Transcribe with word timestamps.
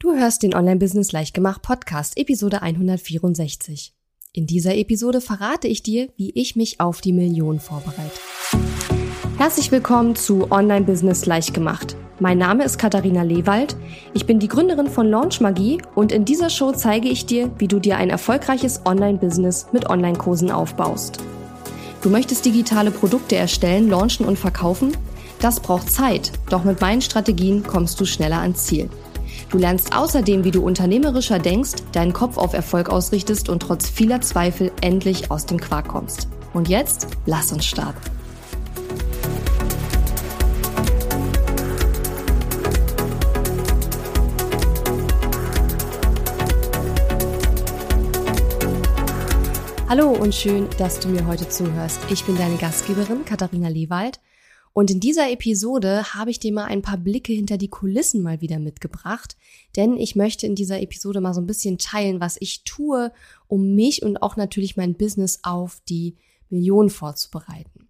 Du 0.00 0.14
hörst 0.14 0.44
den 0.44 0.54
Online-Business 0.54 1.10
Leichtgemacht 1.10 1.60
Podcast, 1.60 2.16
Episode 2.16 2.62
164. 2.62 3.96
In 4.32 4.46
dieser 4.46 4.76
Episode 4.76 5.20
verrate 5.20 5.66
ich 5.66 5.82
dir, 5.82 6.08
wie 6.16 6.30
ich 6.36 6.54
mich 6.54 6.78
auf 6.78 7.00
die 7.00 7.12
Million 7.12 7.58
vorbereite. 7.58 8.12
Herzlich 9.38 9.72
willkommen 9.72 10.14
zu 10.14 10.52
Online-Business 10.52 11.26
Leichtgemacht. 11.26 11.96
Mein 12.20 12.38
Name 12.38 12.62
ist 12.62 12.78
Katharina 12.78 13.22
Lewald. 13.24 13.76
Ich 14.14 14.24
bin 14.24 14.38
die 14.38 14.46
Gründerin 14.46 14.86
von 14.86 15.08
Launch 15.08 15.40
Magie 15.40 15.82
und 15.96 16.12
in 16.12 16.24
dieser 16.24 16.48
Show 16.48 16.70
zeige 16.70 17.08
ich 17.08 17.26
dir, 17.26 17.50
wie 17.58 17.66
du 17.66 17.80
dir 17.80 17.96
ein 17.96 18.10
erfolgreiches 18.10 18.82
Online-Business 18.86 19.66
mit 19.72 19.90
Online-Kursen 19.90 20.52
aufbaust. 20.52 21.18
Du 22.02 22.08
möchtest 22.08 22.44
digitale 22.44 22.92
Produkte 22.92 23.34
erstellen, 23.34 23.90
launchen 23.90 24.26
und 24.26 24.38
verkaufen? 24.38 24.96
Das 25.40 25.58
braucht 25.58 25.90
Zeit, 25.90 26.30
doch 26.50 26.62
mit 26.62 26.80
meinen 26.80 27.02
Strategien 27.02 27.64
kommst 27.64 28.00
du 28.00 28.04
schneller 28.04 28.38
ans 28.38 28.64
Ziel. 28.64 28.88
Du 29.50 29.58
lernst 29.58 29.96
außerdem, 29.96 30.44
wie 30.44 30.50
du 30.50 30.62
unternehmerischer 30.62 31.38
denkst, 31.38 31.72
deinen 31.92 32.12
Kopf 32.12 32.36
auf 32.36 32.52
Erfolg 32.52 32.90
ausrichtest 32.90 33.48
und 33.48 33.60
trotz 33.60 33.88
vieler 33.88 34.20
Zweifel 34.20 34.72
endlich 34.80 35.30
aus 35.30 35.46
dem 35.46 35.58
Quark 35.58 35.88
kommst. 35.88 36.28
Und 36.52 36.68
jetzt, 36.68 37.06
lass 37.26 37.52
uns 37.52 37.66
starten. 37.66 38.00
Hallo 49.88 50.10
und 50.10 50.34
schön, 50.34 50.68
dass 50.76 51.00
du 51.00 51.08
mir 51.08 51.26
heute 51.26 51.48
zuhörst. 51.48 51.98
Ich 52.10 52.22
bin 52.24 52.36
deine 52.36 52.56
Gastgeberin 52.56 53.24
Katharina 53.24 53.68
Lewald 53.68 54.20
und 54.78 54.92
in 54.92 55.00
dieser 55.00 55.28
Episode 55.28 56.14
habe 56.14 56.30
ich 56.30 56.38
dir 56.38 56.52
mal 56.52 56.66
ein 56.66 56.82
paar 56.82 56.98
Blicke 56.98 57.32
hinter 57.32 57.58
die 57.58 57.66
Kulissen 57.66 58.22
mal 58.22 58.40
wieder 58.40 58.60
mitgebracht, 58.60 59.36
denn 59.74 59.96
ich 59.96 60.14
möchte 60.14 60.46
in 60.46 60.54
dieser 60.54 60.80
Episode 60.80 61.20
mal 61.20 61.34
so 61.34 61.40
ein 61.40 61.48
bisschen 61.48 61.78
teilen, 61.78 62.20
was 62.20 62.36
ich 62.38 62.62
tue, 62.62 63.10
um 63.48 63.74
mich 63.74 64.04
und 64.04 64.22
auch 64.22 64.36
natürlich 64.36 64.76
mein 64.76 64.94
Business 64.94 65.40
auf 65.42 65.82
die 65.88 66.14
Million 66.48 66.90
vorzubereiten. 66.90 67.88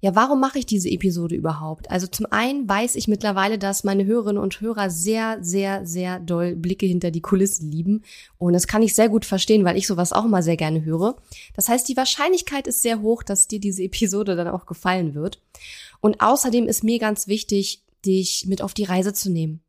Ja, 0.00 0.14
warum 0.14 0.38
mache 0.38 0.60
ich 0.60 0.66
diese 0.66 0.88
Episode 0.88 1.34
überhaupt? 1.34 1.90
Also 1.90 2.06
zum 2.06 2.26
einen 2.30 2.68
weiß 2.68 2.94
ich 2.94 3.08
mittlerweile, 3.08 3.58
dass 3.58 3.82
meine 3.82 4.06
Hörerinnen 4.06 4.40
und 4.40 4.60
Hörer 4.60 4.90
sehr, 4.90 5.38
sehr, 5.42 5.84
sehr 5.86 6.20
doll 6.20 6.54
Blicke 6.54 6.86
hinter 6.86 7.10
die 7.10 7.20
Kulissen 7.20 7.68
lieben. 7.68 8.04
Und 8.38 8.52
das 8.52 8.68
kann 8.68 8.84
ich 8.84 8.94
sehr 8.94 9.08
gut 9.08 9.24
verstehen, 9.24 9.64
weil 9.64 9.76
ich 9.76 9.88
sowas 9.88 10.12
auch 10.12 10.24
immer 10.24 10.40
sehr 10.40 10.56
gerne 10.56 10.84
höre. 10.84 11.16
Das 11.54 11.68
heißt, 11.68 11.88
die 11.88 11.96
Wahrscheinlichkeit 11.96 12.68
ist 12.68 12.80
sehr 12.80 13.02
hoch, 13.02 13.24
dass 13.24 13.48
dir 13.48 13.58
diese 13.58 13.82
Episode 13.82 14.36
dann 14.36 14.46
auch 14.46 14.66
gefallen 14.66 15.14
wird. 15.16 15.42
Und 16.00 16.20
außerdem 16.20 16.66
ist 16.66 16.84
mir 16.84 16.98
ganz 16.98 17.26
wichtig, 17.28 17.82
dich 18.04 18.46
mit 18.46 18.62
auf 18.62 18.74
die 18.74 18.84
Reise 18.84 19.12
zu 19.12 19.30
nehmen. 19.30 19.62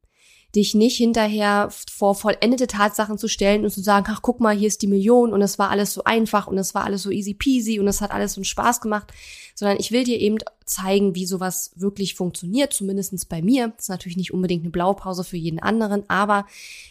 Dich 0.56 0.74
nicht 0.74 0.98
hinterher 0.98 1.70
vor 1.92 2.16
vollendete 2.16 2.66
Tatsachen 2.66 3.20
zu 3.20 3.28
stellen 3.28 3.64
und 3.64 3.70
zu 3.70 3.82
sagen, 3.82 4.08
ach 4.10 4.24
guck 4.24 4.40
mal, 4.40 4.58
hier 4.58 4.68
ist 4.68 4.82
die 4.82 4.88
Million 4.88 5.32
und 5.32 5.44
es 5.44 5.60
war 5.60 5.70
alles 5.70 5.94
so 5.94 6.04
einfach 6.06 6.48
und 6.48 6.58
es 6.58 6.74
war 6.74 6.86
alles 6.86 7.04
so 7.04 7.12
easy 7.12 7.36
peasy 7.36 7.80
und 7.80 7.88
es 7.88 8.02
hat 8.02 8.10
alles 8.10 8.34
so 8.34 8.40
einen 8.40 8.46
Spaß 8.46 8.82
gemacht, 8.82 9.14
sondern 9.54 9.78
ich 9.80 9.92
will 9.92 10.04
dir 10.06 10.20
eben 10.20 10.38
zeigen, 10.66 11.14
wie 11.14 11.28
sowas 11.28 11.72
wirklich 11.76 12.16
funktioniert, 12.16 12.74
zumindestens 12.74 13.26
bei 13.26 13.44
mir. 13.44 13.74
Das 13.76 13.86
ist 13.86 13.90
natürlich 13.90 14.18
nicht 14.18 14.34
unbedingt 14.34 14.64
eine 14.64 14.72
Blaupause 14.72 15.24
für 15.24 15.38
jeden 15.38 15.60
anderen, 15.60 16.10
aber 16.10 16.48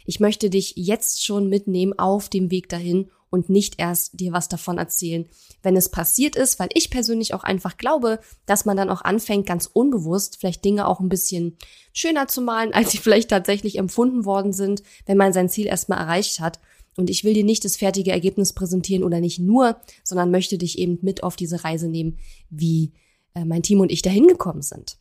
ich 0.07 0.21
möchte 0.21 0.51
dich 0.51 0.75
jetzt 0.77 1.25
schon 1.25 1.49
mitnehmen 1.49 1.99
auf 1.99 2.29
dem 2.29 2.53
Weg 2.53 2.69
dahin 2.69 3.11
und 3.31 3.51
nicht 3.51 3.75
erst 3.79 4.19
dir 4.21 4.33
was 4.33 4.49
davon 4.49 4.79
erzählen, 4.79 5.27
wenn 5.63 5.77
es 5.77 5.91
passiert 5.91 6.37
ist, 6.37 6.59
weil 6.59 6.69
ich 6.75 6.91
persönlich 6.91 7.35
auch 7.35 7.45
einfach 7.45 7.77
glaube, 7.77 8.21
dass 8.47 8.65
man 8.65 8.77
dann 8.77 8.91
auch 8.91 9.03
anfängt, 9.03 9.47
ganz 9.47 9.69
unbewusst 9.73 10.39
vielleicht 10.39 10.65
Dinge 10.65 10.87
auch 10.87 11.01
ein 11.01 11.09
bisschen 11.09 11.57
schöner 11.93 12.29
zu 12.29 12.41
malen, 12.41 12.73
als 12.75 12.93
sie 12.93 12.99
vielleicht 12.99 13.31
tatsächlich 13.31 13.77
empfunden 13.79 14.25
worden 14.25 14.53
sind, 14.53 14.83
wenn 15.07 15.17
man 15.17 15.33
sein 15.33 15.49
Ziel 15.49 15.67
erstmal 15.67 15.99
erreicht 15.99 16.41
hat. 16.41 16.61
Und 16.97 17.11
ich 17.11 17.23
will 17.23 17.35
dir 17.35 17.45
nicht 17.45 17.65
das 17.65 17.77
fertige 17.77 18.11
Ergebnis 18.11 18.53
präsentieren 18.53 19.05
oder 19.05 19.21
nicht 19.21 19.39
nur, 19.39 19.81
sondern 20.03 20.33
möchte 20.33 20.59
dich 20.59 20.79
eben 20.79 20.99
mit 21.03 21.23
auf 21.23 21.37
diese 21.37 21.63
Reise 21.63 21.89
nehmen, 21.89 22.19
wie 22.51 22.93
äh, 23.35 23.45
mein 23.45 23.63
Team 23.63 23.81
und 23.81 23.93
ich 23.93 24.03
dahin 24.03 24.27
gekommen 24.27 24.63
sind. 24.63 24.99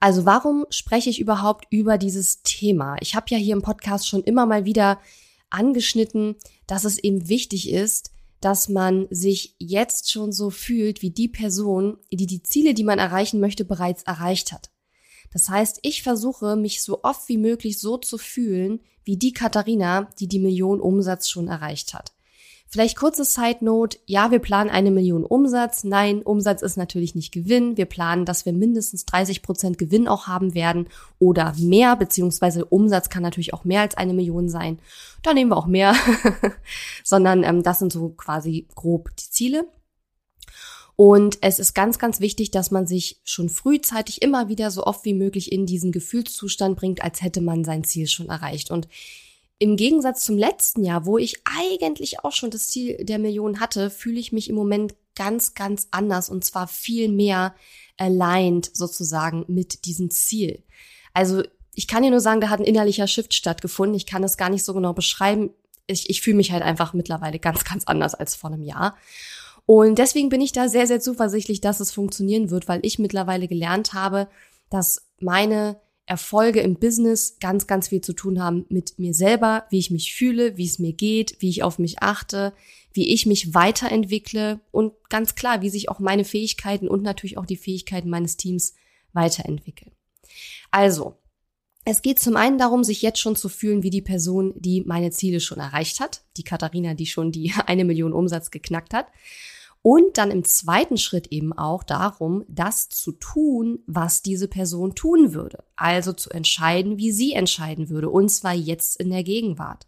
Also 0.00 0.24
warum 0.24 0.64
spreche 0.70 1.10
ich 1.10 1.20
überhaupt 1.20 1.66
über 1.70 1.98
dieses 1.98 2.42
Thema? 2.42 2.96
Ich 3.00 3.14
habe 3.14 3.26
ja 3.28 3.36
hier 3.36 3.54
im 3.54 3.62
Podcast 3.62 4.08
schon 4.08 4.24
immer 4.24 4.46
mal 4.46 4.64
wieder 4.64 4.98
angeschnitten, 5.50 6.36
dass 6.66 6.84
es 6.84 6.98
eben 6.98 7.28
wichtig 7.28 7.70
ist, 7.70 8.12
dass 8.40 8.68
man 8.68 9.06
sich 9.10 9.54
jetzt 9.58 10.10
schon 10.10 10.32
so 10.32 10.50
fühlt 10.50 11.02
wie 11.02 11.10
die 11.10 11.28
Person, 11.28 11.98
die 12.10 12.26
die 12.26 12.42
Ziele, 12.42 12.74
die 12.74 12.84
man 12.84 12.98
erreichen 12.98 13.38
möchte, 13.38 13.64
bereits 13.64 14.02
erreicht 14.04 14.52
hat. 14.52 14.70
Das 15.32 15.48
heißt, 15.48 15.80
ich 15.82 16.02
versuche, 16.02 16.56
mich 16.56 16.82
so 16.82 17.02
oft 17.02 17.28
wie 17.28 17.36
möglich 17.36 17.78
so 17.78 17.98
zu 17.98 18.18
fühlen, 18.18 18.80
wie 19.04 19.16
die 19.16 19.32
Katharina, 19.32 20.08
die 20.18 20.26
die 20.26 20.38
Million 20.38 20.80
Umsatz 20.80 21.28
schon 21.28 21.48
erreicht 21.48 21.94
hat. 21.94 22.12
Vielleicht 22.72 22.96
kurze 22.96 23.24
Side 23.24 23.64
Note. 23.64 23.98
Ja, 24.06 24.30
wir 24.30 24.38
planen 24.38 24.70
eine 24.70 24.92
Million 24.92 25.24
Umsatz. 25.24 25.82
Nein, 25.82 26.22
Umsatz 26.22 26.62
ist 26.62 26.76
natürlich 26.76 27.16
nicht 27.16 27.32
Gewinn. 27.32 27.76
Wir 27.76 27.86
planen, 27.86 28.24
dass 28.24 28.46
wir 28.46 28.52
mindestens 28.52 29.04
30 29.06 29.42
Prozent 29.42 29.76
Gewinn 29.76 30.06
auch 30.06 30.28
haben 30.28 30.54
werden 30.54 30.88
oder 31.18 31.52
mehr, 31.58 31.96
beziehungsweise 31.96 32.64
Umsatz 32.64 33.08
kann 33.08 33.24
natürlich 33.24 33.54
auch 33.54 33.64
mehr 33.64 33.80
als 33.80 33.96
eine 33.96 34.14
Million 34.14 34.48
sein. 34.48 34.78
Da 35.24 35.34
nehmen 35.34 35.50
wir 35.50 35.56
auch 35.56 35.66
mehr, 35.66 35.96
sondern 37.04 37.42
ähm, 37.42 37.64
das 37.64 37.80
sind 37.80 37.92
so 37.92 38.10
quasi 38.10 38.68
grob 38.76 39.10
die 39.16 39.30
Ziele. 39.30 39.66
Und 40.94 41.38
es 41.40 41.58
ist 41.58 41.74
ganz, 41.74 41.98
ganz 41.98 42.20
wichtig, 42.20 42.52
dass 42.52 42.70
man 42.70 42.86
sich 42.86 43.20
schon 43.24 43.48
frühzeitig 43.48 44.22
immer 44.22 44.48
wieder 44.48 44.70
so 44.70 44.84
oft 44.84 45.04
wie 45.04 45.14
möglich 45.14 45.50
in 45.50 45.66
diesen 45.66 45.90
Gefühlszustand 45.90 46.78
bringt, 46.78 47.02
als 47.02 47.20
hätte 47.20 47.40
man 47.40 47.64
sein 47.64 47.82
Ziel 47.82 48.06
schon 48.06 48.28
erreicht. 48.28 48.70
Und 48.70 48.86
im 49.60 49.76
Gegensatz 49.76 50.24
zum 50.24 50.38
letzten 50.38 50.84
Jahr, 50.84 51.04
wo 51.04 51.18
ich 51.18 51.42
eigentlich 51.44 52.24
auch 52.24 52.32
schon 52.32 52.50
das 52.50 52.68
Ziel 52.68 52.96
der 53.04 53.18
Million 53.18 53.60
hatte, 53.60 53.90
fühle 53.90 54.18
ich 54.18 54.32
mich 54.32 54.48
im 54.48 54.56
Moment 54.56 54.94
ganz, 55.14 55.52
ganz 55.52 55.86
anders 55.90 56.30
und 56.30 56.44
zwar 56.44 56.66
viel 56.66 57.10
mehr 57.10 57.54
aligned 57.98 58.70
sozusagen 58.74 59.44
mit 59.48 59.84
diesem 59.84 60.10
Ziel. 60.10 60.62
Also 61.12 61.42
ich 61.74 61.86
kann 61.86 62.02
dir 62.02 62.10
nur 62.10 62.20
sagen, 62.20 62.40
da 62.40 62.48
hat 62.48 62.60
ein 62.60 62.64
innerlicher 62.64 63.06
Shift 63.06 63.34
stattgefunden. 63.34 63.94
Ich 63.94 64.06
kann 64.06 64.24
es 64.24 64.38
gar 64.38 64.48
nicht 64.48 64.64
so 64.64 64.72
genau 64.72 64.94
beschreiben. 64.94 65.50
Ich, 65.86 66.08
ich 66.08 66.22
fühle 66.22 66.38
mich 66.38 66.52
halt 66.52 66.62
einfach 66.62 66.94
mittlerweile 66.94 67.38
ganz, 67.38 67.64
ganz 67.64 67.84
anders 67.84 68.14
als 68.14 68.34
vor 68.34 68.50
einem 68.50 68.62
Jahr. 68.62 68.96
Und 69.66 69.98
deswegen 69.98 70.30
bin 70.30 70.40
ich 70.40 70.52
da 70.52 70.70
sehr, 70.70 70.86
sehr 70.86 71.00
zuversichtlich, 71.00 71.60
dass 71.60 71.80
es 71.80 71.92
funktionieren 71.92 72.50
wird, 72.50 72.66
weil 72.66 72.80
ich 72.82 72.98
mittlerweile 72.98 73.46
gelernt 73.46 73.92
habe, 73.92 74.26
dass 74.70 75.06
meine 75.20 75.78
Erfolge 76.10 76.60
im 76.60 76.74
Business 76.74 77.36
ganz, 77.38 77.68
ganz 77.68 77.88
viel 77.88 78.00
zu 78.00 78.12
tun 78.12 78.42
haben 78.42 78.66
mit 78.68 78.98
mir 78.98 79.14
selber, 79.14 79.64
wie 79.70 79.78
ich 79.78 79.92
mich 79.92 80.12
fühle, 80.12 80.56
wie 80.56 80.66
es 80.66 80.80
mir 80.80 80.92
geht, 80.92 81.36
wie 81.38 81.48
ich 81.48 81.62
auf 81.62 81.78
mich 81.78 82.02
achte, 82.02 82.52
wie 82.92 83.10
ich 83.14 83.26
mich 83.26 83.54
weiterentwickle 83.54 84.58
und 84.72 84.92
ganz 85.08 85.36
klar, 85.36 85.62
wie 85.62 85.70
sich 85.70 85.88
auch 85.88 86.00
meine 86.00 86.24
Fähigkeiten 86.24 86.88
und 86.88 87.04
natürlich 87.04 87.38
auch 87.38 87.46
die 87.46 87.56
Fähigkeiten 87.56 88.10
meines 88.10 88.36
Teams 88.36 88.74
weiterentwickeln. 89.12 89.92
Also, 90.72 91.14
es 91.84 92.02
geht 92.02 92.18
zum 92.18 92.36
einen 92.36 92.58
darum, 92.58 92.82
sich 92.82 93.02
jetzt 93.02 93.20
schon 93.20 93.36
zu 93.36 93.48
fühlen 93.48 93.84
wie 93.84 93.90
die 93.90 94.02
Person, 94.02 94.52
die 94.56 94.82
meine 94.82 95.12
Ziele 95.12 95.38
schon 95.38 95.58
erreicht 95.58 96.00
hat, 96.00 96.24
die 96.36 96.42
Katharina, 96.42 96.94
die 96.94 97.06
schon 97.06 97.30
die 97.30 97.54
eine 97.66 97.84
Million 97.84 98.12
Umsatz 98.12 98.50
geknackt 98.50 98.94
hat. 98.94 99.06
Und 99.82 100.18
dann 100.18 100.30
im 100.30 100.44
zweiten 100.44 100.98
Schritt 100.98 101.28
eben 101.28 101.52
auch 101.54 101.82
darum, 101.82 102.44
das 102.48 102.90
zu 102.90 103.12
tun, 103.12 103.78
was 103.86 104.20
diese 104.20 104.46
Person 104.46 104.94
tun 104.94 105.32
würde. 105.32 105.64
Also 105.76 106.12
zu 106.12 106.30
entscheiden, 106.30 106.98
wie 106.98 107.12
sie 107.12 107.32
entscheiden 107.32 107.88
würde. 107.88 108.10
Und 108.10 108.28
zwar 108.28 108.52
jetzt 108.52 109.00
in 109.00 109.10
der 109.10 109.22
Gegenwart. 109.22 109.86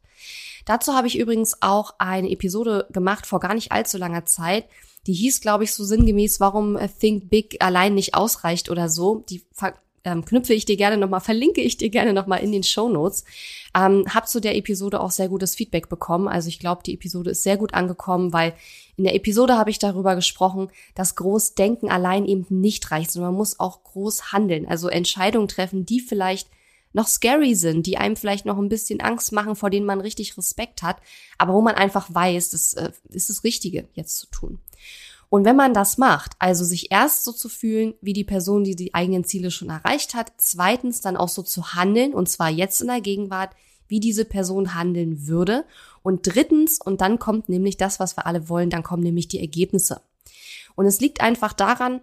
Dazu 0.65 0.95
habe 0.95 1.09
ich 1.09 1.19
übrigens 1.19 1.61
auch 1.61 1.95
eine 1.99 2.31
Episode 2.31 2.87
gemacht 2.91 3.27
vor 3.27 3.41
gar 3.41 3.55
nicht 3.55 3.73
allzu 3.73 3.99
langer 3.99 4.25
Zeit. 4.25 4.67
Die 5.07 5.13
hieß, 5.13 5.41
glaube 5.41 5.65
ich, 5.65 5.75
so 5.75 5.85
sinngemäß, 5.85 6.41
warum 6.41 6.79
Think 7.01 7.29
Big 7.29 7.63
allein 7.63 7.95
nicht 7.95 8.15
ausreicht 8.15 8.71
oder 8.71 8.89
so. 8.89 9.25
Die 9.29 9.43
ähm, 10.05 10.25
knüpfe 10.25 10.55
ich 10.55 10.65
dir 10.65 10.77
gerne 10.77 10.97
nochmal, 10.97 11.21
verlinke 11.21 11.61
ich 11.61 11.77
dir 11.77 11.91
gerne 11.91 12.13
nochmal 12.13 12.41
in 12.41 12.53
den 12.53 12.63
Show 12.63 12.89
Notes. 12.89 13.25
Ähm, 13.77 14.05
hab 14.09 14.29
zu 14.29 14.41
der 14.41 14.57
Episode 14.57 15.01
auch 15.01 15.11
sehr 15.11 15.29
gutes 15.29 15.55
Feedback 15.55 15.89
bekommen. 15.89 16.29
Also 16.29 16.49
ich 16.49 16.59
glaube, 16.59 16.83
die 16.85 16.95
Episode 16.95 17.31
ist 17.31 17.43
sehr 17.43 17.57
gut 17.57 17.75
angekommen, 17.75 18.33
weil 18.33 18.55
in 18.97 19.05
der 19.05 19.15
Episode 19.15 19.57
habe 19.57 19.71
ich 19.71 19.79
darüber 19.79 20.15
gesprochen, 20.15 20.69
dass 20.95 21.17
Großdenken 21.17 21.91
allein 21.91 22.27
eben 22.27 22.47
nicht 22.49 22.91
reicht, 22.91 23.11
sondern 23.11 23.33
man 23.33 23.39
muss 23.39 23.61
auch 23.61 23.83
groß 23.85 24.33
handeln. 24.33 24.67
Also 24.67 24.89
Entscheidungen 24.89 25.49
treffen, 25.49 25.87
die 25.87 26.01
vielleicht 26.01 26.49
noch 26.93 27.07
scary 27.07 27.55
sind, 27.55 27.87
die 27.87 27.97
einem 27.97 28.17
vielleicht 28.17 28.45
noch 28.45 28.59
ein 28.59 28.69
bisschen 28.69 29.01
Angst 29.01 29.33
machen, 29.33 29.57
vor 29.57 29.71
denen 29.71 29.87
man 29.87 30.01
richtig 30.01 30.37
Respekt 30.37 30.83
hat, 30.83 30.99
aber 31.39 31.55
wo 31.55 31.63
man 31.63 31.75
einfach 31.75 32.13
weiß, 32.13 32.51
das 32.51 32.75
äh, 32.75 32.91
ist 33.09 33.31
das 33.31 33.45
Richtige 33.45 33.89
jetzt 33.95 34.19
zu 34.19 34.27
tun. 34.27 34.61
Und 35.33 35.47
wenn 35.47 35.57
man 35.57 35.73
das 35.73 35.97
macht, 35.97 36.33
also 36.41 36.63
sich 36.63 36.93
erst 36.93 37.25
so 37.25 37.33
zu 37.33 37.49
fühlen, 37.49 37.95
wie 38.03 38.13
die 38.13 38.23
Person, 38.23 38.65
die 38.65 38.77
die 38.77 38.93
eigenen 38.93 39.25
Ziele 39.25 39.51
schon 39.51 39.71
erreicht 39.71 40.13
hat, 40.13 40.31
zweitens 40.37 41.01
dann 41.01 41.17
auch 41.17 41.31
so 41.31 41.41
zu 41.41 41.73
handeln, 41.73 42.13
und 42.13 42.29
zwar 42.29 42.51
jetzt 42.51 42.83
in 42.83 42.89
der 42.89 43.01
Gegenwart, 43.01 43.57
wie 43.89 43.99
diese 43.99 44.27
Person 44.27 44.75
handeln 44.75 45.27
würde. 45.27 45.65
Und 46.03 46.27
drittens, 46.27 46.83
und 46.85 47.01
dann 47.01 47.19
kommt 47.19 47.49
nämlich 47.49 47.79
das, 47.79 47.99
was 47.99 48.15
wir 48.19 48.27
alle 48.27 48.51
wollen, 48.51 48.69
dann 48.69 48.83
kommen 48.83 49.03
nämlich 49.03 49.27
die 49.27 49.41
Ergebnisse. 49.41 50.03
Und 50.75 50.85
es 50.85 51.01
liegt 51.01 51.23
einfach 51.23 51.55
daran, 51.55 52.03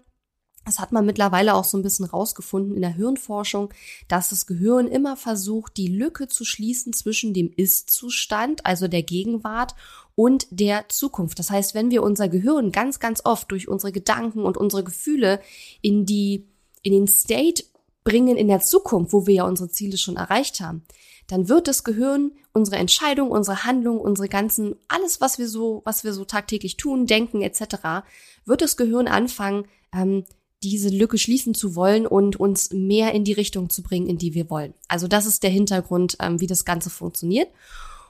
Das 0.69 0.77
hat 0.77 0.92
man 0.92 1.04
mittlerweile 1.04 1.56
auch 1.56 1.63
so 1.63 1.80
ein 1.80 1.81
bisschen 1.81 2.06
rausgefunden 2.06 2.75
in 2.75 2.81
der 2.81 2.94
Hirnforschung, 2.94 3.74
dass 4.07 4.30
das 4.30 4.45
Gehirn 4.45 4.86
immer 4.86 5.18
versucht, 5.18 5.77
die 5.77 5.88
Lücke 5.88 6.27
zu 6.27 6.45
schließen 6.45 6.94
zwischen 6.94 7.33
dem 7.33 7.51
Ist-Zustand, 7.51 8.68
also 8.68 8.88
der 8.88 9.01
Gegenwart, 9.01 9.74
und 10.13 10.45
der 10.51 10.88
Zukunft. 10.88 11.39
Das 11.39 11.50
heißt, 11.50 11.74
wenn 11.74 11.89
wir 11.89 12.04
unser 12.04 12.30
Gehirn 12.30 12.71
ganz, 12.71 13.00
ganz 13.00 13.25
oft 13.25 13.50
durch 13.51 13.68
unsere 13.68 13.92
Gedanken 13.92 14.44
und 14.44 14.57
unsere 14.57 14.83
Gefühle 14.83 15.42
in 15.81 16.06
die, 16.06 16.45
in 16.83 16.94
den 16.94 17.07
State 17.07 17.63
bringen 18.04 18.38
in 18.38 18.48
der 18.48 18.60
Zukunft, 18.60 19.12
wo 19.12 19.25
wir 19.25 19.33
ja 19.33 19.44
unsere 19.45 19.72
Ziele 19.72 19.98
schon 19.98 20.18
erreicht 20.18 20.60
haben, 20.60 20.83
dann 21.25 21.50
wird 21.50 21.68
das 21.68 21.83
Gehirn 21.83 22.33
unsere 22.54 22.77
Entscheidung, 22.77 23.31
unsere 23.31 23.63
Handlung, 23.63 24.00
unsere 24.00 24.30
ganzen, 24.30 24.75
alles, 24.88 25.19
was 25.19 25.39
wir 25.39 25.48
so, 25.48 25.81
was 25.83 26.04
wir 26.04 26.13
so 26.13 26.25
tagtäglich 26.25 26.77
tun, 26.77 27.07
denken 27.07 27.42
etc., 27.42 28.06
wird 28.45 28.62
das 28.62 28.77
Gehirn 28.77 29.07
anfangen, 29.07 29.65
ähm, 29.92 30.25
diese 30.63 30.89
Lücke 30.89 31.17
schließen 31.17 31.53
zu 31.53 31.75
wollen 31.75 32.06
und 32.06 32.39
uns 32.39 32.71
mehr 32.71 33.13
in 33.13 33.23
die 33.23 33.33
Richtung 33.33 33.69
zu 33.69 33.81
bringen, 33.81 34.07
in 34.07 34.17
die 34.17 34.33
wir 34.33 34.50
wollen. 34.50 34.73
Also 34.88 35.07
das 35.07 35.25
ist 35.25 35.44
der 35.44 35.50
Hintergrund, 35.50 36.17
ähm, 36.19 36.41
wie 36.41 36.47
das 36.47 36.65
Ganze 36.65 36.89
funktioniert. 36.89 37.50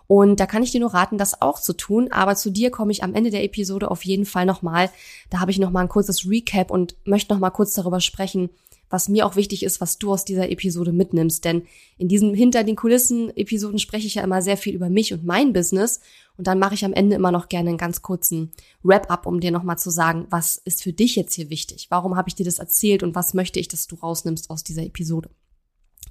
Und 0.08 0.40
da 0.40 0.48
kann 0.48 0.64
ich 0.64 0.72
dir 0.72 0.80
nur 0.80 0.96
raten, 0.96 1.20
das 1.20 1.40
auch 1.40 1.60
zu 1.60 1.74
tun. 1.74 2.12
Aber 2.12 2.36
zu 2.36 2.50
dir 2.50 2.72
komme 2.72 2.92
ich 2.92 3.04
am 3.04 3.14
Ende 3.14 3.30
der 3.30 3.44
Episode 3.44 3.92
auf 3.92 4.04
jeden 4.04 4.26
Fall 4.26 4.48
nochmal. 4.48 4.90
Da 5.30 5.40
habe 5.40 5.52
ich 5.52 5.60
nochmal 5.60 5.84
ein 5.84 5.90
kurzes 5.90 6.28
Recap 6.28 6.72
und 6.72 6.96
möchte 7.06 7.32
nochmal 7.32 7.52
kurz 7.52 7.76
darüber 7.76 8.02
sprechen, 8.02 8.50
was 8.90 9.10
mir 9.10 9.26
auch 9.26 9.36
wichtig 9.36 9.64
ist, 9.64 9.82
was 9.82 9.98
du 9.98 10.12
aus 10.12 10.26
dieser 10.26 10.50
Episode 10.50 10.92
mitnimmst. 10.92 11.46
Denn 11.46 11.64
in 11.98 12.08
diesen 12.08 12.34
Hinter 12.34 12.64
den 12.64 12.76
Kulissen 12.76 13.36
Episoden 13.38 13.80
spreche 13.80 14.08
ich 14.08 14.16
ja 14.16 14.24
immer 14.24 14.42
sehr 14.42 14.58
viel 14.58 14.76
über 14.76 14.90
mich 14.90 15.14
und 15.14 15.24
mein 15.24 15.54
Business. 15.54 16.00
Und 16.38 16.48
dann 16.48 16.60
mache 16.60 16.74
ich 16.74 16.86
am 16.86 16.94
Ende 16.94 17.16
immer 17.16 17.32
noch 17.32 17.50
gerne 17.50 17.70
einen 17.70 17.78
ganz 17.78 18.02
kurzen 18.02 18.52
Wrap-up, 18.84 19.26
um 19.26 19.40
dir 19.40 19.52
nochmal 19.52 19.78
zu 19.78 19.90
sagen, 19.90 20.26
was 20.30 20.58
ist 20.58 20.84
für 20.84 20.94
dich 20.94 21.16
jetzt 21.16 21.34
hier 21.34 21.50
wichtig? 21.50 21.88
Warum 21.90 22.16
habe 22.16 22.30
ich 22.30 22.36
dir 22.36 22.46
das 22.46 22.60
erzählt 22.60 23.04
und 23.04 23.16
was 23.16 23.34
möchte 23.34 23.60
ich, 23.60 23.68
dass 23.68 23.88
du 23.88 23.96
rausnimmst 23.96 24.50
aus 24.50 24.64
dieser 24.64 24.84
Episode? 24.84 25.30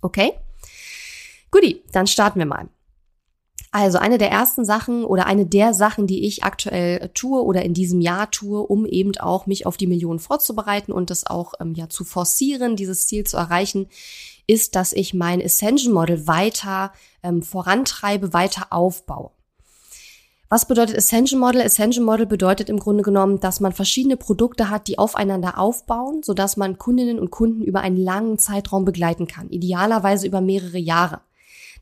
Okay? 0.00 0.32
Guti, 1.50 1.82
dann 1.92 2.06
starten 2.06 2.38
wir 2.38 2.46
mal. 2.46 2.68
Also 3.70 3.98
eine 3.98 4.16
der 4.16 4.30
ersten 4.30 4.64
Sachen 4.64 5.04
oder 5.04 5.26
eine 5.26 5.44
der 5.44 5.74
Sachen, 5.74 6.06
die 6.06 6.26
ich 6.26 6.42
aktuell 6.42 7.10
tue 7.12 7.42
oder 7.42 7.62
in 7.62 7.74
diesem 7.74 8.00
Jahr 8.00 8.30
tue, 8.30 8.60
um 8.60 8.86
eben 8.86 9.16
auch 9.18 9.46
mich 9.46 9.66
auf 9.66 9.76
die 9.76 9.86
Millionen 9.86 10.20
vorzubereiten 10.20 10.90
und 10.90 11.10
das 11.10 11.26
auch 11.26 11.54
ähm, 11.60 11.74
ja 11.74 11.88
zu 11.88 12.04
forcieren, 12.04 12.76
dieses 12.76 13.06
Ziel 13.06 13.24
zu 13.24 13.36
erreichen, 13.36 13.88
ist, 14.46 14.74
dass 14.74 14.94
ich 14.94 15.12
mein 15.12 15.42
Ascension 15.42 15.92
Model 15.92 16.26
weiter 16.26 16.92
ähm, 17.22 17.42
vorantreibe, 17.42 18.32
weiter 18.32 18.68
aufbaue. 18.70 19.30
Was 20.48 20.66
bedeutet 20.66 20.96
Ascension 20.96 21.38
Model? 21.38 21.60
Ascension 21.60 22.06
Model 22.06 22.24
bedeutet 22.24 22.70
im 22.70 22.78
Grunde 22.78 23.02
genommen, 23.02 23.38
dass 23.38 23.60
man 23.60 23.72
verschiedene 23.72 24.16
Produkte 24.16 24.70
hat, 24.70 24.88
die 24.88 24.98
aufeinander 24.98 25.58
aufbauen, 25.58 26.22
sodass 26.22 26.56
man 26.56 26.78
Kundinnen 26.78 27.18
und 27.18 27.30
Kunden 27.30 27.62
über 27.62 27.82
einen 27.82 27.98
langen 27.98 28.38
Zeitraum 28.38 28.86
begleiten 28.86 29.26
kann. 29.26 29.50
Idealerweise 29.50 30.26
über 30.26 30.40
mehrere 30.40 30.78
Jahre. 30.78 31.20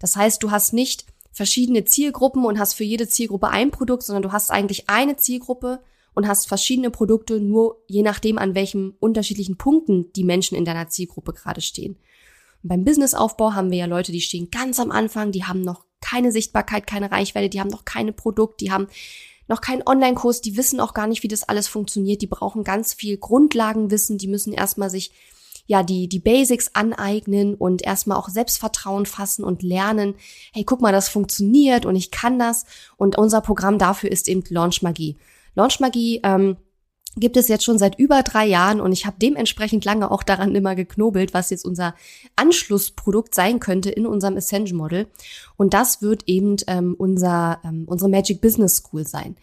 Das 0.01 0.17
heißt, 0.17 0.43
du 0.43 0.51
hast 0.51 0.73
nicht 0.73 1.07
verschiedene 1.37 1.85
Zielgruppen 1.85 2.47
und 2.47 2.59
hast 2.59 2.73
für 2.73 2.85
jede 2.85 3.09
Zielgruppe 3.09 3.49
ein 3.49 3.71
Produkt, 3.71 4.05
sondern 4.05 4.23
du 4.23 4.33
hast 4.33 4.51
eigentlich 4.51 4.89
eine 4.89 5.19
Zielgruppe 5.19 5.81
und 6.15 6.27
hast 6.27 6.49
verschiedene 6.49 6.91
Produkte, 6.91 7.43
nur 7.43 7.85
je 7.89 8.01
nachdem, 8.01 8.39
an 8.39 8.55
welchen 8.55 8.93
unterschiedlichen 9.01 9.59
Punkten 9.59 10.11
die 10.15 10.25
Menschen 10.25 10.57
in 10.57 10.65
deiner 10.65 10.89
Zielgruppe 10.89 11.35
gerade 11.35 11.61
stehen. 11.61 11.99
Und 12.63 12.71
beim 12.71 12.85
Businessaufbau 12.85 13.53
haben 13.53 13.71
wir 13.71 13.77
ja 13.77 13.85
Leute, 13.85 14.13
die 14.13 14.23
stehen 14.23 14.49
ganz 14.51 14.81
am 14.81 14.91
Anfang, 14.91 15.31
die 15.31 15.45
haben 15.45 15.61
noch 15.61 15.85
keine 16.01 16.33
Sichtbarkeit, 16.33 16.87
keine 16.87 17.11
Reichweite, 17.11 17.51
die 17.51 17.61
haben 17.61 17.69
noch 17.69 17.85
keine 17.85 18.15
Produkt, 18.15 18.63
die 18.63 18.73
haben 18.73 18.87
noch 19.47 19.61
keinen 19.61 19.87
Online-Kurs, 19.87 20.41
die 20.41 20.57
wissen 20.57 20.81
auch 20.81 20.95
gar 20.95 21.07
nicht, 21.07 21.23
wie 21.23 21.29
das 21.29 21.47
alles 21.47 21.69
funktioniert, 21.69 22.23
die 22.23 22.29
brauchen 22.29 22.65
ganz 22.65 22.95
viel 22.95 23.19
Grundlagenwissen, 23.19 24.17
die 24.17 24.29
müssen 24.29 24.55
erstmal 24.55 24.89
sich 24.89 25.13
ja 25.67 25.83
die, 25.83 26.09
die 26.09 26.21
Basics 26.21 26.71
aneignen 26.75 27.55
und 27.55 27.83
erstmal 27.85 28.19
auch 28.19 28.29
Selbstvertrauen 28.29 29.07
fassen 29.07 29.45
und 29.45 29.63
lernen, 29.63 30.15
hey, 30.53 30.65
guck 30.65 30.81
mal, 30.81 30.93
das 30.93 31.09
funktioniert 31.09 31.87
und 31.87 31.97
ich 31.97 32.11
kann 32.11 32.39
das. 32.39 32.65
Und 32.97 33.19
unser 33.19 33.41
Programm 33.41 33.79
dafür 33.79 34.11
ist 34.11 34.29
eben 34.29 34.43
Launch 34.49 34.83
Magie. 34.83 35.17
Launch 35.55 35.81
Magie 35.81 36.21
ähm, 36.23 36.57
gibt 37.17 37.37
es 37.37 37.49
jetzt 37.49 37.65
schon 37.65 37.79
seit 37.79 37.99
über 37.99 38.23
drei 38.23 38.47
Jahren 38.47 38.81
und 38.81 38.93
ich 38.93 39.07
habe 39.07 39.17
dementsprechend 39.21 39.85
lange 39.85 40.11
auch 40.11 40.23
daran 40.23 40.55
immer 40.55 40.75
geknobelt, 40.75 41.35
was 41.35 41.51
jetzt 41.51 41.65
unser 41.65 41.95
Anschlussprodukt 42.37 43.35
sein 43.35 43.59
könnte 43.59 43.91
in 43.91 44.07
unserem 44.07 44.37
Ascension 44.37 44.77
Model. 44.77 45.07
Und 45.57 45.75
das 45.75 46.03
wird 46.03 46.25
eben 46.27 46.57
ähm, 46.67 46.95
unser, 46.97 47.59
ähm, 47.65 47.85
unsere 47.87 48.11
Magic 48.11 48.41
Business 48.41 48.77
School 48.77 49.07
sein. 49.07 49.37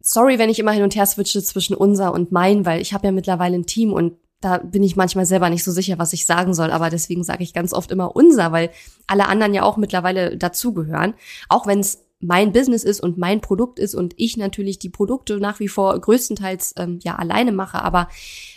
Sorry, 0.00 0.38
wenn 0.38 0.50
ich 0.50 0.58
immer 0.58 0.72
hin 0.72 0.82
und 0.82 0.96
her 0.96 1.06
switche 1.06 1.42
zwischen 1.42 1.76
unser 1.76 2.12
und 2.12 2.32
mein, 2.32 2.66
weil 2.66 2.80
ich 2.80 2.92
habe 2.92 3.06
ja 3.06 3.12
mittlerweile 3.12 3.54
ein 3.54 3.66
Team 3.66 3.92
und 3.92 4.14
da 4.40 4.58
bin 4.58 4.82
ich 4.82 4.96
manchmal 4.96 5.26
selber 5.26 5.50
nicht 5.50 5.64
so 5.64 5.70
sicher, 5.70 5.98
was 5.98 6.12
ich 6.12 6.26
sagen 6.26 6.54
soll, 6.54 6.70
aber 6.70 6.90
deswegen 6.90 7.24
sage 7.24 7.42
ich 7.42 7.52
ganz 7.52 7.72
oft 7.72 7.90
immer 7.90 8.16
unser, 8.16 8.52
weil 8.52 8.70
alle 9.06 9.26
anderen 9.26 9.54
ja 9.54 9.62
auch 9.62 9.76
mittlerweile 9.76 10.36
dazugehören. 10.36 11.14
Auch 11.48 11.66
wenn 11.66 11.80
es 11.80 12.04
mein 12.20 12.52
Business 12.52 12.84
ist 12.84 13.00
und 13.00 13.16
mein 13.16 13.40
Produkt 13.40 13.78
ist 13.78 13.94
und 13.94 14.14
ich 14.16 14.36
natürlich 14.36 14.78
die 14.78 14.90
Produkte 14.90 15.38
nach 15.38 15.58
wie 15.58 15.68
vor 15.68 15.98
größtenteils 15.98 16.74
ähm, 16.76 16.98
ja 17.02 17.16
alleine 17.16 17.50
mache, 17.50 17.82
aber 17.82 18.08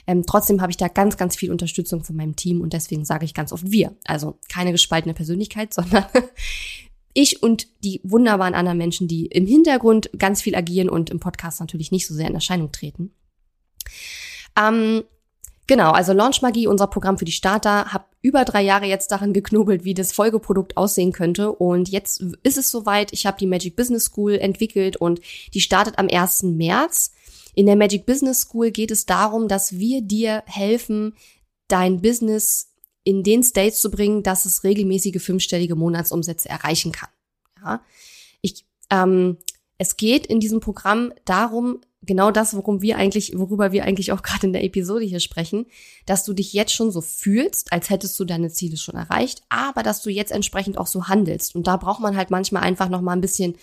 ähm, 0.06 0.25
trotzdem 0.25 0.62
habe 0.62 0.71
ich 0.71 0.77
da 0.77 0.89
ganz, 0.89 1.15
ganz 1.15 1.38
viel 1.38 1.50
Unterstützung 1.50 2.03
von 2.03 2.15
meinem 2.15 2.35
Team 2.35 2.59
und 2.59 2.74
deswegen 2.74 3.06
sage 3.06 3.24
ich 3.25 3.33
ganz 3.33 3.53
oft 3.53 3.71
wir. 3.71 3.95
Also 4.06 4.38
keine 4.50 4.74
gespaltene 4.74 5.13
Persönlichkeit, 5.13 5.74
sondern 5.74 6.06
ich 7.13 7.41
und 7.41 7.68
die 7.83 8.01
wunderbaren 8.03 8.56
anderen 8.56 8.77
Menschen, 8.77 9.07
die 9.07 9.27
im 9.27 9.45
Hintergrund 9.45 10.09
ganz 10.18 10.41
viel 10.41 10.56
agieren 10.56 10.89
und 10.89 11.09
im 11.09 11.19
Podcast 11.19 11.59
natürlich 11.59 11.91
nicht 11.91 12.07
so 12.07 12.13
sehr 12.13 12.27
in 12.27 12.35
Erscheinung 12.35 12.71
treten. 12.71 13.13
Ähm, 14.59 15.03
Genau, 15.65 15.92
also 15.92 16.12
Launch 16.12 16.42
Magie, 16.42 16.68
unser 16.68 16.88
Programm 16.88 17.18
für 17.18 17.25
die 17.25 17.31
Starter, 17.31 17.94
habe 17.94 18.06
über 18.21 18.44
drei 18.44 18.62
Jahre 18.62 18.86
jetzt 18.86 19.12
daran 19.12 19.33
geknobelt, 19.33 19.86
wie 19.86 19.94
das 19.94 20.12
Folgeprodukt 20.12 20.75
aussehen 20.75 21.13
könnte. 21.13 21.51
Und 21.51 21.89
jetzt 21.89 22.21
ist 22.44 22.57
es 22.57 22.69
soweit. 22.69 23.13
Ich 23.13 23.25
habe 23.25 23.38
die 23.38 23.48
Magic 23.48 23.75
Business 23.75 24.06
School 24.06 24.33
entwickelt 24.33 24.98
und 24.98 25.21
die 25.54 25.62
startet 25.62 26.00
am 26.00 26.07
1. 26.10 26.44
März. 26.44 27.13
In 27.56 27.65
der 27.65 27.75
Magic 27.75 28.06
Business 28.06 28.42
School 28.42 28.71
geht 28.71 28.92
es 28.92 29.06
darum, 29.06 29.48
dass 29.48 29.74
wir 29.74 30.01
dir 30.01 30.44
helfen, 30.48 31.15
dein 31.68 32.01
Business 32.01 32.71
in 33.04 33.24
den 33.24 33.44
States 33.44 33.80
zu 33.80 33.92
bringen, 33.92 34.24
dass 34.24 34.45
es 34.45 34.63
regelmäßige 34.63 35.21
fünfstellige 35.21 35.75
Monatsumsätze 35.75 36.50
erreichen 36.50 36.92
kann. 36.92 37.09
Ja, 37.62 37.81
ich, 38.42 38.66
ähm, 38.89 39.38
es 39.77 39.98
geht 39.98 40.25
in 40.27 40.39
diesem 40.39 40.59
Programm 40.59 41.13
darum, 41.25 41.81
genau 42.06 42.32
das, 42.32 42.56
worum 42.56 42.82
wir 42.82 42.98
eigentlich, 42.98 43.34
worüber 43.36 43.72
wir 43.72 43.86
eigentlich 43.86 44.12
auch 44.12 44.22
gerade 44.22 44.48
in 44.48 44.54
der 44.54 44.64
Episode 44.64 45.06
hier 45.06 45.20
sprechen, 45.20 45.66
dass 46.06 46.24
du 46.24 46.34
dich 46.34 46.54
jetzt 46.54 46.74
schon 46.74 46.92
so 46.92 47.02
fühlst, 47.02 47.72
als 47.72 47.90
hättest 47.90 48.20
du 48.20 48.26
deine 48.26 48.52
Ziele 48.52 48.78
schon 48.78 48.96
erreicht, 48.96 49.44
aber 49.50 49.84
dass 49.84 50.02
du 50.02 50.10
jetzt 50.10 50.32
entsprechend 50.32 50.78
auch 50.78 50.88
so 50.88 51.08
handelst. 51.08 51.56
Und 51.56 51.68
da 51.68 51.78
braucht 51.78 52.02
man 52.02 52.16
halt 52.16 52.30
manchmal 52.30 52.64
einfach 52.64 52.90
noch 52.90 53.02
mal 53.02 53.14
ein 53.14 53.22
bisschen 53.22 53.56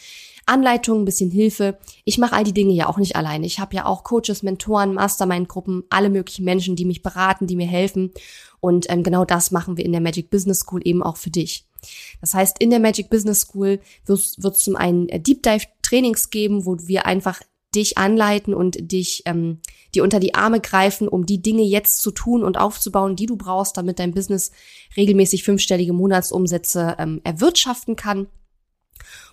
Anleitung, 0.46 1.02
ein 1.02 1.04
bisschen 1.04 1.30
Hilfe. 1.30 1.78
Ich 2.04 2.18
mache 2.18 2.34
all 2.34 2.44
die 2.44 2.54
Dinge 2.54 2.72
ja 2.72 2.88
auch 2.88 2.98
nicht 2.98 3.16
alleine. 3.16 3.46
Ich 3.46 3.60
habe 3.60 3.76
ja 3.76 3.86
auch 3.86 4.04
Coaches, 4.04 4.42
Mentoren, 4.42 4.94
Mastermind-Gruppen, 4.94 5.84
alle 5.90 6.10
möglichen 6.10 6.44
Menschen, 6.44 6.76
die 6.76 6.84
mich 6.84 7.02
beraten, 7.02 7.46
die 7.46 7.56
mir 7.56 7.66
helfen. 7.66 8.10
Und 8.58 8.90
ähm, 8.90 9.02
genau 9.02 9.24
das 9.24 9.50
machen 9.50 9.76
wir 9.76 9.84
in 9.84 9.92
der 9.92 10.00
Magic 10.00 10.30
Business 10.30 10.60
School 10.60 10.80
eben 10.84 11.02
auch 11.02 11.16
für 11.16 11.30
dich. 11.30 11.66
Das 12.20 12.34
heißt, 12.34 12.58
in 12.58 12.70
der 12.70 12.80
Magic 12.80 13.08
Business 13.08 13.40
School 13.40 13.80
wird 14.06 14.18
es 14.18 14.58
zum 14.58 14.76
einen 14.76 15.06
Deep 15.06 15.42
Dive 15.42 15.66
Trainings 15.82 16.30
geben, 16.30 16.66
wo 16.66 16.76
wir 16.80 17.06
einfach 17.06 17.40
dich 17.74 17.98
anleiten 17.98 18.54
und 18.54 18.92
dich 18.92 19.22
ähm, 19.26 19.60
dir 19.94 20.02
unter 20.02 20.20
die 20.20 20.34
Arme 20.34 20.60
greifen, 20.60 21.08
um 21.08 21.26
die 21.26 21.40
Dinge 21.40 21.62
jetzt 21.62 21.98
zu 21.98 22.10
tun 22.10 22.42
und 22.42 22.58
aufzubauen, 22.58 23.16
die 23.16 23.26
du 23.26 23.36
brauchst, 23.36 23.76
damit 23.76 23.98
dein 23.98 24.12
Business 24.12 24.50
regelmäßig 24.96 25.44
fünfstellige 25.44 25.92
Monatsumsätze 25.92 26.96
ähm, 26.98 27.20
erwirtschaften 27.24 27.96
kann. 27.96 28.26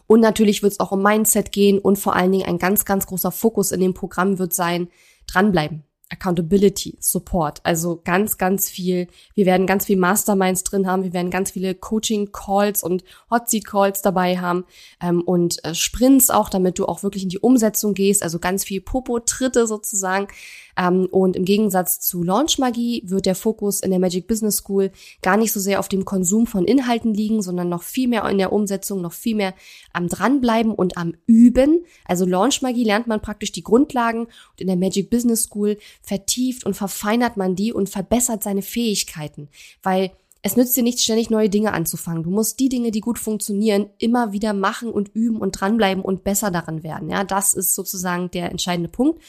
Und 0.06 0.22
natürlich 0.22 0.64
wird 0.64 0.74
es 0.74 0.80
auch 0.80 0.92
um 0.92 1.04
Mindset 1.04 1.52
gehen 1.52 1.80
und 1.80 1.98
vor 1.98 2.16
allen 2.16 2.32
Dingen 2.32 2.48
ein 2.48 2.60
ganz, 2.60 2.86
ganz 2.86 3.08
großer 3.08 3.32
Fokus 3.32 3.72
in 3.72 3.82
dem 3.82 3.94
Programm 3.94 4.40
wird 4.40 4.54
sein, 4.54 4.88
dranbleiben. 5.28 5.84
Accountability, 6.10 6.98
Support. 7.00 7.60
Also 7.64 8.02
ganz, 8.04 8.38
ganz 8.38 8.70
viel. 8.70 9.08
Wir 9.34 9.46
werden 9.46 9.68
ganz 9.68 9.86
viel 9.86 9.98
Masterminds 9.98 10.64
drin 10.64 10.88
haben. 10.88 11.04
Wir 11.04 11.14
werden 11.14 11.32
ganz 11.32 11.52
viele 11.52 11.76
Coaching-Calls 11.76 12.82
und 12.82 13.04
Hot-Seat-Calls 13.30 14.02
dabei 14.02 14.38
haben 14.38 14.66
ähm, 15.02 15.22
und 15.22 15.64
äh, 15.66 15.76
Sprints 15.76 16.30
auch, 16.30 16.50
damit 16.50 16.80
du 16.80 16.86
auch 16.86 17.04
wirklich 17.04 17.24
in 17.24 17.30
die 17.30 17.40
Umsetzung 17.40 17.94
gehst. 17.94 18.24
Also 18.24 18.40
ganz 18.40 18.64
viel 18.64 18.80
Popo-Tritte 18.80 19.68
sozusagen. 19.68 20.28
Ähm, 20.78 21.08
und 21.12 21.36
im 21.36 21.46
Gegensatz 21.46 22.00
zu 22.00 22.24
Launch 22.24 22.60
Magie 22.60 23.02
wird 23.06 23.26
der 23.26 23.36
Fokus 23.36 23.80
in 23.80 23.90
der 23.90 24.00
Magic 24.00 24.28
Business 24.28 24.58
School 24.58 24.92
gar 25.22 25.36
nicht 25.36 25.52
so 25.52 25.60
sehr 25.60 25.80
auf 25.80 25.90
dem 25.90 26.06
Konsum 26.06 26.46
von 26.46 26.66
Inhalten 26.66 27.14
liegen, 27.14 27.42
sondern 27.42 27.70
noch 27.70 27.84
viel 27.84 28.08
mehr 28.08 28.28
in 28.30 28.38
der 28.38 28.54
Umsetzung, 28.54 29.02
noch 29.02 29.14
viel 29.14 29.36
mehr 29.36 29.54
am 29.94 30.08
dranbleiben 30.08 30.74
und 30.74 30.98
am 30.98 31.16
Üben. 31.26 31.84
Also 32.06 32.26
Launch 32.26 32.62
Magie 32.62 32.84
lernt 32.84 33.08
man 33.08 33.22
praktisch 33.22 33.52
die 33.52 33.64
Grundlagen 33.64 34.26
und 34.26 34.62
in 34.62 34.68
der 34.68 34.76
Magic 34.76 35.10
Business 35.10 35.44
School 35.44 35.78
vertieft 36.02 36.66
und 36.66 36.76
verfeinert 36.76 37.38
man 37.38 37.56
die 37.56 37.74
und 37.74 37.90
verbessert 37.90 38.44
seine 38.44 38.62
Fähigkeiten, 38.62 39.50
weil 39.82 40.12
es 40.44 40.56
nützt 40.56 40.78
dir 40.78 40.84
nicht 40.84 41.02
ständig 41.02 41.30
neue 41.30 41.50
Dinge 41.50 41.74
anzufangen. 41.74 42.24
Du 42.24 42.30
musst 42.30 42.60
die 42.60 42.70
Dinge, 42.70 42.92
die 42.92 43.02
gut 43.02 43.20
funktionieren, 43.20 43.90
immer 43.98 44.32
wieder 44.32 44.54
machen 44.54 44.92
und 44.92 45.10
üben 45.14 45.38
und 45.38 45.60
dranbleiben 45.60 46.04
und 46.04 46.24
besser 46.24 46.52
daran 46.52 46.84
werden. 46.84 47.10
Ja, 47.10 47.24
das 47.24 47.54
ist 47.54 47.76
sozusagen 47.76 48.30
der 48.32 48.52
entscheidende 48.52 48.90
Punkt. 48.90 49.22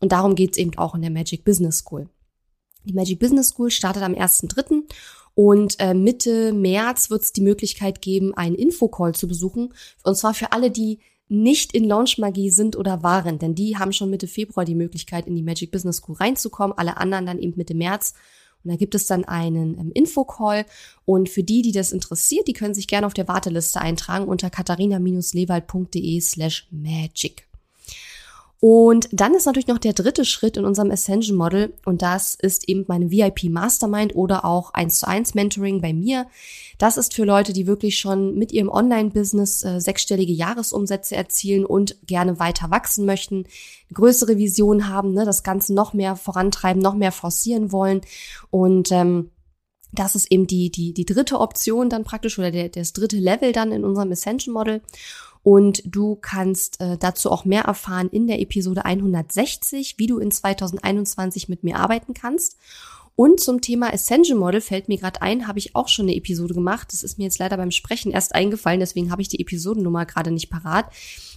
Und 0.00 0.12
darum 0.12 0.34
geht's 0.34 0.58
eben 0.58 0.76
auch 0.76 0.94
in 0.94 1.02
der 1.02 1.10
Magic 1.10 1.44
Business 1.44 1.78
School. 1.78 2.08
Die 2.84 2.92
Magic 2.92 3.18
Business 3.18 3.48
School 3.48 3.70
startet 3.70 4.02
am 4.02 4.14
1.3. 4.14 4.84
Und 5.34 5.78
äh, 5.80 5.92
Mitte 5.92 6.52
März 6.52 7.10
wird 7.10 7.22
es 7.22 7.32
die 7.32 7.42
Möglichkeit 7.42 8.00
geben, 8.00 8.34
einen 8.34 8.54
Infocall 8.54 9.14
zu 9.14 9.28
besuchen. 9.28 9.74
Und 10.02 10.16
zwar 10.16 10.32
für 10.32 10.52
alle, 10.52 10.70
die 10.70 11.00
nicht 11.28 11.74
in 11.74 11.84
Launchmagie 11.84 12.50
sind 12.50 12.76
oder 12.76 13.02
waren, 13.02 13.38
denn 13.38 13.54
die 13.54 13.76
haben 13.76 13.92
schon 13.92 14.10
Mitte 14.10 14.28
Februar 14.28 14.64
die 14.64 14.76
Möglichkeit, 14.76 15.26
in 15.26 15.34
die 15.34 15.42
Magic 15.42 15.72
Business 15.72 15.96
School 15.96 16.16
reinzukommen, 16.16 16.78
alle 16.78 16.96
anderen 16.96 17.26
dann 17.26 17.38
eben 17.38 17.56
Mitte 17.56 17.74
März. 17.74 18.14
Und 18.64 18.70
da 18.70 18.76
gibt 18.76 18.94
es 18.94 19.06
dann 19.06 19.24
einen 19.24 19.78
ähm, 19.78 19.92
Infocall. 19.92 20.64
Und 21.04 21.28
für 21.28 21.42
die, 21.42 21.62
die 21.62 21.72
das 21.72 21.92
interessiert, 21.92 22.48
die 22.48 22.52
können 22.52 22.74
sich 22.74 22.88
gerne 22.88 23.06
auf 23.06 23.14
der 23.14 23.28
Warteliste 23.28 23.80
eintragen 23.80 24.26
unter 24.26 24.50
katharina-lewald.de 24.50 26.20
slash 26.20 26.66
magic. 26.70 27.45
Und 28.58 29.08
dann 29.12 29.34
ist 29.34 29.44
natürlich 29.44 29.66
noch 29.66 29.78
der 29.78 29.92
dritte 29.92 30.24
Schritt 30.24 30.56
in 30.56 30.64
unserem 30.64 30.90
Ascension 30.90 31.36
Model 31.36 31.74
und 31.84 32.00
das 32.00 32.34
ist 32.34 32.68
eben 32.68 32.86
meine 32.88 33.10
VIP 33.10 33.44
Mastermind 33.44 34.16
oder 34.16 34.46
auch 34.46 34.72
1 34.72 35.00
zu 35.00 35.06
1 35.06 35.34
Mentoring 35.34 35.82
bei 35.82 35.92
mir. 35.92 36.26
Das 36.78 36.96
ist 36.96 37.12
für 37.12 37.24
Leute, 37.24 37.52
die 37.52 37.66
wirklich 37.66 37.98
schon 37.98 38.34
mit 38.34 38.52
ihrem 38.52 38.70
Online-Business 38.70 39.62
äh, 39.62 39.80
sechsstellige 39.80 40.32
Jahresumsätze 40.32 41.16
erzielen 41.16 41.66
und 41.66 41.96
gerne 42.06 42.38
weiter 42.38 42.70
wachsen 42.70 43.04
möchten, 43.04 43.44
größere 43.92 44.38
Vision 44.38 44.88
haben, 44.88 45.12
ne, 45.12 45.26
das 45.26 45.42
Ganze 45.42 45.74
noch 45.74 45.92
mehr 45.92 46.16
vorantreiben, 46.16 46.80
noch 46.80 46.94
mehr 46.94 47.12
forcieren 47.12 47.72
wollen 47.72 48.00
und 48.50 48.90
ähm, 48.90 49.30
das 49.92 50.14
ist 50.14 50.30
eben 50.30 50.46
die, 50.46 50.70
die, 50.70 50.92
die 50.92 51.04
dritte 51.04 51.40
Option 51.40 51.88
dann 51.88 52.04
praktisch 52.04 52.38
oder 52.38 52.50
der, 52.50 52.68
das 52.68 52.92
dritte 52.92 53.16
Level 53.16 53.52
dann 53.52 53.72
in 53.72 53.84
unserem 53.84 54.12
Ascension 54.12 54.52
Model. 54.52 54.82
Und 55.46 55.80
du 55.86 56.16
kannst 56.16 56.80
äh, 56.80 56.98
dazu 56.98 57.30
auch 57.30 57.44
mehr 57.44 57.62
erfahren 57.62 58.08
in 58.10 58.26
der 58.26 58.40
Episode 58.40 58.84
160, 58.84 59.94
wie 59.96 60.08
du 60.08 60.18
in 60.18 60.32
2021 60.32 61.48
mit 61.48 61.62
mir 61.62 61.76
arbeiten 61.76 62.14
kannst. 62.14 62.56
Und 63.14 63.38
zum 63.38 63.60
Thema 63.60 63.94
Ascension 63.94 64.40
Model 64.40 64.60
fällt 64.60 64.88
mir 64.88 64.98
gerade 64.98 65.22
ein, 65.22 65.46
habe 65.46 65.60
ich 65.60 65.76
auch 65.76 65.86
schon 65.86 66.06
eine 66.06 66.16
Episode 66.16 66.52
gemacht. 66.52 66.88
Das 66.90 67.04
ist 67.04 67.16
mir 67.16 67.26
jetzt 67.26 67.38
leider 67.38 67.56
beim 67.58 67.70
Sprechen 67.70 68.10
erst 68.10 68.34
eingefallen, 68.34 68.80
deswegen 68.80 69.12
habe 69.12 69.22
ich 69.22 69.28
die 69.28 69.38
Episodennummer 69.38 70.04
gerade 70.04 70.32
nicht 70.32 70.50
parat. 70.50 70.86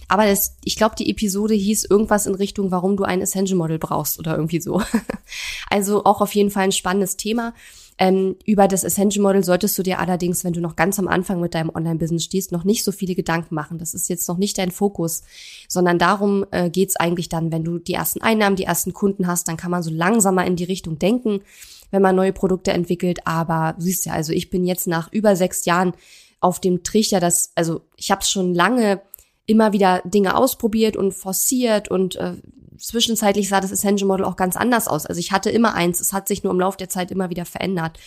Aber 0.08 0.26
das, 0.26 0.56
ich 0.64 0.74
glaube, 0.74 0.96
die 0.96 1.08
Episode 1.08 1.54
hieß 1.54 1.84
irgendwas 1.84 2.26
in 2.26 2.34
Richtung, 2.34 2.72
warum 2.72 2.96
du 2.96 3.04
ein 3.04 3.22
Ascension 3.22 3.58
Model 3.58 3.78
brauchst 3.78 4.18
oder 4.18 4.34
irgendwie 4.34 4.60
so. 4.60 4.82
also 5.70 6.02
auch 6.02 6.20
auf 6.20 6.34
jeden 6.34 6.50
Fall 6.50 6.64
ein 6.64 6.72
spannendes 6.72 7.16
Thema. 7.16 7.54
Ähm, 8.02 8.36
über 8.46 8.66
das 8.66 8.82
Ascension 8.82 9.22
Model 9.22 9.44
solltest 9.44 9.76
du 9.76 9.82
dir 9.82 9.98
allerdings, 9.98 10.42
wenn 10.42 10.54
du 10.54 10.62
noch 10.62 10.74
ganz 10.74 10.98
am 10.98 11.06
Anfang 11.06 11.38
mit 11.38 11.54
deinem 11.54 11.68
Online-Business 11.68 12.24
stehst, 12.24 12.50
noch 12.50 12.64
nicht 12.64 12.82
so 12.82 12.92
viele 12.92 13.14
Gedanken 13.14 13.54
machen. 13.54 13.76
Das 13.76 13.92
ist 13.92 14.08
jetzt 14.08 14.26
noch 14.26 14.38
nicht 14.38 14.56
dein 14.56 14.70
Fokus, 14.70 15.22
sondern 15.68 15.98
darum 15.98 16.46
äh, 16.50 16.70
geht 16.70 16.88
es 16.88 16.96
eigentlich 16.96 17.28
dann, 17.28 17.52
wenn 17.52 17.62
du 17.62 17.78
die 17.78 17.92
ersten 17.92 18.22
Einnahmen, 18.22 18.56
die 18.56 18.64
ersten 18.64 18.94
Kunden 18.94 19.26
hast, 19.26 19.48
dann 19.48 19.58
kann 19.58 19.70
man 19.70 19.82
so 19.82 19.90
langsamer 19.90 20.46
in 20.46 20.56
die 20.56 20.64
Richtung 20.64 20.98
denken, 20.98 21.42
wenn 21.90 22.00
man 22.00 22.16
neue 22.16 22.32
Produkte 22.32 22.72
entwickelt. 22.72 23.26
Aber 23.26 23.74
siehst 23.76 24.06
ja, 24.06 24.14
also 24.14 24.32
ich 24.32 24.48
bin 24.48 24.64
jetzt 24.64 24.86
nach 24.86 25.12
über 25.12 25.36
sechs 25.36 25.66
Jahren 25.66 25.92
auf 26.40 26.58
dem 26.58 26.82
Trichter, 26.82 27.20
dass, 27.20 27.52
also 27.54 27.82
ich 27.96 28.10
habe 28.10 28.24
schon 28.24 28.54
lange 28.54 29.02
immer 29.44 29.74
wieder 29.74 30.00
Dinge 30.06 30.38
ausprobiert 30.38 30.96
und 30.96 31.12
forciert 31.12 31.90
und 31.90 32.16
äh, 32.16 32.36
zwischenzeitlich 32.80 33.48
sah 33.48 33.60
das 33.60 33.72
Ascension 33.72 34.08
Model 34.08 34.24
auch 34.24 34.36
ganz 34.36 34.56
anders 34.56 34.88
aus. 34.88 35.06
Also 35.06 35.18
ich 35.18 35.32
hatte 35.32 35.50
immer 35.50 35.74
eins, 35.74 36.00
es 36.00 36.12
hat 36.12 36.28
sich 36.28 36.42
nur 36.42 36.52
im 36.52 36.60
Laufe 36.60 36.78
der 36.78 36.88
Zeit 36.88 37.10
immer 37.10 37.30
wieder 37.30 37.44
verändert. 37.44 37.98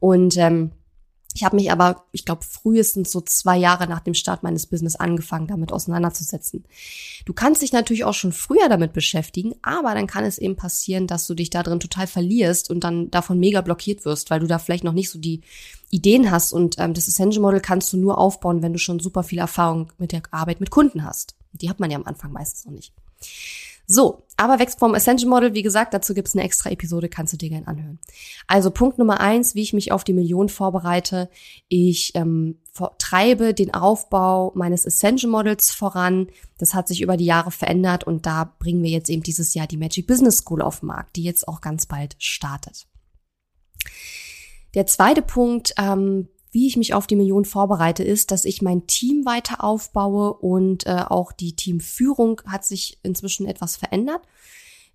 Und 0.00 0.36
ähm, 0.36 0.72
ich 1.36 1.42
habe 1.42 1.56
mich 1.56 1.72
aber, 1.72 2.04
ich 2.12 2.24
glaube, 2.24 2.44
frühestens 2.44 3.10
so 3.10 3.20
zwei 3.20 3.56
Jahre 3.56 3.88
nach 3.88 3.98
dem 3.98 4.14
Start 4.14 4.44
meines 4.44 4.66
Business 4.66 4.94
angefangen, 4.94 5.48
damit 5.48 5.72
auseinanderzusetzen. 5.72 6.64
Du 7.24 7.32
kannst 7.32 7.60
dich 7.60 7.72
natürlich 7.72 8.04
auch 8.04 8.14
schon 8.14 8.30
früher 8.30 8.68
damit 8.68 8.92
beschäftigen, 8.92 9.52
aber 9.60 9.94
dann 9.94 10.06
kann 10.06 10.24
es 10.24 10.38
eben 10.38 10.54
passieren, 10.54 11.08
dass 11.08 11.26
du 11.26 11.34
dich 11.34 11.50
da 11.50 11.64
drin 11.64 11.80
total 11.80 12.06
verlierst 12.06 12.70
und 12.70 12.84
dann 12.84 13.10
davon 13.10 13.40
mega 13.40 13.62
blockiert 13.62 14.04
wirst, 14.04 14.30
weil 14.30 14.38
du 14.38 14.46
da 14.46 14.60
vielleicht 14.60 14.84
noch 14.84 14.92
nicht 14.92 15.10
so 15.10 15.18
die 15.18 15.40
Ideen 15.90 16.30
hast. 16.30 16.52
Und 16.52 16.76
ähm, 16.78 16.94
das 16.94 17.08
Ascension 17.08 17.42
Model 17.42 17.60
kannst 17.60 17.92
du 17.92 17.96
nur 17.96 18.18
aufbauen, 18.18 18.62
wenn 18.62 18.72
du 18.72 18.78
schon 18.78 19.00
super 19.00 19.24
viel 19.24 19.40
Erfahrung 19.40 19.92
mit 19.98 20.12
der 20.12 20.22
Arbeit 20.30 20.60
mit 20.60 20.70
Kunden 20.70 21.04
hast. 21.04 21.34
Die 21.52 21.68
hat 21.68 21.80
man 21.80 21.90
ja 21.90 21.98
am 21.98 22.06
Anfang 22.06 22.30
meistens 22.30 22.64
noch 22.64 22.72
nicht. 22.72 22.92
So, 23.86 24.24
aber 24.36 24.58
wächst 24.58 24.78
vom 24.78 24.94
Ascension 24.94 25.30
Model, 25.30 25.54
wie 25.54 25.62
gesagt, 25.62 25.94
dazu 25.94 26.14
gibt's 26.14 26.34
eine 26.34 26.44
extra 26.44 26.70
Episode, 26.70 27.08
kannst 27.08 27.32
du 27.32 27.36
dir 27.36 27.50
gerne 27.50 27.68
anhören. 27.68 27.98
Also 28.46 28.70
Punkt 28.70 28.98
Nummer 28.98 29.20
eins, 29.20 29.54
wie 29.54 29.62
ich 29.62 29.72
mich 29.72 29.92
auf 29.92 30.04
die 30.04 30.14
Million 30.14 30.48
vorbereite. 30.48 31.28
Ich 31.68 32.12
ähm, 32.14 32.58
treibe 32.98 33.52
den 33.54 33.74
Aufbau 33.74 34.52
meines 34.54 34.86
Ascension 34.86 35.30
Models 35.30 35.70
voran. 35.70 36.28
Das 36.58 36.74
hat 36.74 36.88
sich 36.88 37.02
über 37.02 37.16
die 37.16 37.26
Jahre 37.26 37.50
verändert 37.50 38.04
und 38.04 38.26
da 38.26 38.54
bringen 38.58 38.82
wir 38.82 38.90
jetzt 38.90 39.10
eben 39.10 39.22
dieses 39.22 39.54
Jahr 39.54 39.66
die 39.66 39.76
Magic 39.76 40.06
Business 40.06 40.38
School 40.38 40.62
auf 40.62 40.80
den 40.80 40.86
Markt, 40.86 41.16
die 41.16 41.22
jetzt 41.22 41.46
auch 41.46 41.60
ganz 41.60 41.86
bald 41.86 42.16
startet. 42.18 42.86
Der 44.74 44.86
zweite 44.86 45.22
Punkt, 45.22 45.74
ähm, 45.78 46.28
wie 46.54 46.68
ich 46.68 46.76
mich 46.76 46.94
auf 46.94 47.08
die 47.08 47.16
Million 47.16 47.44
vorbereite, 47.44 48.04
ist, 48.04 48.30
dass 48.30 48.44
ich 48.44 48.62
mein 48.62 48.86
Team 48.86 49.26
weiter 49.26 49.64
aufbaue 49.64 50.34
und 50.34 50.86
äh, 50.86 51.02
auch 51.08 51.32
die 51.32 51.56
Teamführung 51.56 52.40
hat 52.46 52.64
sich 52.64 52.98
inzwischen 53.02 53.46
etwas 53.48 53.74
verändert. 53.76 54.22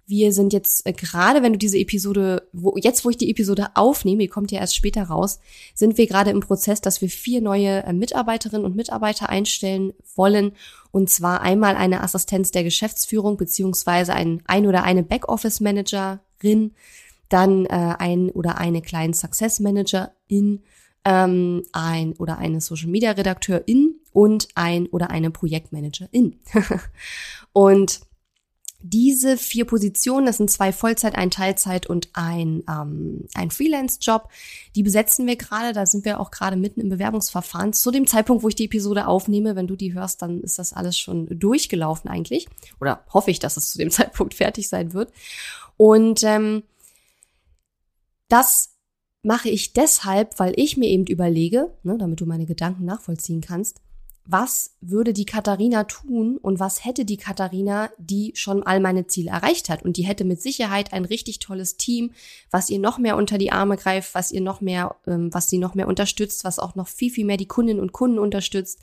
Wir 0.08 0.32
sind 0.32 0.54
jetzt 0.54 0.88
äh, 0.88 0.94
gerade, 0.94 1.44
wenn 1.44 1.52
du 1.52 1.60
diese 1.60 1.78
Episode, 1.78 2.48
wo, 2.54 2.78
jetzt 2.78 3.04
wo 3.04 3.10
ich 3.10 3.18
die 3.18 3.30
Episode 3.30 3.68
aufnehme, 3.76 4.22
die 4.22 4.30
kommt 4.30 4.52
ja 4.54 4.60
erst 4.62 4.78
später 4.78 5.04
raus, 5.04 5.42
sind 5.76 5.98
wir 5.98 6.08
gerade 6.08 6.32
im 6.32 6.40
Prozess, 6.40 6.80
dass 6.80 7.02
wir 7.02 7.10
vier 7.10 7.42
neue 7.42 7.84
äh, 7.84 7.92
Mitarbeiterinnen 7.92 8.66
und 8.66 8.78
Mitarbeiter 8.78 9.28
einstellen 9.28 9.92
wollen. 10.16 10.54
Und 10.92 11.10
zwar 11.10 11.42
einmal 11.42 11.76
eine 11.76 12.02
Assistenz 12.02 12.52
der 12.52 12.64
Geschäftsführung 12.64 13.36
beziehungsweise 13.36 14.14
ein, 14.14 14.42
ein 14.46 14.66
oder 14.66 14.84
eine 14.84 15.04
Backoffice-Managerin, 15.04 16.72
dann 17.28 17.66
äh, 17.66 17.96
ein 18.00 18.30
oder 18.30 18.60
eine 18.60 18.82
kleine 18.82 19.14
Success 19.14 19.60
Managerin 19.60 20.62
ähm, 21.06 21.64
ein 21.72 22.14
oder 22.14 22.38
eine 22.38 22.62
Social 22.62 22.90
Media 22.90 23.12
Redakteurin 23.12 23.96
und 24.12 24.48
ein 24.56 24.88
oder 24.88 25.10
eine 25.10 25.32
Projektmanagerin. 25.32 26.40
und 27.54 28.02
diese 28.82 29.38
vier 29.38 29.66
Positionen, 29.66 30.26
das 30.26 30.38
sind 30.38 30.50
zwei 30.50 30.72
Vollzeit, 30.72 31.16
ein 31.16 31.32
Teilzeit 31.32 31.88
und 31.88 32.10
ein, 32.14 32.64
ähm, 32.70 33.28
ein 33.34 33.52
Freelance-Job, 33.52 34.30
die 34.76 34.84
besetzen 34.84 35.28
wir 35.28 35.36
gerade. 35.36 35.74
Da 35.74 35.86
sind 35.86 36.06
wir 36.06 36.20
auch 36.20 36.32
gerade 36.32 36.56
mitten 36.56 36.80
im 36.80 36.88
Bewerbungsverfahren. 36.88 37.74
Zu 37.74 37.92
dem 37.92 38.08
Zeitpunkt, 38.08 38.42
wo 38.42 38.48
ich 38.48 38.56
die 38.56 38.66
Episode 38.66 39.08
aufnehme, 39.08 39.58
wenn 39.58 39.68
du 39.68 39.76
die 39.76 39.94
hörst, 39.94 40.22
dann 40.22 40.40
ist 40.42 40.60
das 40.60 40.72
alles 40.72 40.98
schon 40.98 41.28
durchgelaufen 41.28 42.10
eigentlich. 42.10 42.48
Oder 42.80 43.04
hoffe 43.14 43.32
ich, 43.32 43.40
dass 43.40 43.58
es 43.58 43.70
zu 43.70 43.78
dem 43.78 43.92
Zeitpunkt 43.92 44.34
fertig 44.34 44.70
sein 44.70 44.94
wird. 44.94 45.12
Und 45.76 46.24
ähm, 46.24 46.64
das 48.30 48.76
mache 49.24 49.50
ich 49.50 49.74
deshalb, 49.74 50.40
weil 50.40 50.54
ich 50.56 50.78
mir 50.78 50.88
eben 50.88 51.06
überlege, 51.06 51.74
ne, 51.84 51.98
damit 51.98 52.22
du 52.22 52.26
meine 52.26 52.46
Gedanken 52.46 52.86
nachvollziehen 52.86 53.42
kannst, 53.42 53.82
was 54.32 54.76
würde 54.80 55.12
die 55.12 55.26
Katharina 55.26 55.86
tun 55.86 56.38
und 56.38 56.60
was 56.60 56.86
hätte 56.86 57.04
die 57.04 57.18
Katharina, 57.18 57.90
die 57.98 58.32
schon 58.36 58.62
all 58.62 58.80
meine 58.80 59.08
Ziele 59.08 59.32
erreicht 59.32 59.70
hat. 59.70 59.84
Und 59.84 59.98
die 59.98 60.04
hätte 60.04 60.24
mit 60.24 60.40
Sicherheit 60.40 60.94
ein 60.94 61.06
richtig 61.06 61.40
tolles 61.40 61.78
Team, 61.78 62.12
was 62.52 62.70
ihr 62.70 62.78
noch 62.78 63.00
mehr 63.00 63.18
unter 63.18 63.40
die 63.40 63.52
Arme 63.52 63.76
greift, 63.76 64.14
was 64.14 64.32
ihr 64.32 64.42
noch 64.42 64.62
mehr, 64.62 64.96
ähm, 65.08 65.34
was 65.34 65.48
sie 65.48 65.58
noch 65.58 65.74
mehr 65.74 65.88
unterstützt, 65.88 66.44
was 66.44 66.60
auch 66.60 66.76
noch 66.76 66.88
viel, 66.88 67.10
viel 67.10 67.26
mehr 67.26 67.38
die 67.38 67.48
Kundinnen 67.48 67.82
und 67.82 67.92
Kunden 67.92 68.20
unterstützt, 68.20 68.80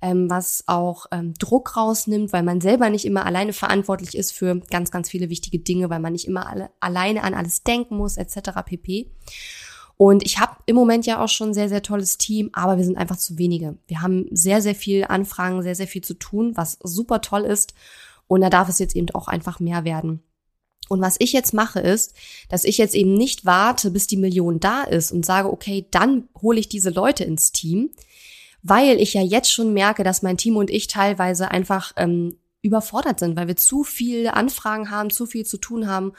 ähm, 0.00 0.30
was 0.30 0.64
auch 0.66 1.04
ähm, 1.12 1.34
Druck 1.34 1.76
rausnimmt, 1.76 2.32
weil 2.32 2.42
man 2.42 2.62
selber 2.62 2.88
nicht 2.88 3.04
immer 3.04 3.26
alleine 3.26 3.52
verantwortlich 3.52 4.16
ist 4.16 4.32
für 4.32 4.60
ganz, 4.70 4.90
ganz 4.90 5.10
viele 5.10 5.28
wichtige 5.28 5.58
Dinge, 5.58 5.90
weil 5.90 6.00
man 6.00 6.14
nicht 6.14 6.26
immer 6.26 6.48
alle, 6.48 6.70
alleine 6.80 7.22
an 7.22 7.34
alles 7.34 7.62
denken 7.64 7.98
muss, 7.98 8.16
etc. 8.16 8.62
pp. 8.64 9.10
Und 9.98 10.24
ich 10.24 10.38
habe 10.38 10.56
im 10.66 10.76
Moment 10.76 11.06
ja 11.06 11.22
auch 11.22 11.28
schon 11.28 11.50
ein 11.50 11.54
sehr, 11.54 11.68
sehr 11.68 11.82
tolles 11.82 12.18
Team, 12.18 12.50
aber 12.52 12.76
wir 12.76 12.84
sind 12.84 12.98
einfach 12.98 13.16
zu 13.16 13.38
wenige. 13.38 13.78
Wir 13.86 14.02
haben 14.02 14.26
sehr, 14.30 14.60
sehr 14.60 14.74
viel 14.74 15.04
Anfragen, 15.04 15.62
sehr, 15.62 15.74
sehr 15.74 15.86
viel 15.86 16.02
zu 16.02 16.14
tun, 16.14 16.52
was 16.54 16.78
super 16.82 17.22
toll 17.22 17.42
ist. 17.42 17.72
Und 18.26 18.42
da 18.42 18.50
darf 18.50 18.68
es 18.68 18.78
jetzt 18.78 18.94
eben 18.94 19.08
auch 19.14 19.28
einfach 19.28 19.58
mehr 19.60 19.84
werden. 19.84 20.22
Und 20.88 21.00
was 21.00 21.16
ich 21.18 21.32
jetzt 21.32 21.54
mache, 21.54 21.80
ist, 21.80 22.14
dass 22.48 22.64
ich 22.64 22.78
jetzt 22.78 22.94
eben 22.94 23.14
nicht 23.14 23.44
warte, 23.44 23.90
bis 23.90 24.06
die 24.06 24.16
Million 24.16 24.60
da 24.60 24.82
ist 24.82 25.12
und 25.12 25.24
sage, 25.26 25.50
okay, 25.50 25.86
dann 25.90 26.28
hole 26.40 26.60
ich 26.60 26.68
diese 26.68 26.90
Leute 26.90 27.24
ins 27.24 27.52
Team, 27.52 27.90
weil 28.62 29.00
ich 29.00 29.14
ja 29.14 29.22
jetzt 29.22 29.50
schon 29.50 29.72
merke, 29.72 30.04
dass 30.04 30.22
mein 30.22 30.36
Team 30.36 30.56
und 30.56 30.70
ich 30.70 30.86
teilweise 30.86 31.50
einfach 31.50 31.92
ähm, 31.96 32.36
überfordert 32.62 33.20
sind, 33.20 33.36
weil 33.36 33.48
wir 33.48 33.56
zu 33.56 33.84
viele 33.84 34.34
Anfragen 34.34 34.90
haben, 34.90 35.10
zu 35.10 35.26
viel 35.26 35.46
zu 35.46 35.58
tun 35.58 35.86
haben, 35.86 36.12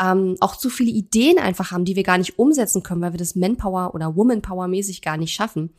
ähm, 0.00 0.36
auch 0.40 0.56
zu 0.56 0.70
viele 0.70 0.90
Ideen 0.90 1.38
einfach 1.38 1.70
haben, 1.70 1.84
die 1.84 1.96
wir 1.96 2.02
gar 2.02 2.18
nicht 2.18 2.38
umsetzen 2.38 2.82
können, 2.82 3.00
weil 3.00 3.12
wir 3.12 3.18
das 3.18 3.36
Manpower 3.36 3.94
oder 3.94 4.16
Womanpower 4.16 4.68
mäßig 4.68 5.02
gar 5.02 5.16
nicht 5.16 5.32
schaffen. 5.32 5.72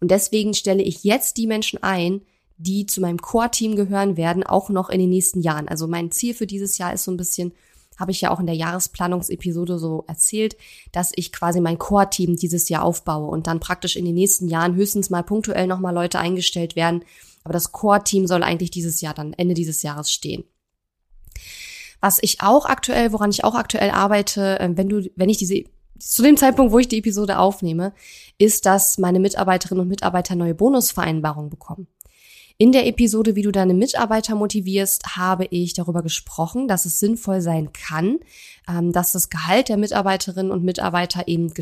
Und 0.00 0.10
deswegen 0.10 0.52
stelle 0.54 0.82
ich 0.82 1.04
jetzt 1.04 1.36
die 1.36 1.46
Menschen 1.46 1.82
ein, 1.82 2.22
die 2.58 2.86
zu 2.86 3.00
meinem 3.00 3.20
Core-Team 3.20 3.76
gehören 3.76 4.16
werden, 4.16 4.44
auch 4.44 4.68
noch 4.68 4.88
in 4.88 5.00
den 5.00 5.10
nächsten 5.10 5.40
Jahren. 5.40 5.68
Also 5.68 5.86
mein 5.86 6.10
Ziel 6.10 6.34
für 6.34 6.46
dieses 6.46 6.78
Jahr 6.78 6.92
ist 6.92 7.04
so 7.04 7.10
ein 7.10 7.16
bisschen, 7.16 7.52
habe 7.98 8.10
ich 8.10 8.20
ja 8.20 8.30
auch 8.30 8.40
in 8.40 8.46
der 8.46 8.54
Jahresplanungsepisode 8.54 9.78
so 9.78 10.04
erzählt, 10.06 10.56
dass 10.92 11.12
ich 11.14 11.32
quasi 11.32 11.60
mein 11.60 11.78
Core-Team 11.78 12.36
dieses 12.36 12.68
Jahr 12.68 12.84
aufbaue 12.84 13.28
und 13.28 13.46
dann 13.46 13.60
praktisch 13.60 13.96
in 13.96 14.04
den 14.04 14.14
nächsten 14.14 14.48
Jahren 14.48 14.74
höchstens 14.74 15.10
mal 15.10 15.22
punktuell 15.22 15.66
nochmal 15.66 15.94
Leute 15.94 16.18
eingestellt 16.18 16.76
werden. 16.76 17.04
Aber 17.44 17.52
das 17.52 17.72
Core-Team 17.72 18.26
soll 18.26 18.42
eigentlich 18.42 18.70
dieses 18.70 19.00
Jahr 19.00 19.14
dann 19.14 19.32
Ende 19.32 19.54
dieses 19.54 19.82
Jahres 19.82 20.12
stehen. 20.12 20.44
Was 22.00 22.18
ich 22.20 22.40
auch 22.40 22.66
aktuell, 22.66 23.12
woran 23.12 23.30
ich 23.30 23.44
auch 23.44 23.54
aktuell 23.54 23.90
arbeite, 23.90 24.58
äh, 24.60 24.70
wenn 24.74 24.88
du, 24.88 25.10
wenn 25.16 25.28
ich 25.28 25.38
diese 25.38 25.64
zu 25.98 26.22
dem 26.22 26.36
Zeitpunkt, 26.36 26.72
wo 26.72 26.80
ich 26.80 26.88
die 26.88 26.98
Episode 26.98 27.38
aufnehme, 27.38 27.92
ist, 28.38 28.66
dass 28.66 28.98
meine 28.98 29.20
Mitarbeiterinnen 29.20 29.82
und 29.82 29.88
Mitarbeiter 29.88 30.34
neue 30.34 30.54
Bonusvereinbarungen 30.54 31.48
bekommen. 31.48 31.86
In 32.58 32.72
der 32.72 32.86
Episode, 32.86 33.34
wie 33.34 33.42
du 33.42 33.52
deine 33.52 33.74
Mitarbeiter 33.74 34.34
motivierst, 34.34 35.16
habe 35.16 35.46
ich 35.46 35.74
darüber 35.74 36.02
gesprochen, 36.02 36.68
dass 36.68 36.86
es 36.86 36.98
sinnvoll 36.98 37.40
sein 37.40 37.72
kann, 37.72 38.18
ähm, 38.68 38.92
dass 38.92 39.12
das 39.12 39.30
Gehalt 39.30 39.68
der 39.68 39.76
Mitarbeiterinnen 39.76 40.52
und 40.52 40.64
Mitarbeiter 40.64 41.28
eben 41.28 41.52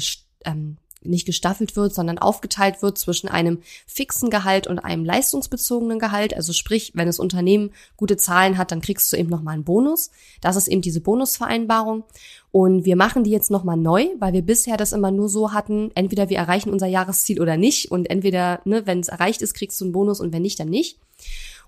ähm, 0.44 0.78
nicht 1.02 1.26
gestaffelt 1.26 1.76
wird, 1.76 1.94
sondern 1.94 2.18
aufgeteilt 2.18 2.82
wird 2.82 2.98
zwischen 2.98 3.28
einem 3.28 3.60
fixen 3.86 4.30
Gehalt 4.30 4.66
und 4.66 4.78
einem 4.78 5.04
leistungsbezogenen 5.04 5.98
Gehalt. 5.98 6.34
Also 6.34 6.52
sprich, 6.52 6.92
wenn 6.94 7.06
das 7.06 7.18
Unternehmen 7.18 7.70
gute 7.96 8.16
Zahlen 8.16 8.58
hat, 8.58 8.70
dann 8.70 8.80
kriegst 8.80 9.12
du 9.12 9.16
eben 9.16 9.30
nochmal 9.30 9.54
einen 9.54 9.64
Bonus. 9.64 10.10
Das 10.40 10.56
ist 10.56 10.68
eben 10.68 10.82
diese 10.82 11.00
Bonusvereinbarung. 11.00 12.04
Und 12.52 12.84
wir 12.84 12.96
machen 12.96 13.24
die 13.24 13.30
jetzt 13.30 13.50
nochmal 13.50 13.76
neu, 13.76 14.06
weil 14.18 14.32
wir 14.32 14.42
bisher 14.42 14.76
das 14.76 14.92
immer 14.92 15.10
nur 15.10 15.28
so 15.28 15.52
hatten, 15.52 15.90
entweder 15.94 16.28
wir 16.28 16.38
erreichen 16.38 16.70
unser 16.70 16.88
Jahresziel 16.88 17.40
oder 17.40 17.56
nicht. 17.56 17.90
Und 17.90 18.10
entweder, 18.10 18.60
ne, 18.64 18.86
wenn 18.86 19.00
es 19.00 19.08
erreicht 19.08 19.40
ist, 19.42 19.54
kriegst 19.54 19.80
du 19.80 19.84
einen 19.84 19.92
Bonus 19.92 20.20
und 20.20 20.32
wenn 20.32 20.42
nicht, 20.42 20.58
dann 20.58 20.68
nicht. 20.68 20.98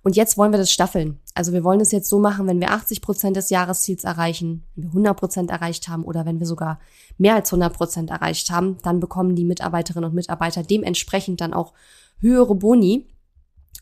Und 0.02 0.16
jetzt 0.16 0.36
wollen 0.36 0.52
wir 0.52 0.58
das 0.58 0.72
staffeln. 0.72 1.20
Also 1.34 1.52
wir 1.52 1.62
wollen 1.62 1.80
es 1.80 1.92
jetzt 1.92 2.08
so 2.08 2.18
machen, 2.18 2.46
wenn 2.46 2.60
wir 2.60 2.72
80 2.72 3.02
Prozent 3.02 3.36
des 3.36 3.50
Jahresziels 3.50 4.04
erreichen, 4.04 4.64
wenn 4.74 4.84
wir 4.84 4.90
100 4.90 5.16
Prozent 5.16 5.50
erreicht 5.50 5.88
haben 5.88 6.04
oder 6.04 6.26
wenn 6.26 6.40
wir 6.40 6.46
sogar 6.46 6.80
mehr 7.18 7.36
als 7.36 7.52
100 7.52 7.72
Prozent 7.72 8.10
erreicht 8.10 8.50
haben, 8.50 8.78
dann 8.82 8.98
bekommen 8.98 9.36
die 9.36 9.44
Mitarbeiterinnen 9.44 10.10
und 10.10 10.14
Mitarbeiter 10.14 10.64
dementsprechend 10.64 11.40
dann 11.40 11.54
auch 11.54 11.72
höhere 12.18 12.54
Boni. 12.54 13.06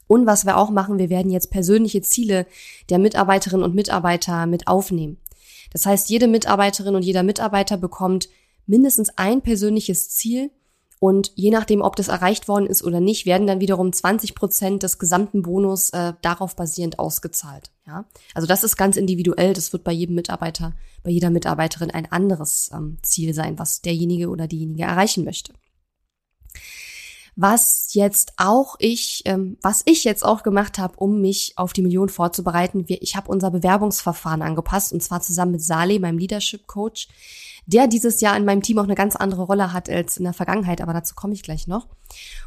Und 0.06 0.26
was 0.26 0.44
wir 0.44 0.58
auch 0.58 0.70
machen, 0.70 0.98
wir 0.98 1.08
werden 1.08 1.30
jetzt 1.30 1.50
persönliche 1.50 2.02
Ziele 2.02 2.46
der 2.90 2.98
Mitarbeiterinnen 2.98 3.64
und 3.64 3.74
Mitarbeiter 3.74 4.46
mit 4.46 4.66
aufnehmen. 4.66 5.18
Das 5.72 5.86
heißt, 5.86 6.10
jede 6.10 6.26
Mitarbeiterin 6.26 6.96
und 6.96 7.04
jeder 7.04 7.22
Mitarbeiter 7.22 7.76
bekommt 7.76 8.28
mindestens 8.66 9.10
ein 9.16 9.40
persönliches 9.40 10.10
Ziel, 10.10 10.50
und 11.00 11.32
je 11.34 11.50
nachdem, 11.50 11.80
ob 11.80 11.96
das 11.96 12.08
erreicht 12.08 12.46
worden 12.46 12.66
ist 12.66 12.84
oder 12.84 13.00
nicht, 13.00 13.24
werden 13.24 13.46
dann 13.46 13.60
wiederum 13.60 13.90
20 13.90 14.34
Prozent 14.34 14.82
des 14.82 14.98
gesamten 14.98 15.40
Bonus 15.40 15.88
äh, 15.90 16.12
darauf 16.20 16.54
basierend 16.54 16.98
ausgezahlt. 16.98 17.70
Ja, 17.86 18.04
also 18.34 18.46
das 18.46 18.62
ist 18.64 18.76
ganz 18.76 18.98
individuell. 18.98 19.54
Das 19.54 19.72
wird 19.72 19.82
bei 19.82 19.92
jedem 19.92 20.14
Mitarbeiter, 20.14 20.74
bei 21.02 21.10
jeder 21.10 21.30
Mitarbeiterin 21.30 21.90
ein 21.90 22.12
anderes 22.12 22.70
ähm, 22.74 22.98
Ziel 23.02 23.32
sein, 23.32 23.58
was 23.58 23.80
derjenige 23.80 24.28
oder 24.28 24.46
diejenige 24.46 24.82
erreichen 24.82 25.24
möchte. 25.24 25.54
Was 27.40 27.94
jetzt 27.94 28.34
auch 28.36 28.76
ich, 28.78 29.22
ähm, 29.24 29.56
was 29.62 29.82
ich 29.86 30.04
jetzt 30.04 30.24
auch 30.24 30.42
gemacht 30.42 30.78
habe, 30.78 30.96
um 30.98 31.20
mich 31.20 31.54
auf 31.56 31.72
die 31.72 31.82
Million 31.82 32.10
vorzubereiten, 32.10 32.88
wir, 32.88 33.00
ich 33.00 33.16
habe 33.16 33.30
unser 33.30 33.50
Bewerbungsverfahren 33.50 34.42
angepasst 34.42 34.92
und 34.92 35.02
zwar 35.02 35.22
zusammen 35.22 35.52
mit 35.52 35.62
Saleh, 35.62 35.98
meinem 35.98 36.18
Leadership 36.18 36.66
Coach 36.66 37.08
der 37.66 37.86
dieses 37.86 38.20
Jahr 38.20 38.36
in 38.36 38.44
meinem 38.44 38.62
Team 38.62 38.78
auch 38.78 38.84
eine 38.84 38.94
ganz 38.94 39.16
andere 39.16 39.42
Rolle 39.42 39.72
hat 39.72 39.88
als 39.88 40.16
in 40.16 40.24
der 40.24 40.32
Vergangenheit, 40.32 40.80
aber 40.80 40.92
dazu 40.92 41.14
komme 41.14 41.34
ich 41.34 41.42
gleich 41.42 41.66
noch. 41.66 41.86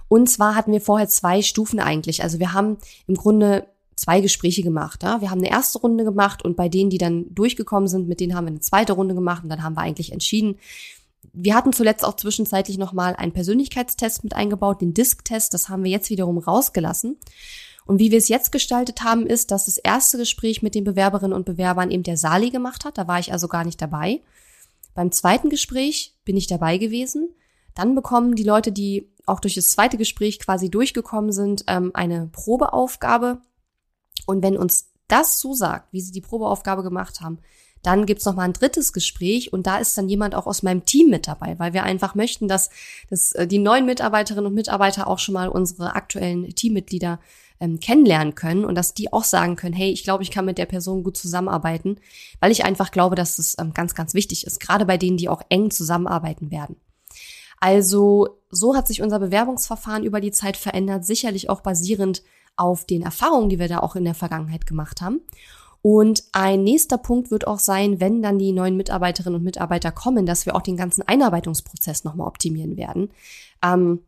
Und 0.08 0.30
zwar 0.30 0.56
hatten 0.56 0.72
wir 0.72 0.82
vorher 0.82 1.08
zwei 1.08 1.42
Stufen 1.42 1.80
eigentlich. 1.80 2.24
Also 2.24 2.40
wir 2.40 2.54
haben 2.54 2.78
im 3.08 3.16
Grunde 3.16 3.68
zwei 3.96 4.22
Gespräche 4.22 4.64
gemacht. 4.64 5.04
Ja? 5.04 5.22
Wir 5.22 5.32
haben 5.32 5.40
eine 5.40 5.50
erste 5.50 5.80
Runde 5.80 6.04
gemacht 6.04 6.44
und 6.44 6.58
bei 6.58 6.68
denen, 6.68 6.90
die 6.90 6.98
dann 6.98 7.34
durchgekommen 7.34 7.88
sind, 7.88 8.08
mit 8.08 8.20
denen 8.20 8.36
haben 8.36 8.46
wir 8.46 8.52
eine 8.52 8.60
zweite 8.60 8.94
Runde 8.94 9.16
gemacht 9.16 9.44
und 9.44 9.50
dann 9.50 9.64
haben 9.64 9.76
wir 9.76 9.82
eigentlich 9.82 10.12
entschieden. 10.12 10.58
Wir 11.32 11.56
hatten 11.56 11.74
zuletzt 11.74 12.04
auch 12.04 12.16
zwischenzeitlich 12.16 12.78
nochmal 12.78 13.16
einen 13.16 13.32
Persönlichkeitstest 13.32 14.24
mit 14.24 14.36
eingebaut, 14.36 14.82
den 14.82 14.94
Disk-Test. 14.94 15.54
Das 15.54 15.70
haben 15.70 15.84
wir 15.84 15.92
jetzt 15.92 16.10
wiederum 16.10 16.38
rausgelassen. 16.38 17.18
Und 17.86 18.00
wie 18.00 18.12
wir 18.12 18.18
es 18.18 18.28
jetzt 18.28 18.52
gestaltet 18.52 19.04
haben, 19.04 19.26
ist, 19.28 19.52
dass 19.52 19.66
das 19.66 19.78
erste 19.78 20.18
Gespräch 20.18 20.62
mit 20.62 20.76
den 20.76 20.84
Bewerberinnen 20.84 21.36
und 21.36 21.46
Bewerbern 21.46 21.92
eben 21.92 22.04
der 22.04 22.18
Sali 22.18 22.50
gemacht 22.50 22.86
hat. 22.86 22.98
Da 22.98 23.08
war 23.08 23.20
ich 23.20 23.32
also 23.32 23.48
gar 23.48 23.66
nicht 23.66 23.82
dabei. 23.82 24.22
Beim 24.94 25.12
zweiten 25.12 25.50
Gespräch 25.50 26.16
bin 26.24 26.38
ich 26.38 26.48
dabei 26.48 26.78
gewesen. 26.78 27.30
Dann 27.76 27.96
bekommen 27.96 28.36
die 28.36 28.44
Leute, 28.44 28.72
die 28.72 29.10
auch 29.26 29.40
durch 29.40 29.56
das 29.56 29.70
zweite 29.70 29.98
Gespräch 29.98 30.40
quasi 30.40 30.70
durchgekommen 30.70 31.32
sind, 31.32 31.64
ähm, 31.68 31.92
eine 31.94 32.30
Probeaufgabe. 32.32 33.42
Und 34.26 34.44
wenn 34.44 34.58
uns 34.58 34.92
das 35.08 35.38
zusagt, 35.38 35.92
wie 35.92 36.02
sie 36.02 36.12
die 36.12 36.22
Probeaufgabe 36.22 36.84
gemacht 36.84 37.22
haben, 37.22 37.40
dann 37.84 38.06
gibt's 38.06 38.26
noch 38.26 38.36
mal 38.36 38.44
ein 38.44 38.54
drittes 38.54 38.94
Gespräch 38.94 39.54
und 39.54 39.68
da 39.68 39.78
ist 39.78 39.98
dann 39.98 40.10
jemand 40.10 40.36
auch 40.36 40.48
aus 40.48 40.64
meinem 40.64 40.86
Team 40.86 41.10
mit 41.10 41.28
dabei, 41.28 41.60
weil 41.60 41.74
wir 41.74 41.84
einfach 41.84 42.16
möchten, 42.16 42.48
dass, 42.48 42.70
dass 43.10 43.34
äh, 43.34 43.46
die 43.46 43.60
neuen 43.60 43.86
Mitarbeiterinnen 43.86 44.48
und 44.48 44.54
Mitarbeiter 44.56 45.08
auch 45.08 45.20
schon 45.20 45.34
mal 45.34 45.50
unsere 45.50 45.96
aktuellen 45.96 46.56
Teammitglieder 46.56 47.20
ähm, 47.60 47.80
kennenlernen 47.80 48.36
können 48.36 48.66
und 48.66 48.76
dass 48.76 48.94
die 48.94 49.14
auch 49.14 49.24
sagen 49.24 49.56
können, 49.56 49.74
hey, 49.74 49.92
ich 49.92 50.04
glaube, 50.04 50.24
ich 50.24 50.32
kann 50.32 50.46
mit 50.46 50.58
der 50.58 50.66
Person 50.66 51.04
gut 51.04 51.18
zusammenarbeiten, 51.18 51.98
weil 52.40 52.52
ich 52.52 52.66
einfach 52.66 52.92
glaube, 52.92 53.16
dass 53.16 53.38
es 53.38 53.56
ähm, 53.60 53.74
ganz, 53.74 53.96
ganz 53.96 54.14
wichtig 54.14 54.48
ist, 54.48 54.60
gerade 54.60 54.86
bei 54.86 54.98
denen, 54.98 55.18
die 55.18 55.30
auch 55.30 55.42
eng 55.50 55.70
zusammenarbeiten 55.70 56.52
werden. 56.52 56.78
Also 57.60 58.42
so 58.50 58.76
hat 58.76 58.88
sich 58.88 59.02
unser 59.02 59.20
Bewerbungsverfahren 59.20 60.04
über 60.04 60.20
die 60.20 60.32
Zeit 60.32 60.58
verändert, 60.58 61.06
sicherlich 61.06 61.50
auch 61.50 61.62
basierend 61.62 62.24
auf 62.56 62.86
den 62.86 63.02
Erfahrungen, 63.02 63.50
die 63.50 63.60
wir 63.60 63.68
da 63.68 63.80
auch 63.80 63.96
in 63.96 64.04
der 64.04 64.14
Vergangenheit 64.14 64.66
gemacht 64.66 65.02
haben. 65.02 65.22
Und 65.84 66.24
ein 66.32 66.64
nächster 66.64 66.98
Punkt 66.98 67.30
wird 67.30 67.46
auch 67.46 67.60
sein, 67.60 68.00
wenn 68.00 68.22
dann 68.22 68.40
die 68.40 68.54
neuen 68.54 68.78
Mitarbeiterinnen 68.78 69.40
und 69.40 69.44
Mitarbeiter 69.44 69.92
kommen, 69.92 70.26
dass 70.26 70.46
wir 70.46 70.56
auch 70.56 70.62
den 70.62 70.78
ganzen 70.78 71.06
Einarbeitungsprozess 71.06 72.06
nochmal 72.06 72.28
optimieren 72.28 72.78
werden. 72.78 73.10
Ähm, 73.62 74.00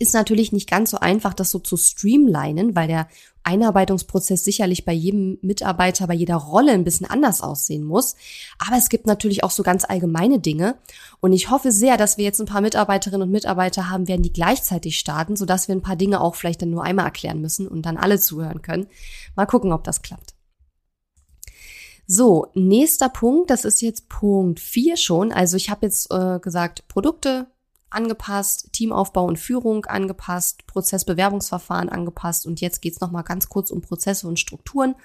ist 0.00 0.12
natürlich 0.12 0.50
nicht 0.50 0.68
ganz 0.68 0.90
so 0.90 0.98
einfach, 0.98 1.32
das 1.32 1.52
so 1.52 1.60
zu 1.60 1.76
streamlinen, 1.76 2.74
weil 2.74 2.88
der 2.88 3.06
Einarbeitungsprozess 3.44 4.42
sicherlich 4.42 4.84
bei 4.84 4.92
jedem 4.92 5.38
Mitarbeiter, 5.40 6.08
bei 6.08 6.14
jeder 6.14 6.34
Rolle 6.34 6.72
ein 6.72 6.82
bisschen 6.82 7.08
anders 7.08 7.42
aussehen 7.42 7.84
muss. 7.84 8.16
Aber 8.58 8.76
es 8.76 8.88
gibt 8.88 9.06
natürlich 9.06 9.44
auch 9.44 9.52
so 9.52 9.62
ganz 9.62 9.84
allgemeine 9.84 10.40
Dinge. 10.40 10.74
Und 11.20 11.32
ich 11.32 11.48
hoffe 11.48 11.70
sehr, 11.70 11.96
dass 11.96 12.18
wir 12.18 12.24
jetzt 12.24 12.40
ein 12.40 12.46
paar 12.46 12.60
Mitarbeiterinnen 12.60 13.22
und 13.22 13.30
Mitarbeiter 13.30 13.88
haben 13.88 14.08
werden, 14.08 14.22
die 14.22 14.32
gleichzeitig 14.32 14.98
starten, 14.98 15.36
sodass 15.36 15.68
wir 15.68 15.76
ein 15.76 15.82
paar 15.82 15.94
Dinge 15.94 16.20
auch 16.20 16.34
vielleicht 16.34 16.62
dann 16.62 16.70
nur 16.70 16.82
einmal 16.82 17.04
erklären 17.04 17.40
müssen 17.40 17.68
und 17.68 17.82
dann 17.82 17.98
alle 17.98 18.18
zuhören 18.18 18.62
können. 18.62 18.88
Mal 19.36 19.46
gucken, 19.46 19.72
ob 19.72 19.84
das 19.84 20.02
klappt. 20.02 20.33
So, 22.06 22.48
nächster 22.54 23.08
Punkt, 23.08 23.50
das 23.50 23.64
ist 23.64 23.80
jetzt 23.80 24.08
Punkt 24.08 24.60
4 24.60 24.96
schon. 24.96 25.32
Also 25.32 25.56
ich 25.56 25.70
habe 25.70 25.86
jetzt 25.86 26.12
äh, 26.12 26.38
gesagt, 26.38 26.86
Produkte, 26.88 27.46
angepasst, 27.88 28.70
Teamaufbau 28.72 29.24
und 29.24 29.38
Führung 29.38 29.86
angepasst, 29.86 30.66
Prozessbewerbungsverfahren 30.66 31.88
angepasst 31.88 32.46
und 32.46 32.60
jetzt 32.60 32.82
geht's 32.82 32.96
es 32.96 33.00
nochmal 33.00 33.22
ganz 33.22 33.48
kurz 33.48 33.70
um 33.70 33.80
Prozesse 33.80 34.26
und 34.26 34.38
Strukturen. 34.38 34.96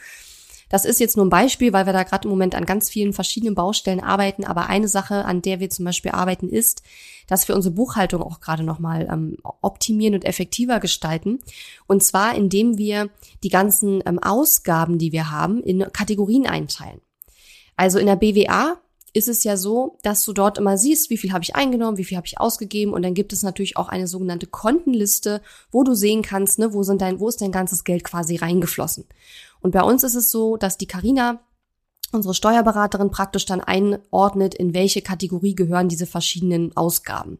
Das 0.69 0.85
ist 0.85 0.99
jetzt 0.99 1.17
nur 1.17 1.25
ein 1.25 1.31
Beispiel, 1.31 1.73
weil 1.73 1.85
wir 1.85 1.93
da 1.93 2.03
gerade 2.03 2.27
im 2.27 2.29
Moment 2.29 2.55
an 2.55 2.65
ganz 2.65 2.89
vielen 2.89 3.11
verschiedenen 3.11 3.55
Baustellen 3.55 3.99
arbeiten. 3.99 4.43
Aber 4.45 4.67
eine 4.67 4.87
Sache, 4.87 5.25
an 5.25 5.41
der 5.41 5.59
wir 5.59 5.69
zum 5.69 5.85
Beispiel 5.85 6.11
arbeiten, 6.11 6.47
ist, 6.47 6.83
dass 7.27 7.47
wir 7.47 7.55
unsere 7.55 7.73
Buchhaltung 7.73 8.21
auch 8.21 8.39
gerade 8.39 8.63
nochmal 8.63 9.07
ähm, 9.11 9.37
optimieren 9.61 10.13
und 10.13 10.25
effektiver 10.25 10.79
gestalten. 10.79 11.39
Und 11.87 12.03
zwar, 12.03 12.35
indem 12.35 12.77
wir 12.77 13.09
die 13.43 13.49
ganzen 13.49 14.01
ähm, 14.05 14.19
Ausgaben, 14.19 14.99
die 14.99 15.11
wir 15.11 15.31
haben, 15.31 15.61
in 15.63 15.85
Kategorien 15.91 16.47
einteilen. 16.47 17.01
Also 17.75 17.97
in 17.97 18.05
der 18.05 18.15
BWA 18.15 18.77
ist 19.13 19.27
es 19.27 19.43
ja 19.43 19.57
so, 19.57 19.97
dass 20.03 20.23
du 20.23 20.33
dort 20.33 20.57
immer 20.57 20.77
siehst, 20.77 21.09
wie 21.09 21.17
viel 21.17 21.31
habe 21.31 21.43
ich 21.43 21.55
eingenommen, 21.55 21.97
wie 21.97 22.03
viel 22.03 22.17
habe 22.17 22.27
ich 22.27 22.39
ausgegeben 22.39 22.93
und 22.93 23.01
dann 23.01 23.13
gibt 23.13 23.33
es 23.33 23.43
natürlich 23.43 23.77
auch 23.77 23.89
eine 23.89 24.07
sogenannte 24.07 24.47
Kontenliste, 24.47 25.41
wo 25.71 25.83
du 25.83 25.95
sehen 25.95 26.21
kannst, 26.21 26.59
ne, 26.59 26.73
wo 26.73 26.83
sind 26.83 27.01
dein, 27.01 27.19
wo 27.19 27.27
ist 27.27 27.41
dein 27.41 27.51
ganzes 27.51 27.83
Geld 27.83 28.03
quasi 28.03 28.35
reingeflossen. 28.35 29.05
Und 29.61 29.71
bei 29.71 29.81
uns 29.81 30.03
ist 30.03 30.15
es 30.15 30.31
so, 30.31 30.57
dass 30.57 30.77
die 30.77 30.87
Karina 30.87 31.41
unsere 32.11 32.33
Steuerberaterin 32.33 33.11
praktisch 33.11 33.45
dann 33.45 33.61
einordnet, 33.61 34.55
in 34.55 34.73
welche 34.73 35.01
Kategorie 35.01 35.55
gehören 35.55 35.89
diese 35.89 36.05
verschiedenen 36.05 36.75
Ausgaben. 36.75 37.37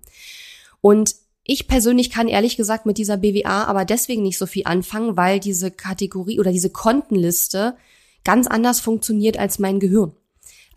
Und 0.82 1.16
ich 1.44 1.68
persönlich 1.68 2.12
kann 2.12 2.28
ehrlich 2.28 2.58
gesagt 2.58 2.86
mit 2.86 2.98
dieser 3.00 3.18
BWA 3.18 3.64
aber 3.64 3.84
deswegen 3.84 4.22
nicht 4.22 4.38
so 4.38 4.46
viel 4.46 4.64
anfangen, 4.66 5.18
weil 5.18 5.40
diese 5.40 5.72
Kategorie 5.72 6.40
oder 6.40 6.52
diese 6.52 6.70
Kontenliste 6.70 7.76
ganz 8.24 8.46
anders 8.46 8.80
funktioniert 8.80 9.40
als 9.40 9.58
mein 9.58 9.80
Gehirn. 9.80 10.12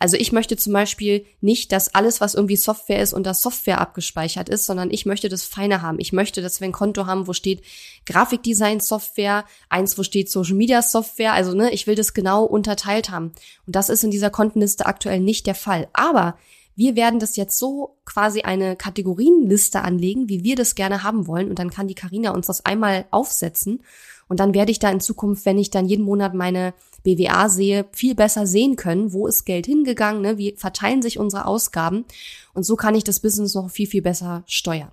Also 0.03 0.17
ich 0.17 0.33
möchte 0.33 0.57
zum 0.57 0.73
Beispiel 0.73 1.25
nicht, 1.39 1.71
dass 1.71 1.95
alles, 1.95 2.19
was 2.19 2.33
irgendwie 2.33 2.57
Software 2.57 3.01
ist, 3.01 3.13
unter 3.13 3.33
Software 3.33 3.79
abgespeichert 3.79 4.49
ist, 4.49 4.65
sondern 4.65 4.91
ich 4.91 5.05
möchte 5.05 5.29
das 5.29 5.45
feiner 5.45 5.81
haben. 5.81 5.97
Ich 5.97 6.11
möchte, 6.11 6.41
dass 6.41 6.59
wir 6.59 6.67
ein 6.67 6.73
Konto 6.73 7.05
haben, 7.05 7.25
wo 7.25 7.31
steht 7.31 7.61
Grafikdesign 8.05 8.81
Software, 8.81 9.45
eins, 9.69 9.97
wo 9.97 10.03
steht 10.03 10.29
Social 10.29 10.55
Media 10.55 10.81
Software. 10.81 11.31
Also 11.31 11.53
ne, 11.53 11.71
ich 11.71 11.87
will 11.87 11.95
das 11.95 12.13
genau 12.13 12.43
unterteilt 12.43 13.11
haben. 13.11 13.31
Und 13.65 13.77
das 13.77 13.87
ist 13.87 14.03
in 14.03 14.11
dieser 14.11 14.29
Kontenliste 14.29 14.87
aktuell 14.87 15.21
nicht 15.21 15.47
der 15.47 15.55
Fall. 15.55 15.87
Aber 15.93 16.37
wir 16.75 16.97
werden 16.97 17.21
das 17.21 17.37
jetzt 17.37 17.57
so 17.57 17.95
quasi 18.03 18.41
eine 18.41 18.75
Kategorienliste 18.75 19.83
anlegen, 19.83 20.27
wie 20.27 20.43
wir 20.43 20.57
das 20.57 20.75
gerne 20.75 21.03
haben 21.03 21.27
wollen. 21.27 21.49
Und 21.49 21.59
dann 21.59 21.69
kann 21.69 21.87
die 21.87 21.95
Karina 21.95 22.31
uns 22.31 22.47
das 22.47 22.65
einmal 22.65 23.05
aufsetzen. 23.11 23.81
Und 24.27 24.41
dann 24.41 24.53
werde 24.53 24.73
ich 24.73 24.79
da 24.79 24.89
in 24.89 24.99
Zukunft, 24.99 25.45
wenn 25.45 25.57
ich 25.57 25.69
dann 25.69 25.85
jeden 25.85 26.03
Monat 26.03 26.33
meine 26.33 26.73
BWA 27.03 27.49
sehe, 27.49 27.85
viel 27.91 28.15
besser 28.15 28.47
sehen 28.47 28.75
können, 28.75 29.13
wo 29.13 29.27
ist 29.27 29.45
Geld 29.45 29.65
hingegangen, 29.65 30.21
ne? 30.21 30.37
wie 30.37 30.55
verteilen 30.57 31.01
sich 31.01 31.19
unsere 31.19 31.45
Ausgaben. 31.45 32.05
Und 32.53 32.63
so 32.63 32.75
kann 32.75 32.95
ich 32.95 33.03
das 33.03 33.19
Business 33.19 33.55
noch 33.55 33.69
viel, 33.69 33.87
viel 33.87 34.01
besser 34.01 34.43
steuern. 34.47 34.91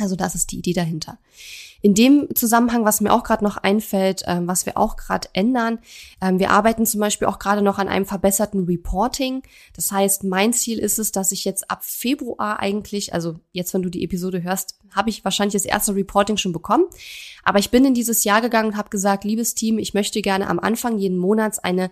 Also 0.00 0.16
das 0.16 0.34
ist 0.34 0.52
die 0.52 0.58
Idee 0.58 0.72
dahinter. 0.72 1.18
In 1.80 1.94
dem 1.94 2.28
Zusammenhang, 2.34 2.84
was 2.84 3.00
mir 3.00 3.12
auch 3.12 3.22
gerade 3.22 3.44
noch 3.44 3.56
einfällt, 3.56 4.22
ähm, 4.26 4.48
was 4.48 4.66
wir 4.66 4.76
auch 4.76 4.96
gerade 4.96 5.28
ändern, 5.32 5.78
ähm, 6.20 6.40
wir 6.40 6.50
arbeiten 6.50 6.86
zum 6.86 7.00
Beispiel 7.00 7.28
auch 7.28 7.38
gerade 7.38 7.62
noch 7.62 7.78
an 7.78 7.88
einem 7.88 8.04
verbesserten 8.04 8.64
Reporting. 8.64 9.42
Das 9.74 9.92
heißt, 9.92 10.24
mein 10.24 10.52
Ziel 10.52 10.78
ist 10.78 10.98
es, 10.98 11.12
dass 11.12 11.30
ich 11.30 11.44
jetzt 11.44 11.70
ab 11.70 11.84
Februar 11.84 12.58
eigentlich, 12.58 13.14
also 13.14 13.38
jetzt, 13.52 13.74
wenn 13.74 13.82
du 13.82 13.90
die 13.90 14.02
Episode 14.02 14.42
hörst, 14.42 14.76
habe 14.90 15.10
ich 15.10 15.24
wahrscheinlich 15.24 15.52
das 15.52 15.64
erste 15.64 15.94
Reporting 15.94 16.36
schon 16.36 16.52
bekommen. 16.52 16.84
Aber 17.44 17.60
ich 17.60 17.70
bin 17.70 17.84
in 17.84 17.94
dieses 17.94 18.24
Jahr 18.24 18.40
gegangen 18.40 18.70
und 18.70 18.76
habe 18.76 18.90
gesagt, 18.90 19.22
liebes 19.22 19.54
Team, 19.54 19.78
ich 19.78 19.94
möchte 19.94 20.20
gerne 20.20 20.48
am 20.48 20.58
Anfang 20.58 20.98
jeden 20.98 21.18
Monats 21.18 21.60
eine 21.60 21.90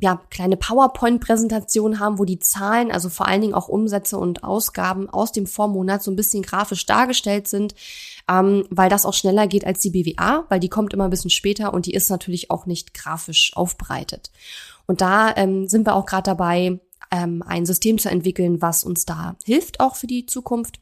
ja, 0.00 0.20
kleine 0.30 0.56
PowerPoint-Präsentation 0.56 2.00
haben, 2.00 2.18
wo 2.18 2.24
die 2.24 2.38
Zahlen, 2.38 2.90
also 2.90 3.08
vor 3.08 3.26
allen 3.26 3.40
Dingen 3.40 3.54
auch 3.54 3.68
Umsätze 3.68 4.18
und 4.18 4.44
Ausgaben 4.44 5.08
aus 5.08 5.32
dem 5.32 5.46
Vormonat 5.46 6.02
so 6.02 6.10
ein 6.10 6.16
bisschen 6.16 6.42
grafisch 6.42 6.86
dargestellt 6.86 7.48
sind, 7.48 7.74
ähm, 8.28 8.64
weil 8.70 8.88
das 8.88 9.06
auch 9.06 9.14
schneller 9.14 9.46
geht 9.46 9.66
als 9.66 9.80
die 9.80 9.90
BWA, 9.90 10.44
weil 10.48 10.60
die 10.60 10.68
kommt 10.68 10.92
immer 10.94 11.04
ein 11.04 11.10
bisschen 11.10 11.30
später 11.30 11.72
und 11.74 11.86
die 11.86 11.94
ist 11.94 12.10
natürlich 12.10 12.50
auch 12.50 12.66
nicht 12.66 12.94
grafisch 12.94 13.52
aufbereitet. 13.54 14.30
Und 14.86 15.00
da 15.00 15.34
ähm, 15.36 15.68
sind 15.68 15.86
wir 15.86 15.94
auch 15.94 16.06
gerade 16.06 16.24
dabei, 16.24 16.80
ähm, 17.10 17.42
ein 17.46 17.66
System 17.66 17.98
zu 17.98 18.10
entwickeln, 18.10 18.62
was 18.62 18.84
uns 18.84 19.04
da 19.04 19.36
hilft, 19.44 19.80
auch 19.80 19.96
für 19.96 20.06
die 20.06 20.26
Zukunft. 20.26 20.80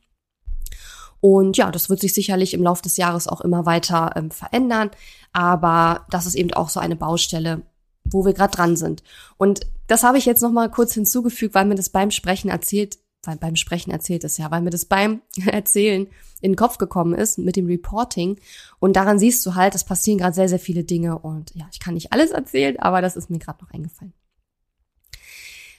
Und 1.21 1.59
ja, 1.59 1.71
das 1.71 1.91
wird 1.91 2.01
sich 2.01 2.15
sicherlich 2.15 2.55
im 2.55 2.63
Laufe 2.63 2.83
des 2.83 2.97
Jahres 2.97 3.29
auch 3.29 3.43
immer 3.43 3.67
weiter 3.67 4.13
ähm, 4.17 4.31
verändern. 4.31 4.91
Aber 5.33 6.07
das 6.11 6.27
ist 6.27 6.35
eben 6.35 6.53
auch 6.55 6.71
so 6.71 6.81
eine 6.81 6.97
Baustelle, 6.97 7.63
wo 8.11 8.25
wir 8.25 8.33
gerade 8.33 8.57
dran 8.57 8.77
sind. 8.77 9.03
Und 9.37 9.61
das 9.87 10.03
habe 10.03 10.19
ich 10.19 10.27
jetzt 10.27 10.43
noch 10.43 10.53
mal 10.53 10.71
kurz 10.71 10.95
hinzugefügt, 10.95 11.55
weil 11.55 11.65
mir 11.65 11.75
das 11.75 11.89
beim 11.89 12.11
Sprechen 12.11 12.49
erzählt, 12.49 12.99
weil 13.23 13.37
beim 13.37 13.57
Sprechen 13.57 13.91
erzählt 13.91 14.25
ist 14.25 14.39
ja, 14.39 14.51
weil 14.51 14.63
mir 14.63 14.71
das 14.71 14.85
beim 14.87 15.23
Erzählen 15.47 16.07
in 16.41 16.53
den 16.53 16.57
Kopf 16.57 16.79
gekommen 16.79 17.15
ist 17.15 17.39
mit 17.39 17.57
dem 17.57 17.67
Reporting. 17.67 18.39
Und 18.79 18.97
daran 18.97 19.19
siehst 19.19 19.45
du 19.45 19.55
halt, 19.55 19.75
es 19.75 19.85
passieren 19.85 20.19
gerade 20.19 20.35
sehr, 20.35 20.49
sehr 20.49 20.59
viele 20.59 20.85
Dinge. 20.85 21.19
Und 21.19 21.55
ja, 21.55 21.67
ich 21.73 21.81
kann 21.81 21.95
nicht 21.95 22.13
alles 22.13 22.31
erzählen, 22.31 22.79
aber 22.79 23.03
das 23.03 23.17
ist 23.17 23.31
mir 23.31 23.39
gerade 23.39 23.63
noch 23.63 23.73
eingefallen. 23.73 24.15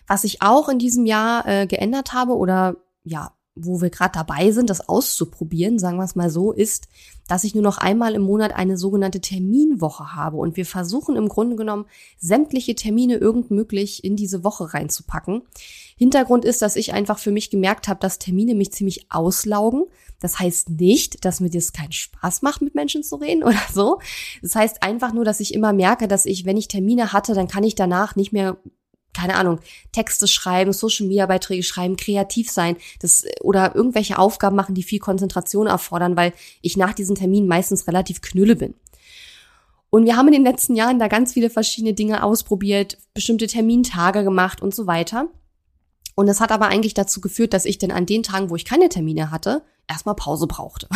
Was 0.08 0.24
ich 0.24 0.42
auch 0.42 0.70
in 0.70 0.78
diesem 0.78 1.06
Jahr 1.06 1.48
äh, 1.48 1.68
geändert 1.68 2.14
habe 2.14 2.36
oder 2.36 2.76
ja, 3.04 3.34
wo 3.56 3.82
wir 3.82 3.90
gerade 3.90 4.14
dabei 4.14 4.52
sind, 4.52 4.70
das 4.70 4.88
auszuprobieren, 4.88 5.78
sagen 5.78 5.98
wir 5.98 6.06
es 6.06 6.16
mal 6.16 6.30
so, 6.30 6.52
ist, 6.54 6.88
dass 7.28 7.44
ich 7.44 7.54
nur 7.54 7.64
noch 7.64 7.78
einmal 7.78 8.16
im 8.16 8.22
Monat 8.22 8.54
eine 8.56 8.78
sogenannte 8.78 9.20
Terminwoche 9.20 10.16
habe. 10.16 10.38
Und 10.38 10.56
wir 10.56 10.66
versuchen 10.66 11.16
im 11.16 11.28
Grunde 11.28 11.58
genommen, 11.58 11.86
sämtliche 12.18 12.76
Termine 12.76 13.16
irgend 13.16 13.52
möglich 13.52 14.04
in 14.04 14.16
diese 14.16 14.44
Woche 14.44 14.74
reinzupacken. 14.74 15.42
Hintergrund 15.98 16.46
ist, 16.46 16.62
dass 16.62 16.76
ich 16.76 16.94
einfach 16.94 17.20
für 17.20 17.32
mich 17.32 17.50
gemerkt 17.50 17.88
habe, 17.88 18.00
dass 18.00 18.20
Termine 18.20 18.56
mich 18.56 18.72
ziemlich 18.72 19.12
auslaugen. 19.12 19.86
Das 20.20 20.40
heißt 20.40 20.70
nicht, 20.70 21.26
dass 21.26 21.42
mir 21.42 21.50
das 21.50 21.74
keinen 21.74 21.92
Spaß 21.92 22.42
macht, 22.44 22.62
mit 22.62 22.74
Menschen 22.74 23.04
zu 23.04 23.18
reden 23.18 23.44
oder 23.46 23.62
so. 23.74 24.00
Das 24.42 24.56
heißt 24.56 24.82
einfach 24.82 25.14
nur, 25.14 25.26
dass 25.26 25.42
ich 25.42 25.54
immer 25.54 25.74
merke, 25.74 26.08
dass 26.08 26.26
ich, 26.26 26.46
wenn 26.46 26.58
ich 26.58 26.70
Termine 26.70 27.12
hatte, 27.12 27.34
dann 27.34 27.48
kann 27.48 27.64
ich 27.64 27.76
danach 27.76 28.16
nicht 28.16 28.32
mehr 28.32 28.58
keine 29.14 29.36
Ahnung, 29.36 29.60
Texte 29.92 30.28
schreiben, 30.28 30.74
Social 30.74 31.08
Media 31.08 31.26
Beiträge 31.26 31.64
schreiben, 31.64 31.98
kreativ 31.98 32.50
sein, 32.50 32.78
das 33.00 33.26
oder 33.42 33.76
irgendwelche 33.76 34.18
Aufgaben 34.18 34.56
machen, 34.56 34.76
die 34.76 34.84
viel 34.84 35.00
Konzentration 35.00 35.68
erfordern, 35.68 36.16
weil 36.16 36.34
ich 36.62 36.78
nach 36.78 36.94
diesen 36.94 37.16
Terminen 37.16 37.48
meistens 37.48 37.88
relativ 37.88 38.22
knülle 38.22 38.56
bin. 38.56 38.74
Und 39.90 40.06
wir 40.06 40.16
haben 40.16 40.28
in 40.28 40.34
den 40.34 40.44
letzten 40.44 40.76
Jahren 40.76 41.00
da 41.00 41.10
ganz 41.10 41.34
viele 41.34 41.50
verschiedene 41.50 41.94
Dinge 41.94 42.24
ausprobiert, 42.24 42.98
bestimmte 43.14 43.48
Termintage 43.48 44.24
gemacht 44.24 44.62
und 44.62 44.74
so 44.74 44.88
weiter. 44.88 45.28
Und 46.16 46.30
es 46.30 46.40
hat 46.40 46.52
aber 46.52 46.68
eigentlich 46.68 46.94
dazu 46.94 47.20
geführt, 47.20 47.54
dass 47.54 47.66
ich 47.66 47.78
dann 47.78 47.92
an 47.92 48.06
den 48.06 48.24
Tagen, 48.24 48.50
wo 48.50 48.56
ich 48.56 48.64
keine 48.64 48.88
Termine 48.88 49.32
hatte, 49.32 49.64
erstmal 49.90 50.16
Pause 50.16 50.48
brauchte. 50.48 50.88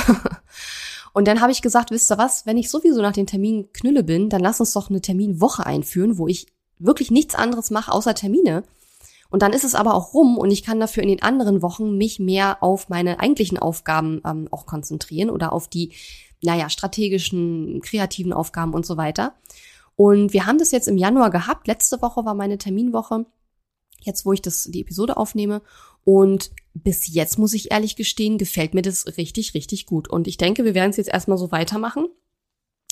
und 1.13 1.27
dann 1.27 1.41
habe 1.41 1.51
ich 1.51 1.61
gesagt, 1.61 1.91
wisst 1.91 2.09
ihr 2.09 2.17
was, 2.17 2.45
wenn 2.45 2.57
ich 2.57 2.69
sowieso 2.69 3.01
nach 3.01 3.11
den 3.11 3.27
Terminen 3.27 3.71
knülle 3.73 4.03
bin, 4.03 4.29
dann 4.29 4.41
lass 4.41 4.61
uns 4.61 4.71
doch 4.71 4.89
eine 4.89 5.01
Terminwoche 5.01 5.65
einführen, 5.65 6.17
wo 6.17 6.29
ich 6.29 6.47
wirklich 6.79 7.11
nichts 7.11 7.35
anderes 7.35 7.71
mache 7.71 7.91
außer 7.91 8.15
Termine. 8.15 8.63
Und 9.29 9.41
dann 9.41 9.53
ist 9.53 9.63
es 9.63 9.75
aber 9.75 9.95
auch 9.95 10.13
rum 10.13 10.37
und 10.37 10.51
ich 10.51 10.63
kann 10.63 10.79
dafür 10.79 11.03
in 11.03 11.09
den 11.09 11.21
anderen 11.21 11.61
Wochen 11.61 11.97
mich 11.97 12.19
mehr 12.19 12.61
auf 12.61 12.89
meine 12.89 13.19
eigentlichen 13.19 13.57
Aufgaben 13.57 14.21
ähm, 14.25 14.47
auch 14.51 14.65
konzentrieren 14.65 15.29
oder 15.29 15.51
auf 15.51 15.67
die, 15.67 15.91
naja, 16.41 16.69
strategischen, 16.69 17.81
kreativen 17.81 18.33
Aufgaben 18.33 18.73
und 18.73 18.85
so 18.85 18.97
weiter. 18.97 19.33
Und 19.95 20.33
wir 20.33 20.45
haben 20.45 20.57
das 20.57 20.71
jetzt 20.71 20.87
im 20.87 20.97
Januar 20.97 21.31
gehabt. 21.31 21.67
Letzte 21.67 22.01
Woche 22.01 22.25
war 22.25 22.33
meine 22.33 22.57
Terminwoche. 22.57 23.25
Jetzt, 24.01 24.25
wo 24.25 24.33
ich 24.33 24.41
das, 24.41 24.65
die 24.65 24.81
Episode 24.81 25.17
aufnehme. 25.17 25.61
Und 26.03 26.51
bis 26.73 27.11
jetzt 27.11 27.39
muss 27.39 27.53
ich 27.53 27.71
ehrlich 27.71 27.95
gestehen, 27.95 28.37
gefällt 28.37 28.73
mir 28.73 28.83
das 28.83 29.17
richtig, 29.17 29.53
richtig 29.53 29.85
gut. 29.85 30.07
Und 30.07 30.27
ich 30.27 30.37
denke, 30.37 30.65
wir 30.65 30.75
werden 30.75 30.91
es 30.91 30.97
jetzt 30.97 31.09
erstmal 31.09 31.37
so 31.37 31.51
weitermachen. 31.51 32.07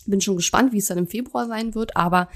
Bin 0.05 0.21
schon 0.21 0.35
gespannt, 0.35 0.73
wie 0.73 0.77
es 0.77 0.87
dann 0.87 0.97
im 0.97 1.07
Februar 1.07 1.47
sein 1.47 1.75
wird, 1.75 1.95
aber 1.95 2.29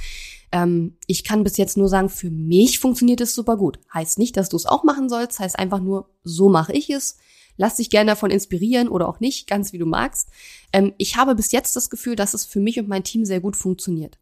ähm, 0.52 0.98
ich 1.08 1.24
kann 1.24 1.44
bis 1.44 1.58
jetzt 1.58 1.78
nur 1.78 1.90
sagen, 1.90 2.10
für 2.10 2.30
mich 2.30 2.80
funktioniert 2.80 3.22
es 3.22 3.36
super 3.36 3.58
gut. 3.58 3.80
Heißt 3.94 4.18
nicht, 4.20 4.38
dass 4.38 4.50
du 4.50 4.56
es 4.56 4.66
auch 4.66 4.84
machen 4.84 5.10
sollst, 5.10 5.40
heißt 5.40 5.60
einfach 5.60 5.80
nur, 5.80 6.10
so 6.24 6.50
mache 6.50 6.74
ich 6.74 6.90
es. 6.90 7.18
Lass 7.58 7.78
dich 7.78 7.90
gerne 7.90 8.12
davon 8.12 8.30
inspirieren 8.30 8.88
oder 8.88 9.10
auch 9.10 9.20
nicht, 9.20 9.48
ganz 9.48 9.74
wie 9.74 9.80
du 9.80 9.86
magst. 9.86 10.30
Ähm, 10.72 10.94
ich 10.98 11.18
habe 11.18 11.36
bis 11.36 11.52
jetzt 11.52 11.76
das 11.76 11.90
Gefühl, 11.90 12.16
dass 12.16 12.34
es 12.34 12.46
für 12.46 12.60
mich 12.60 12.80
und 12.80 12.88
mein 12.88 13.04
Team 13.04 13.26
sehr 13.26 13.42
gut 13.42 13.56
funktioniert. 13.56 14.20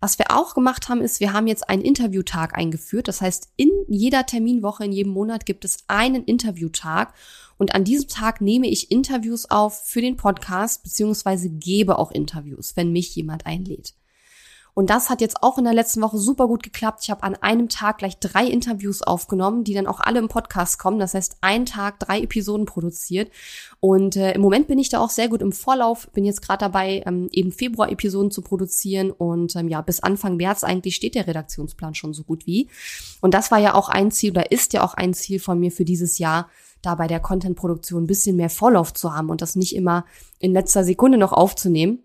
Was 0.00 0.18
wir 0.18 0.32
auch 0.32 0.54
gemacht 0.54 0.88
haben, 0.88 1.00
ist, 1.00 1.20
wir 1.20 1.32
haben 1.32 1.46
jetzt 1.46 1.68
einen 1.68 1.82
Interviewtag 1.82 2.58
eingeführt. 2.58 3.06
Das 3.06 3.20
heißt, 3.20 3.50
in 3.56 3.70
jeder 3.86 4.26
Terminwoche, 4.26 4.84
in 4.84 4.90
jedem 4.90 5.12
Monat 5.12 5.46
gibt 5.46 5.64
es 5.64 5.84
einen 5.86 6.24
Interviewtag. 6.24 7.14
Und 7.62 7.76
an 7.76 7.84
diesem 7.84 8.08
Tag 8.08 8.40
nehme 8.40 8.66
ich 8.66 8.90
Interviews 8.90 9.48
auf 9.48 9.84
für 9.84 10.00
den 10.00 10.16
Podcast, 10.16 10.82
beziehungsweise 10.82 11.48
gebe 11.48 11.96
auch 11.96 12.10
Interviews, 12.10 12.74
wenn 12.74 12.90
mich 12.90 13.14
jemand 13.14 13.46
einlädt. 13.46 13.94
Und 14.74 14.88
das 14.88 15.10
hat 15.10 15.20
jetzt 15.20 15.42
auch 15.42 15.58
in 15.58 15.64
der 15.64 15.74
letzten 15.74 16.00
Woche 16.00 16.16
super 16.16 16.48
gut 16.48 16.62
geklappt. 16.62 17.00
Ich 17.02 17.10
habe 17.10 17.22
an 17.24 17.34
einem 17.34 17.68
Tag 17.68 17.98
gleich 17.98 18.18
drei 18.18 18.46
Interviews 18.46 19.02
aufgenommen, 19.02 19.64
die 19.64 19.74
dann 19.74 19.86
auch 19.86 20.00
alle 20.00 20.18
im 20.18 20.28
Podcast 20.28 20.78
kommen. 20.78 20.98
Das 20.98 21.12
heißt, 21.12 21.36
ein 21.42 21.66
Tag, 21.66 21.98
drei 21.98 22.22
Episoden 22.22 22.64
produziert. 22.64 23.30
Und 23.80 24.16
äh, 24.16 24.32
im 24.32 24.40
Moment 24.40 24.68
bin 24.68 24.78
ich 24.78 24.88
da 24.88 25.00
auch 25.00 25.10
sehr 25.10 25.28
gut 25.28 25.42
im 25.42 25.52
Vorlauf. 25.52 26.08
Bin 26.12 26.24
jetzt 26.24 26.40
gerade 26.40 26.60
dabei, 26.60 27.02
ähm, 27.06 27.28
eben 27.32 27.52
Februar-Episoden 27.52 28.30
zu 28.30 28.40
produzieren. 28.40 29.10
Und 29.10 29.54
ähm, 29.56 29.68
ja, 29.68 29.82
bis 29.82 30.00
Anfang 30.00 30.36
März 30.36 30.64
eigentlich 30.64 30.96
steht 30.96 31.16
der 31.16 31.26
Redaktionsplan 31.26 31.94
schon 31.94 32.14
so 32.14 32.24
gut 32.24 32.46
wie. 32.46 32.70
Und 33.20 33.34
das 33.34 33.50
war 33.50 33.58
ja 33.58 33.74
auch 33.74 33.90
ein 33.90 34.10
Ziel 34.10 34.30
oder 34.30 34.52
ist 34.52 34.72
ja 34.72 34.84
auch 34.84 34.94
ein 34.94 35.12
Ziel 35.12 35.38
von 35.38 35.60
mir 35.60 35.70
für 35.70 35.84
dieses 35.84 36.16
Jahr, 36.16 36.48
da 36.80 36.94
bei 36.94 37.06
der 37.06 37.20
Content-Produktion 37.20 38.04
ein 38.04 38.08
bisschen 38.08 38.36
mehr 38.36 38.50
Vorlauf 38.50 38.94
zu 38.94 39.14
haben 39.14 39.28
und 39.28 39.42
das 39.42 39.54
nicht 39.54 39.76
immer 39.76 40.04
in 40.40 40.52
letzter 40.52 40.82
Sekunde 40.82 41.18
noch 41.18 41.32
aufzunehmen 41.32 42.00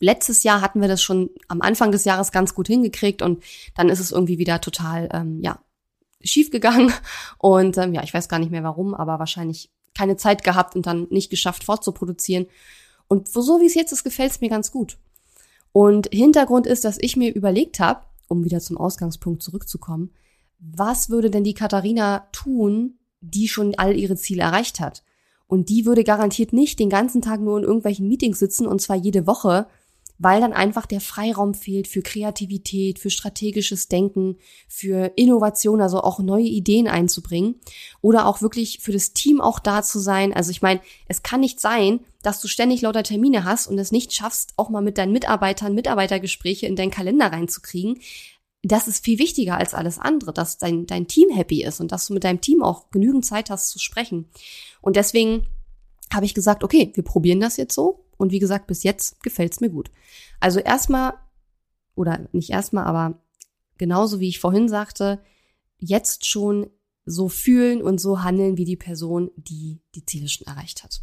letztes 0.00 0.42
Jahr 0.42 0.60
hatten 0.60 0.80
wir 0.80 0.88
das 0.88 1.02
schon 1.02 1.30
am 1.48 1.62
Anfang 1.62 1.92
des 1.92 2.04
Jahres 2.04 2.32
ganz 2.32 2.54
gut 2.54 2.66
hingekriegt 2.66 3.22
und 3.22 3.42
dann 3.74 3.88
ist 3.88 4.00
es 4.00 4.12
irgendwie 4.12 4.38
wieder 4.38 4.60
total, 4.60 5.08
ähm, 5.12 5.40
ja, 5.40 5.58
schief 6.22 6.50
gegangen. 6.50 6.92
Und 7.38 7.78
ähm, 7.78 7.94
ja, 7.94 8.02
ich 8.02 8.12
weiß 8.12 8.28
gar 8.28 8.38
nicht 8.38 8.50
mehr 8.50 8.64
warum, 8.64 8.94
aber 8.94 9.18
wahrscheinlich 9.18 9.70
keine 9.94 10.16
Zeit 10.16 10.44
gehabt 10.44 10.76
und 10.76 10.86
dann 10.86 11.06
nicht 11.10 11.30
geschafft 11.30 11.64
fortzuproduzieren. 11.64 12.46
Und 13.08 13.28
so 13.28 13.60
wie 13.60 13.66
es 13.66 13.74
jetzt 13.74 13.92
ist, 13.92 14.04
gefällt 14.04 14.32
es 14.32 14.40
mir 14.40 14.50
ganz 14.50 14.70
gut. 14.70 14.98
Und 15.72 16.08
Hintergrund 16.12 16.66
ist, 16.66 16.84
dass 16.84 16.98
ich 17.00 17.16
mir 17.16 17.34
überlegt 17.34 17.80
habe, 17.80 18.02
um 18.28 18.44
wieder 18.44 18.60
zum 18.60 18.76
Ausgangspunkt 18.76 19.42
zurückzukommen, 19.42 20.10
was 20.58 21.10
würde 21.10 21.30
denn 21.30 21.44
die 21.44 21.54
Katharina 21.54 22.26
tun, 22.32 22.98
die 23.20 23.48
schon 23.48 23.74
all 23.76 23.96
ihre 23.96 24.16
Ziele 24.16 24.42
erreicht 24.42 24.80
hat? 24.80 25.02
Und 25.46 25.68
die 25.68 25.86
würde 25.86 26.04
garantiert 26.04 26.52
nicht 26.52 26.78
den 26.78 26.90
ganzen 26.90 27.22
Tag 27.22 27.40
nur 27.40 27.58
in 27.58 27.64
irgendwelchen 27.64 28.08
Meetings 28.08 28.38
sitzen 28.38 28.66
und 28.66 28.80
zwar 28.80 28.96
jede 28.96 29.26
Woche, 29.26 29.66
weil 30.18 30.40
dann 30.40 30.52
einfach 30.52 30.86
der 30.86 31.00
Freiraum 31.00 31.54
fehlt 31.54 31.88
für 31.88 32.02
Kreativität, 32.02 32.98
für 32.98 33.10
strategisches 33.10 33.88
Denken, 33.88 34.36
für 34.68 35.12
Innovation, 35.16 35.80
also 35.80 36.00
auch 36.00 36.20
neue 36.20 36.44
Ideen 36.44 36.88
einzubringen 36.88 37.56
oder 38.00 38.26
auch 38.26 38.40
wirklich 38.40 38.78
für 38.80 38.92
das 38.92 39.12
Team 39.12 39.40
auch 39.40 39.58
da 39.58 39.82
zu 39.82 39.98
sein. 39.98 40.32
Also 40.32 40.50
ich 40.50 40.62
meine, 40.62 40.80
es 41.06 41.22
kann 41.22 41.40
nicht 41.40 41.60
sein, 41.60 42.00
dass 42.22 42.40
du 42.40 42.48
ständig 42.48 42.80
lauter 42.80 43.02
Termine 43.02 43.44
hast 43.44 43.66
und 43.66 43.78
es 43.78 43.92
nicht 43.92 44.12
schaffst, 44.12 44.54
auch 44.56 44.70
mal 44.70 44.82
mit 44.82 44.98
deinen 44.98 45.12
Mitarbeitern 45.12 45.74
Mitarbeitergespräche 45.74 46.66
in 46.66 46.76
deinen 46.76 46.90
Kalender 46.90 47.26
reinzukriegen. 47.26 48.00
Das 48.66 48.88
ist 48.88 49.04
viel 49.04 49.20
wichtiger 49.20 49.56
als 49.56 49.74
alles 49.74 49.98
andere, 49.98 50.32
dass 50.32 50.58
dein, 50.58 50.86
dein 50.86 51.06
Team 51.06 51.30
happy 51.30 51.62
ist 51.62 51.80
und 51.80 51.92
dass 51.92 52.06
du 52.06 52.14
mit 52.14 52.24
deinem 52.24 52.40
Team 52.40 52.62
auch 52.62 52.90
genügend 52.90 53.24
Zeit 53.24 53.48
hast 53.48 53.70
zu 53.70 53.78
sprechen. 53.78 54.28
Und 54.80 54.96
deswegen 54.96 55.46
habe 56.12 56.26
ich 56.26 56.34
gesagt, 56.34 56.64
okay, 56.64 56.90
wir 56.94 57.04
probieren 57.04 57.40
das 57.40 57.56
jetzt 57.56 57.74
so. 57.74 58.04
Und 58.16 58.32
wie 58.32 58.40
gesagt, 58.40 58.66
bis 58.66 58.82
jetzt 58.82 59.22
gefällt's 59.22 59.60
mir 59.60 59.70
gut. 59.70 59.90
Also 60.40 60.58
erstmal, 60.58 61.14
oder 61.94 62.28
nicht 62.32 62.50
erstmal, 62.50 62.84
aber 62.86 63.20
genauso 63.78 64.18
wie 64.18 64.28
ich 64.28 64.40
vorhin 64.40 64.68
sagte, 64.68 65.22
jetzt 65.78 66.26
schon 66.26 66.68
so 67.04 67.28
fühlen 67.28 67.82
und 67.82 68.00
so 68.00 68.24
handeln 68.24 68.56
wie 68.56 68.64
die 68.64 68.76
Person, 68.76 69.30
die 69.36 69.80
die 69.94 70.04
Ziele 70.04 70.28
schon 70.28 70.46
erreicht 70.48 70.82
hat. 70.82 71.02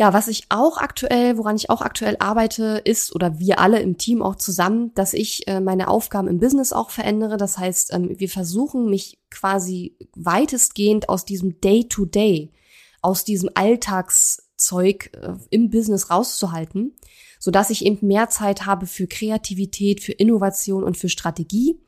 Ja, 0.00 0.12
was 0.12 0.28
ich 0.28 0.44
auch 0.48 0.78
aktuell, 0.78 1.38
woran 1.38 1.56
ich 1.56 1.70
auch 1.70 1.82
aktuell 1.82 2.16
arbeite, 2.20 2.80
ist, 2.84 3.12
oder 3.16 3.40
wir 3.40 3.58
alle 3.58 3.80
im 3.80 3.98
Team 3.98 4.22
auch 4.22 4.36
zusammen, 4.36 4.94
dass 4.94 5.12
ich 5.12 5.48
äh, 5.48 5.60
meine 5.60 5.88
Aufgaben 5.88 6.28
im 6.28 6.38
Business 6.38 6.72
auch 6.72 6.90
verändere. 6.90 7.36
Das 7.36 7.58
heißt, 7.58 7.92
ähm, 7.92 8.14
wir 8.16 8.28
versuchen 8.28 8.88
mich 8.88 9.18
quasi 9.28 9.96
weitestgehend 10.14 11.08
aus 11.08 11.24
diesem 11.24 11.60
Day-to-Day, 11.60 12.50
-Day, 12.52 12.58
aus 13.02 13.24
diesem 13.24 13.50
Alltags 13.54 14.48
Zeug 14.56 15.10
äh, 15.20 15.34
im 15.50 15.70
Business 15.70 16.10
rauszuhalten, 16.10 16.94
so 17.40 17.50
dass 17.50 17.70
ich 17.70 17.84
eben 17.84 18.06
mehr 18.06 18.28
Zeit 18.28 18.66
habe 18.66 18.86
für 18.86 19.08
Kreativität, 19.08 20.00
für 20.00 20.12
Innovation 20.12 20.84
und 20.84 20.96
für 20.96 21.08
Strategie. 21.08 21.80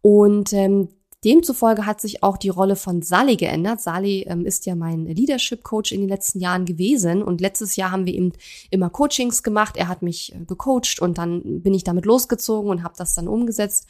Und 0.00 0.54
ähm, 0.54 0.88
Demzufolge 1.24 1.86
hat 1.86 2.00
sich 2.00 2.22
auch 2.22 2.36
die 2.36 2.48
Rolle 2.48 2.74
von 2.74 3.00
Sally 3.02 3.36
geändert. 3.36 3.80
Sally 3.80 4.24
ähm, 4.28 4.44
ist 4.44 4.66
ja 4.66 4.74
mein 4.74 5.06
Leadership 5.06 5.62
Coach 5.62 5.92
in 5.92 6.00
den 6.00 6.08
letzten 6.08 6.40
Jahren 6.40 6.64
gewesen 6.64 7.22
und 7.22 7.40
letztes 7.40 7.76
Jahr 7.76 7.92
haben 7.92 8.06
wir 8.06 8.14
eben 8.14 8.32
immer 8.70 8.90
Coachings 8.90 9.44
gemacht. 9.44 9.76
Er 9.76 9.86
hat 9.86 10.02
mich 10.02 10.34
äh, 10.34 10.44
gecoacht 10.44 11.00
und 11.00 11.18
dann 11.18 11.62
bin 11.62 11.74
ich 11.74 11.84
damit 11.84 12.06
losgezogen 12.06 12.70
und 12.70 12.82
habe 12.82 12.94
das 12.96 13.14
dann 13.14 13.28
umgesetzt. 13.28 13.86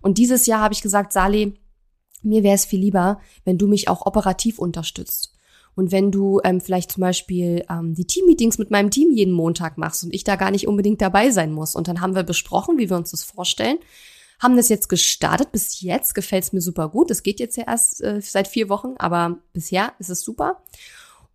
Und 0.00 0.18
dieses 0.18 0.46
Jahr 0.46 0.60
habe 0.60 0.74
ich 0.74 0.82
gesagt, 0.82 1.12
Sally, 1.12 1.54
mir 2.22 2.44
wäre 2.44 2.54
es 2.54 2.64
viel 2.64 2.80
lieber, 2.80 3.20
wenn 3.44 3.58
du 3.58 3.66
mich 3.66 3.88
auch 3.88 4.06
operativ 4.06 4.58
unterstützt. 4.60 5.32
Und 5.74 5.90
wenn 5.90 6.12
du 6.12 6.40
ähm, 6.44 6.60
vielleicht 6.60 6.92
zum 6.92 7.00
Beispiel 7.00 7.64
ähm, 7.68 7.94
die 7.94 8.06
Teammeetings 8.06 8.58
mit 8.58 8.70
meinem 8.70 8.90
Team 8.90 9.10
jeden 9.12 9.34
Montag 9.34 9.76
machst 9.76 10.04
und 10.04 10.14
ich 10.14 10.24
da 10.24 10.36
gar 10.36 10.52
nicht 10.52 10.68
unbedingt 10.68 11.02
dabei 11.02 11.30
sein 11.30 11.52
muss. 11.52 11.74
Und 11.74 11.88
dann 11.88 12.00
haben 12.00 12.14
wir 12.14 12.22
besprochen, 12.22 12.78
wie 12.78 12.88
wir 12.88 12.96
uns 12.96 13.10
das 13.10 13.24
vorstellen 13.24 13.78
haben 14.38 14.56
das 14.56 14.68
jetzt 14.68 14.88
gestartet. 14.88 15.52
Bis 15.52 15.80
jetzt 15.80 16.14
gefällt 16.14 16.44
es 16.44 16.52
mir 16.52 16.60
super 16.60 16.88
gut. 16.88 17.10
Es 17.10 17.22
geht 17.22 17.40
jetzt 17.40 17.56
ja 17.56 17.64
erst 17.66 18.02
äh, 18.02 18.20
seit 18.20 18.48
vier 18.48 18.68
Wochen, 18.68 18.94
aber 18.98 19.38
bisher 19.52 19.92
ist 19.98 20.10
es 20.10 20.20
super. 20.20 20.62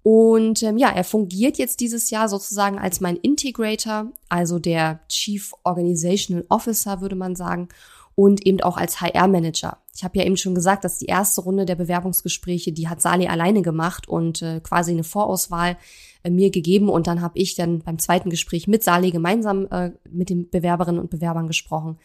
Und 0.04 0.64
ähm, 0.64 0.78
ja, 0.78 0.90
er 0.90 1.04
fungiert 1.04 1.58
jetzt 1.58 1.80
dieses 1.80 2.10
Jahr 2.10 2.28
sozusagen 2.28 2.80
als 2.80 3.02
mein 3.02 3.18
Integrator, 3.18 4.12
also 4.30 4.58
der 4.58 5.02
Chief 5.08 5.54
Organizational 5.64 6.46
Officer, 6.50 7.02
würde 7.02 7.16
man 7.16 7.36
sagen, 7.36 7.70
und 8.16 8.46
eben 8.46 8.62
auch 8.62 8.78
als 8.78 9.00
HR-Manager. 9.00 9.78
Ich 9.96 10.04
habe 10.04 10.18
ja 10.20 10.26
eben 10.26 10.38
schon 10.38 10.56
gesagt, 10.56 10.84
dass 10.84 10.98
die 10.98 11.06
erste 11.06 11.42
Runde 11.42 11.66
der 11.66 11.76
Bewerbungsgespräche, 11.76 12.72
die 12.72 12.88
hat 12.88 13.02
Sali 13.02 13.28
alleine 13.28 13.62
gemacht 13.62 14.08
und 14.08 14.42
äh, 14.42 14.60
quasi 14.60 14.92
eine 14.92 15.04
Vorauswahl 15.04 15.78
äh, 16.24 16.30
mir 16.30 16.50
gegeben. 16.50 16.90
Und 16.90 17.08
dann 17.08 17.22
habe 17.22 17.38
ich 17.38 17.56
dann 17.56 17.80
beim 17.80 18.00
zweiten 18.00 18.30
Gespräch 18.30 18.68
mit 18.68 18.84
Sali 18.84 19.12
gemeinsam 19.12 19.68
äh, 19.72 19.92
mit 20.10 20.30
den 20.30 20.50
Bewerberinnen 20.50 21.00
und 21.00 21.10
Bewerbern 21.10 21.48
gesprochen. 21.48 22.00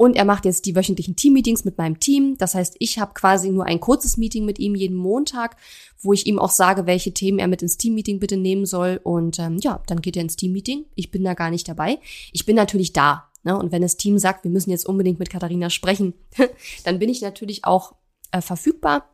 Und 0.00 0.16
er 0.16 0.24
macht 0.24 0.46
jetzt 0.46 0.64
die 0.64 0.74
wöchentlichen 0.74 1.14
Teammeetings 1.14 1.66
mit 1.66 1.76
meinem 1.76 2.00
Team. 2.00 2.38
Das 2.38 2.54
heißt, 2.54 2.74
ich 2.78 2.98
habe 2.98 3.12
quasi 3.12 3.50
nur 3.50 3.66
ein 3.66 3.80
kurzes 3.80 4.16
Meeting 4.16 4.46
mit 4.46 4.58
ihm 4.58 4.74
jeden 4.74 4.96
Montag, 4.96 5.58
wo 6.00 6.14
ich 6.14 6.26
ihm 6.26 6.38
auch 6.38 6.48
sage, 6.48 6.86
welche 6.86 7.12
Themen 7.12 7.38
er 7.38 7.48
mit 7.48 7.60
ins 7.60 7.76
Teammeeting 7.76 8.18
bitte 8.18 8.38
nehmen 8.38 8.64
soll. 8.64 8.98
Und 9.04 9.38
ähm, 9.38 9.58
ja, 9.58 9.82
dann 9.88 10.00
geht 10.00 10.16
er 10.16 10.22
ins 10.22 10.36
Teammeeting. 10.36 10.86
Ich 10.94 11.10
bin 11.10 11.22
da 11.22 11.34
gar 11.34 11.50
nicht 11.50 11.68
dabei. 11.68 11.98
Ich 12.32 12.46
bin 12.46 12.56
natürlich 12.56 12.94
da. 12.94 13.28
Ne? 13.42 13.54
Und 13.58 13.72
wenn 13.72 13.82
das 13.82 13.98
Team 13.98 14.16
sagt, 14.16 14.42
wir 14.42 14.50
müssen 14.50 14.70
jetzt 14.70 14.86
unbedingt 14.86 15.18
mit 15.18 15.28
Katharina 15.28 15.68
sprechen, 15.68 16.14
dann 16.84 16.98
bin 16.98 17.10
ich 17.10 17.20
natürlich 17.20 17.66
auch 17.66 17.92
äh, 18.32 18.40
verfügbar. 18.40 19.10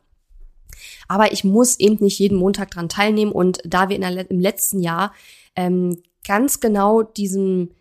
Aber 1.09 1.33
ich 1.33 1.43
muss 1.43 1.77
eben 1.81 1.97
nicht 1.99 2.17
jeden 2.17 2.37
Montag 2.37 2.71
dran 2.71 2.87
teilnehmen. 2.87 3.33
Und 3.33 3.59
da 3.65 3.89
wir 3.89 3.97
in 3.97 4.03
der, 4.03 4.31
im 4.31 4.39
letzten 4.39 4.79
Jahr 4.79 5.13
ähm, 5.57 6.01
ganz 6.25 6.61
genau 6.61 7.03
diesem 7.03 7.71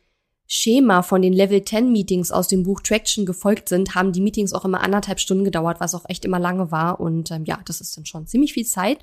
Schema 0.48 1.02
von 1.02 1.22
den 1.22 1.32
Level 1.32 1.64
10 1.64 1.90
Meetings 1.90 2.30
aus 2.30 2.48
dem 2.48 2.62
Buch 2.62 2.80
Traction 2.80 3.26
gefolgt 3.26 3.68
sind, 3.68 3.94
haben 3.94 4.12
die 4.12 4.20
Meetings 4.20 4.52
auch 4.52 4.64
immer 4.64 4.80
anderthalb 4.80 5.18
Stunden 5.18 5.44
gedauert, 5.44 5.80
was 5.80 5.94
auch 5.94 6.04
echt 6.08 6.24
immer 6.24 6.38
lange 6.38 6.70
war. 6.70 7.00
Und 7.00 7.30
ähm, 7.30 7.44
ja, 7.44 7.58
das 7.64 7.80
ist 7.80 7.96
dann 7.96 8.06
schon 8.06 8.26
ziemlich 8.26 8.52
viel 8.52 8.66
Zeit. 8.66 8.98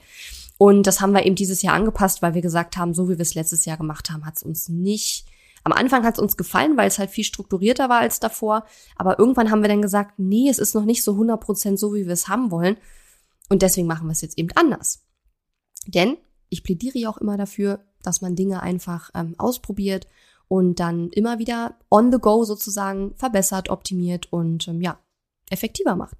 Und 0.57 0.87
das 0.87 1.01
haben 1.01 1.13
wir 1.13 1.25
eben 1.25 1.35
dieses 1.35 1.61
Jahr 1.61 1.75
angepasst, 1.75 2.21
weil 2.21 2.33
wir 2.33 2.41
gesagt 2.41 2.77
haben, 2.77 2.93
so 2.93 3.09
wie 3.09 3.17
wir 3.17 3.21
es 3.21 3.35
letztes 3.35 3.65
Jahr 3.65 3.77
gemacht 3.77 4.09
haben, 4.09 4.25
hat 4.25 4.37
es 4.37 4.43
uns 4.43 4.69
nicht. 4.69 5.25
Am 5.65 5.73
Anfang 5.73 6.03
hat 6.03 6.15
es 6.15 6.19
uns 6.19 6.37
gefallen, 6.37 6.77
weil 6.77 6.87
es 6.87 6.99
halt 6.99 7.09
viel 7.09 7.23
strukturierter 7.23 7.89
war 7.89 7.99
als 7.99 8.19
davor. 8.19 8.65
Aber 8.95 9.19
irgendwann 9.19 9.51
haben 9.51 9.61
wir 9.61 9.69
dann 9.69 9.81
gesagt, 9.81 10.19
nee, 10.19 10.49
es 10.49 10.59
ist 10.59 10.75
noch 10.75 10.85
nicht 10.85 11.03
so 11.03 11.13
100% 11.13 11.77
so, 11.77 11.93
wie 11.93 12.05
wir 12.05 12.13
es 12.13 12.27
haben 12.27 12.51
wollen. 12.51 12.77
Und 13.49 13.61
deswegen 13.61 13.87
machen 13.87 14.07
wir 14.07 14.13
es 14.13 14.21
jetzt 14.21 14.37
eben 14.37 14.51
anders. 14.55 15.05
Denn 15.87 16.17
ich 16.49 16.63
plädiere 16.63 16.99
ja 16.99 17.09
auch 17.09 17.17
immer 17.17 17.35
dafür, 17.35 17.83
dass 18.01 18.21
man 18.21 18.35
Dinge 18.35 18.61
einfach 18.61 19.09
ähm, 19.15 19.35
ausprobiert 19.37 20.07
und 20.53 20.79
dann 20.79 21.09
immer 21.09 21.39
wieder 21.39 21.79
on 21.89 22.11
the 22.11 22.19
go 22.19 22.43
sozusagen 22.43 23.15
verbessert, 23.15 23.69
optimiert 23.69 24.31
und 24.31 24.67
ähm, 24.67 24.81
ja, 24.81 24.99
effektiver 25.49 25.95
macht. 25.95 26.17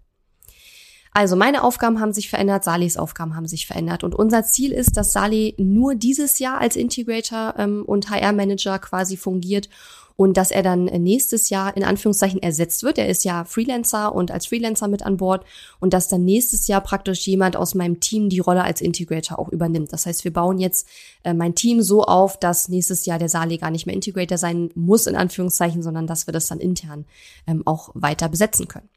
Also 1.13 1.35
meine 1.35 1.63
Aufgaben 1.63 1.99
haben 1.99 2.11
sich 2.11 2.29
verändert, 2.29 2.63
Salis 2.63 2.97
Aufgaben 2.97 3.35
haben 3.35 3.47
sich 3.47 3.67
verändert 3.67 4.03
und 4.03 4.15
unser 4.15 4.43
Ziel 4.45 4.71
ist, 4.71 4.97
dass 4.97 5.13
Sali 5.13 5.53
nur 5.57 5.93
dieses 5.93 6.39
Jahr 6.39 6.59
als 6.59 6.75
Integrator 6.75 7.53
ähm, 7.57 7.83
und 7.85 8.09
HR-Manager 8.09 8.79
quasi 8.79 9.15
fungiert 9.15 9.69
und 10.15 10.37
dass 10.37 10.51
er 10.51 10.63
dann 10.63 10.85
nächstes 10.85 11.49
Jahr 11.49 11.75
in 11.75 11.83
Anführungszeichen 11.83 12.41
ersetzt 12.41 12.83
wird. 12.83 12.97
Er 12.97 13.09
ist 13.09 13.23
ja 13.23 13.45
Freelancer 13.45 14.13
und 14.13 14.31
als 14.31 14.47
Freelancer 14.47 14.87
mit 14.87 15.03
an 15.03 15.17
Bord 15.17 15.45
und 15.79 15.93
dass 15.93 16.07
dann 16.07 16.23
nächstes 16.23 16.67
Jahr 16.67 16.81
praktisch 16.81 17.25
jemand 17.27 17.55
aus 17.55 17.75
meinem 17.75 17.99
Team 17.99 18.29
die 18.29 18.39
Rolle 18.39 18.63
als 18.63 18.81
Integrator 18.81 19.39
auch 19.39 19.49
übernimmt. 19.49 19.91
Das 19.93 20.05
heißt, 20.05 20.23
wir 20.23 20.33
bauen 20.33 20.59
jetzt 20.59 20.87
äh, 21.23 21.33
mein 21.33 21.55
Team 21.55 21.81
so 21.81 22.03
auf, 22.03 22.39
dass 22.39 22.69
nächstes 22.69 23.05
Jahr 23.05 23.19
der 23.19 23.29
Sali 23.29 23.57
gar 23.57 23.71
nicht 23.71 23.85
mehr 23.85 23.95
Integrator 23.95 24.37
sein 24.37 24.69
muss, 24.75 25.07
in 25.07 25.15
Anführungszeichen, 25.15 25.81
sondern 25.81 26.07
dass 26.07 26.27
wir 26.27 26.31
das 26.31 26.47
dann 26.47 26.59
intern 26.59 27.05
ähm, 27.47 27.63
auch 27.65 27.89
weiter 27.93 28.29
besetzen 28.29 28.67
können. 28.67 28.89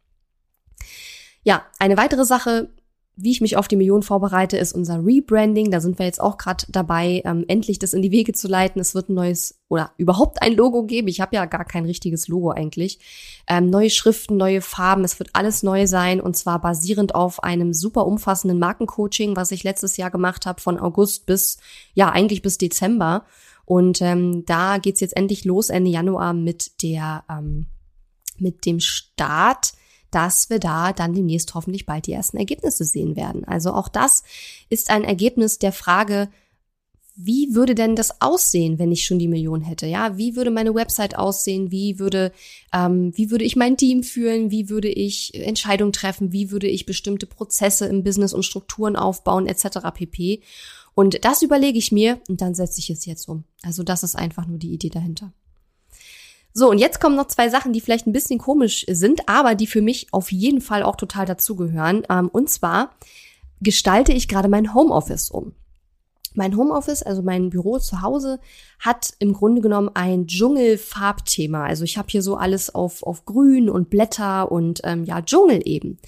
Ja, 1.46 1.64
eine 1.78 1.96
weitere 1.96 2.24
Sache, 2.24 2.70
wie 3.14 3.30
ich 3.30 3.40
mich 3.40 3.56
auf 3.56 3.68
die 3.68 3.76
Million 3.76 4.02
vorbereite, 4.02 4.56
ist 4.56 4.72
unser 4.72 5.06
Rebranding. 5.06 5.70
Da 5.70 5.80
sind 5.80 5.96
wir 5.96 6.04
jetzt 6.04 6.20
auch 6.20 6.38
gerade 6.38 6.64
dabei, 6.68 7.22
ähm, 7.24 7.44
endlich 7.46 7.78
das 7.78 7.92
in 7.92 8.02
die 8.02 8.10
Wege 8.10 8.32
zu 8.32 8.48
leiten. 8.48 8.80
Es 8.80 8.96
wird 8.96 9.08
ein 9.08 9.14
neues 9.14 9.60
oder 9.68 9.92
überhaupt 9.96 10.42
ein 10.42 10.54
Logo 10.54 10.82
geben. 10.82 11.06
Ich 11.06 11.20
habe 11.20 11.36
ja 11.36 11.44
gar 11.44 11.64
kein 11.64 11.84
richtiges 11.84 12.26
Logo 12.26 12.50
eigentlich. 12.50 12.98
Ähm, 13.46 13.70
neue 13.70 13.90
Schriften, 13.90 14.36
neue 14.36 14.60
Farben. 14.60 15.04
Es 15.04 15.20
wird 15.20 15.30
alles 15.34 15.62
neu 15.62 15.86
sein 15.86 16.20
und 16.20 16.36
zwar 16.36 16.60
basierend 16.60 17.14
auf 17.14 17.44
einem 17.44 17.72
super 17.72 18.08
umfassenden 18.08 18.58
Markencoaching, 18.58 19.36
was 19.36 19.52
ich 19.52 19.62
letztes 19.62 19.96
Jahr 19.96 20.10
gemacht 20.10 20.46
habe, 20.46 20.60
von 20.60 20.80
August 20.80 21.26
bis 21.26 21.58
ja 21.94 22.10
eigentlich 22.10 22.42
bis 22.42 22.58
Dezember. 22.58 23.24
Und 23.64 24.02
ähm, 24.02 24.44
da 24.46 24.78
geht's 24.78 25.00
jetzt 25.00 25.16
endlich 25.16 25.44
los 25.44 25.70
Ende 25.70 25.92
Januar 25.92 26.34
mit 26.34 26.82
der 26.82 27.22
ähm, 27.30 27.66
mit 28.36 28.66
dem 28.66 28.80
Start 28.80 29.74
dass 30.16 30.48
wir 30.48 30.58
da 30.58 30.94
dann 30.94 31.12
demnächst 31.12 31.54
hoffentlich 31.54 31.84
bald 31.84 32.06
die 32.06 32.12
ersten 32.12 32.38
Ergebnisse 32.38 32.84
sehen 32.84 33.16
werden. 33.16 33.44
Also 33.44 33.74
auch 33.74 33.88
das 33.88 34.22
ist 34.70 34.88
ein 34.88 35.04
Ergebnis 35.04 35.58
der 35.58 35.72
Frage, 35.72 36.30
wie 37.16 37.54
würde 37.54 37.74
denn 37.74 37.96
das 37.96 38.22
aussehen, 38.22 38.78
wenn 38.78 38.90
ich 38.90 39.04
schon 39.04 39.18
die 39.18 39.28
Million 39.28 39.60
hätte? 39.60 39.86
Ja, 39.86 40.16
wie 40.16 40.34
würde 40.34 40.50
meine 40.50 40.74
Website 40.74 41.18
aussehen? 41.18 41.70
Wie 41.70 41.98
würde, 41.98 42.32
ähm, 42.72 43.12
wie 43.14 43.30
würde 43.30 43.44
ich 43.44 43.56
mein 43.56 43.76
Team 43.76 44.02
führen? 44.02 44.50
Wie 44.50 44.70
würde 44.70 44.88
ich 44.88 45.34
Entscheidungen 45.34 45.92
treffen? 45.92 46.32
Wie 46.32 46.50
würde 46.50 46.66
ich 46.66 46.86
bestimmte 46.86 47.26
Prozesse 47.26 47.84
im 47.84 48.02
Business 48.02 48.32
und 48.32 48.44
Strukturen 48.44 48.96
aufbauen, 48.96 49.46
etc. 49.46 49.80
pp. 49.92 50.40
Und 50.94 51.26
das 51.26 51.42
überlege 51.42 51.78
ich 51.78 51.92
mir 51.92 52.20
und 52.26 52.40
dann 52.40 52.54
setze 52.54 52.78
ich 52.78 52.88
es 52.88 53.04
jetzt 53.04 53.28
um. 53.28 53.44
Also 53.62 53.82
das 53.82 54.02
ist 54.02 54.16
einfach 54.16 54.46
nur 54.46 54.58
die 54.58 54.72
Idee 54.72 54.88
dahinter. 54.88 55.34
So, 56.58 56.70
und 56.70 56.78
jetzt 56.78 57.02
kommen 57.02 57.16
noch 57.16 57.26
zwei 57.26 57.50
Sachen, 57.50 57.74
die 57.74 57.82
vielleicht 57.82 58.06
ein 58.06 58.14
bisschen 58.14 58.38
komisch 58.38 58.86
sind, 58.88 59.28
aber 59.28 59.54
die 59.54 59.66
für 59.66 59.82
mich 59.82 60.06
auf 60.12 60.32
jeden 60.32 60.62
Fall 60.62 60.82
auch 60.84 60.96
total 60.96 61.26
dazugehören. 61.26 62.04
Ähm, 62.08 62.30
und 62.30 62.48
zwar 62.48 62.92
gestalte 63.60 64.14
ich 64.14 64.26
gerade 64.26 64.48
mein 64.48 64.72
Homeoffice 64.72 65.30
um. 65.30 65.52
Mein 66.32 66.56
Homeoffice, 66.56 67.02
also 67.02 67.20
mein 67.20 67.50
Büro 67.50 67.78
zu 67.78 68.00
Hause, 68.00 68.40
hat 68.78 69.12
im 69.18 69.34
Grunde 69.34 69.60
genommen 69.60 69.90
ein 69.92 70.28
Dschungelfarbthema. 70.28 71.62
Also 71.62 71.84
ich 71.84 71.98
habe 71.98 72.08
hier 72.08 72.22
so 72.22 72.36
alles 72.36 72.74
auf, 72.74 73.02
auf 73.02 73.26
Grün 73.26 73.68
und 73.68 73.90
Blätter 73.90 74.50
und 74.50 74.80
ähm, 74.84 75.04
ja, 75.04 75.20
Dschungel 75.20 75.60
eben. 75.62 75.98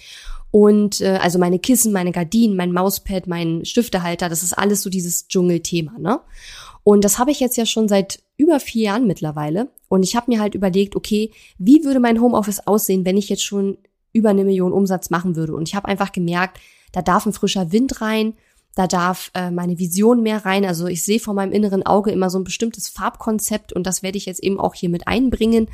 Und 0.51 1.03
äh, 1.03 1.19
also 1.21 1.39
meine 1.39 1.59
Kissen, 1.59 1.93
meine 1.93 2.13
Gardinen, 2.13 2.57
mein 2.57 2.73
Mauspad, 2.73 3.27
mein 3.27 3.67
Stiftehalter, 3.67 4.31
das 4.31 4.43
ist 4.43 4.55
alles 4.55 4.81
so 4.81 4.89
dieses 4.89 5.29
Dschungelthema, 5.29 5.99
ne? 5.99 6.21
Und 6.85 7.05
das 7.05 7.19
habe 7.19 7.33
ich 7.33 7.39
jetzt 7.39 7.59
ja 7.59 7.67
schon 7.67 7.87
seit 7.87 8.23
über 8.39 8.61
vier 8.61 8.85
Jahren 8.85 9.07
mittlerweile. 9.07 9.69
Und 9.89 10.03
ich 10.03 10.17
habe 10.17 10.31
mir 10.31 10.41
halt 10.41 10.55
überlegt, 10.55 10.97
okay, 10.97 11.33
wie 11.59 11.85
würde 11.85 12.01
mein 12.01 12.21
Homeoffice 12.21 12.67
aussehen, 12.67 13.05
wenn 13.05 13.19
ich 13.19 13.29
jetzt 13.29 13.45
schon 13.45 13.77
über 14.13 14.31
eine 14.31 14.45
Million 14.45 14.73
Umsatz 14.73 15.11
machen 15.11 15.37
würde? 15.37 15.55
Und 15.55 15.69
ich 15.69 15.75
habe 15.75 15.89
einfach 15.89 16.13
gemerkt, 16.13 16.59
da 16.93 17.03
darf 17.03 17.27
ein 17.27 17.35
frischer 17.35 17.73
Wind 17.73 18.01
rein, 18.01 18.35
da 18.79 18.87
darf 18.87 19.33
äh, 19.35 19.51
meine 19.51 19.81
Vision 19.81 20.23
mehr 20.23 20.47
rein. 20.47 20.65
Also 20.65 20.87
ich 20.87 21.05
sehe 21.05 21.19
vor 21.19 21.35
meinem 21.35 21.51
inneren 21.51 21.85
Auge 21.85 22.13
immer 22.13 22.31
so 22.31 22.39
ein 22.39 22.45
bestimmtes 22.45 22.89
Farbkonzept 22.89 23.73
und 23.73 23.89
das 23.89 24.05
werde 24.05 24.19
ich 24.19 24.27
jetzt 24.27 24.41
eben 24.41 24.61
auch 24.61 24.73
hier 24.73 24.89
mit 24.89 25.09
einbringen. 25.09 25.67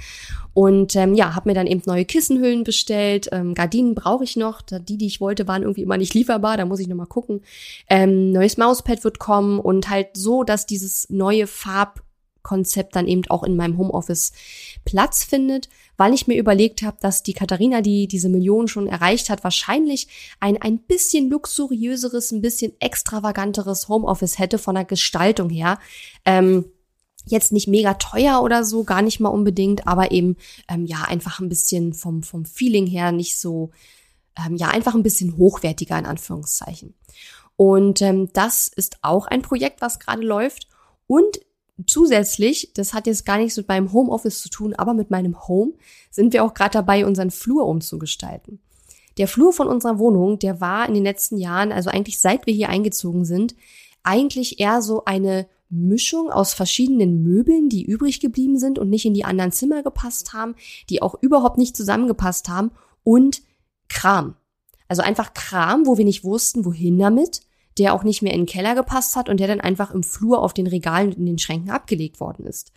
Und 0.55 0.97
ähm, 0.97 1.15
ja, 1.15 1.35
habe 1.35 1.51
mir 1.51 1.55
dann 1.55 1.67
eben 1.67 1.83
neue 1.85 2.07
Kissenhüllen 2.07 2.65
bestellt. 2.65 3.29
Ähm, 3.31 3.53
Gardinen 3.53 3.95
brauche 3.95 4.25
ich 4.25 4.37
noch. 4.37 4.63
Die, 4.63 4.97
die 4.97 5.07
ich 5.07 5.21
wollte, 5.21 5.47
waren 5.47 5.63
irgendwie 5.63 5.83
immer 5.83 5.99
nicht 5.99 6.15
lieferbar. 6.15 6.57
Da 6.57 6.65
muss 6.65 6.81
ich 6.81 6.89
nochmal 6.89 7.07
gucken. 7.07 7.43
Ähm, 7.91 8.33
neues 8.33 8.57
Mauspad 8.57 9.05
wird 9.05 9.19
kommen 9.19 9.61
und 9.61 9.91
halt 9.91 10.17
so, 10.17 10.43
dass 10.43 10.65
dieses 10.65 11.11
neue 11.11 11.47
Farb 11.47 12.03
Konzept 12.45 12.95
dann 12.95 13.09
eben 13.09 13.23
auch 13.29 13.43
in 13.43 13.57
meinem 13.57 13.77
Homeoffice 13.79 14.33
Platz 14.85 15.25
findet, 15.25 15.69
weil 15.97 16.15
ich 16.15 16.29
mir 16.29 16.39
überlegt 16.39 16.83
habe, 16.83 16.99
dass 17.01 17.25
die 17.25 17.33
Katharina, 17.33 17.81
die 17.81 18.07
diese 18.07 18.29
Millionen 18.29 18.69
schon 18.69 18.87
erreicht 18.87 19.31
hat, 19.31 19.43
wahrscheinlich 19.43 20.07
ein 20.39 20.61
ein 20.63 20.79
bisschen 20.79 21.29
luxuriöseres, 21.29 22.31
ein 22.31 22.43
bisschen 22.43 22.73
extravaganteres 22.79 23.89
Homeoffice 23.89 24.39
hätte 24.39 24.59
von 24.59 24.77
der 24.77 24.85
Gestaltung 24.85 25.51
her. 25.51 25.81
Ähm, 26.25 26.67
jetzt 27.27 27.53
nicht 27.53 27.67
mega 27.67 27.95
teuer 27.95 28.43
oder 28.43 28.65
so, 28.65 28.85
gar 28.85 29.03
nicht 29.03 29.19
mal 29.19 29.31
unbedingt, 29.31 29.89
aber 29.89 30.13
eben 30.13 30.37
ähm, 30.69 30.87
ja 30.87 31.03
einfach 31.09 31.41
ein 31.41 31.49
bisschen 31.49 31.95
vom 31.95 32.23
vom 32.23 32.45
Feeling 32.45 32.87
her 32.87 33.11
nicht 33.13 33.39
so 33.39 33.71
ähm, 34.37 34.57
ja 34.57 34.69
einfach 34.69 34.95
ein 34.95 35.03
bisschen 35.03 35.37
hochwertiger 35.39 35.99
in 35.99 36.07
Anführungszeichen. 36.07 36.95
Und 37.57 38.03
ähm, 38.03 38.31
das 38.33 38.69
ist 38.69 38.99
auch 39.03 39.27
ein 39.27 39.43
Projekt, 39.43 39.81
was 39.81 40.01
gerade 40.01 40.23
läuft. 40.23 40.69
Und 41.07 41.41
zusätzlich, 41.87 42.73
das 42.75 42.95
hat 42.95 43.07
jetzt 43.07 43.27
gar 43.27 43.39
nichts 43.39 43.57
mit 43.57 43.69
meinem 43.69 43.93
Homeoffice 43.93 44.41
zu 44.41 44.49
tun, 44.49 44.75
aber 44.75 44.95
mit 44.95 45.11
meinem 45.11 45.49
Home, 45.49 45.73
sind 46.11 46.33
wir 46.33 46.45
auch 46.45 46.55
gerade 46.55 46.73
dabei, 46.73 47.07
unseren 47.07 47.31
Flur 47.31 47.67
umzugestalten. 47.67 48.61
Der 49.19 49.29
Flur 49.29 49.53
von 49.53 49.69
unserer 49.69 49.99
Wohnung, 49.99 50.39
der 50.39 50.61
war 50.61 50.89
in 50.89 50.95
den 50.95 51.05
letzten 51.05 51.37
Jahren, 51.37 51.73
also 51.73 51.91
eigentlich 51.91 52.21
seit 52.21 52.47
wir 52.47 52.55
hier 52.55 52.69
eingezogen 52.69 53.25
sind, 53.25 53.55
eigentlich 54.03 54.61
eher 54.61 54.83
so 54.83 55.05
eine 55.05 55.47
Mischung 55.71 56.31
aus 56.31 56.55
verschiedenen 56.55 57.23
Möbeln, 57.23 57.69
die 57.69 57.85
übrig 57.85 58.21
geblieben 58.21 58.59
sind 58.59 58.79
und 58.79 58.91
nicht 58.91 59.07
in 59.07 59.15
die 59.15 59.25
anderen 59.25 59.53
Zimmer 59.53 59.83
gepasst 59.83 60.33
haben, 60.33 60.55
die 60.91 61.03
auch 61.03 61.15
überhaupt 61.21 61.59
nicht 61.59 61.77
zusammengepasst 61.77 62.49
haben 62.49 62.71
und 63.03 63.43
Kram. 63.89 64.37
Also 64.89 65.03
einfach 65.03 65.35
Kram, 65.35 65.87
wo 65.87 65.97
wir 65.97 66.05
nicht 66.05 66.25
wussten, 66.25 66.65
wohin 66.65 66.99
damit, 66.99 67.41
der 67.79 67.95
auch 67.95 68.05
nicht 68.05 68.23
mehr 68.23 68.33
in 68.33 68.43
den 68.43 68.47
Keller 68.47 68.75
gepasst 68.75 69.17
hat 69.17 69.29
und 69.29 69.39
der 69.41 69.49
dann 69.49 69.61
einfach 69.61 69.91
im 69.91 70.03
Flur 70.03 70.43
auf 70.43 70.55
den 70.55 70.67
Regalen 70.67 71.09
und 71.09 71.19
in 71.19 71.27
den 71.27 71.39
Schränken 71.39 71.71
abgelegt 71.71 72.21
worden 72.21 72.47
ist. 72.47 72.73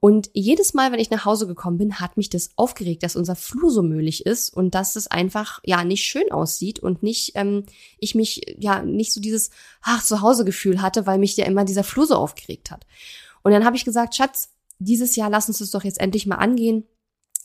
Und 0.00 0.30
jedes 0.32 0.74
Mal, 0.74 0.92
wenn 0.92 1.00
ich 1.00 1.10
nach 1.10 1.24
Hause 1.24 1.48
gekommen 1.48 1.78
bin, 1.78 1.98
hat 1.98 2.16
mich 2.16 2.30
das 2.30 2.50
aufgeregt, 2.54 3.02
dass 3.02 3.16
unser 3.16 3.34
Flur 3.34 3.70
so 3.70 3.82
müllig 3.82 4.24
ist 4.26 4.56
und 4.56 4.76
dass 4.76 4.94
es 4.94 5.08
einfach 5.08 5.60
ja 5.64 5.82
nicht 5.82 6.04
schön 6.04 6.30
aussieht 6.30 6.78
und 6.78 7.02
nicht 7.02 7.32
ähm, 7.34 7.64
ich 7.98 8.14
mich 8.14 8.56
ja 8.58 8.82
nicht 8.82 9.12
so 9.12 9.20
dieses 9.20 9.50
ach 9.82 10.04
Zuhause-Gefühl 10.04 10.82
hatte, 10.82 11.06
weil 11.06 11.18
mich 11.18 11.36
ja 11.36 11.46
immer 11.46 11.64
dieser 11.64 11.82
Flur 11.82 12.06
so 12.06 12.14
aufgeregt 12.14 12.70
hat. 12.70 12.86
Und 13.42 13.50
dann 13.50 13.64
habe 13.64 13.74
ich 13.74 13.84
gesagt, 13.84 14.14
Schatz, 14.14 14.50
dieses 14.78 15.16
Jahr 15.16 15.30
lass 15.30 15.48
uns 15.48 15.58
das 15.58 15.72
doch 15.72 15.82
jetzt 15.82 16.00
endlich 16.00 16.26
mal 16.26 16.36
angehen. 16.36 16.84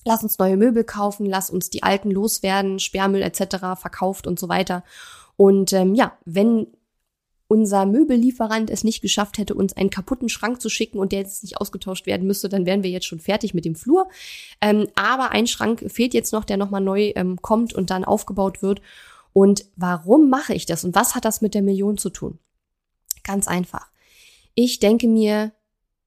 Lass 0.05 0.21
uns 0.21 0.37
neue 0.37 0.57
Möbel 0.57 0.83
kaufen, 0.83 1.25
lass 1.25 1.49
uns 1.49 1.71
die 1.71 1.81
alten 1.81 2.11
loswerden, 2.11 2.77
Sperrmüll 2.77 3.23
etc. 3.23 3.79
verkauft 3.79 4.27
und 4.27 4.37
so 4.37 4.47
weiter. 4.47 4.83
Und 5.37 5.73
ähm, 5.73 5.95
ja, 5.95 6.17
wenn 6.25 6.67
unser 7.47 7.85
Möbellieferant 7.85 8.69
es 8.69 8.83
nicht 8.83 9.01
geschafft 9.01 9.37
hätte, 9.37 9.53
uns 9.53 9.73
einen 9.73 9.89
kaputten 9.89 10.29
Schrank 10.29 10.61
zu 10.61 10.69
schicken 10.69 10.97
und 10.97 11.11
der 11.11 11.19
jetzt 11.19 11.43
nicht 11.43 11.57
ausgetauscht 11.59 12.05
werden 12.05 12.25
müsste, 12.25 12.49
dann 12.49 12.65
wären 12.65 12.83
wir 12.83 12.89
jetzt 12.89 13.05
schon 13.05 13.19
fertig 13.19 13.53
mit 13.53 13.65
dem 13.65 13.75
Flur. 13.75 14.07
Ähm, 14.61 14.87
aber 14.95 15.31
ein 15.31 15.47
Schrank 15.47 15.85
fehlt 15.91 16.13
jetzt 16.13 16.33
noch, 16.33 16.45
der 16.45 16.57
nochmal 16.57 16.81
neu 16.81 17.11
ähm, 17.15 17.41
kommt 17.41 17.73
und 17.73 17.89
dann 17.89 18.05
aufgebaut 18.05 18.61
wird. 18.61 18.81
Und 19.33 19.65
warum 19.75 20.29
mache 20.29 20.53
ich 20.53 20.65
das 20.65 20.83
und 20.83 20.95
was 20.95 21.15
hat 21.15 21.25
das 21.25 21.41
mit 21.41 21.53
der 21.53 21.61
Million 21.61 21.97
zu 21.97 22.09
tun? 22.09 22.39
Ganz 23.23 23.47
einfach. 23.47 23.87
Ich 24.55 24.79
denke 24.79 25.07
mir 25.07 25.51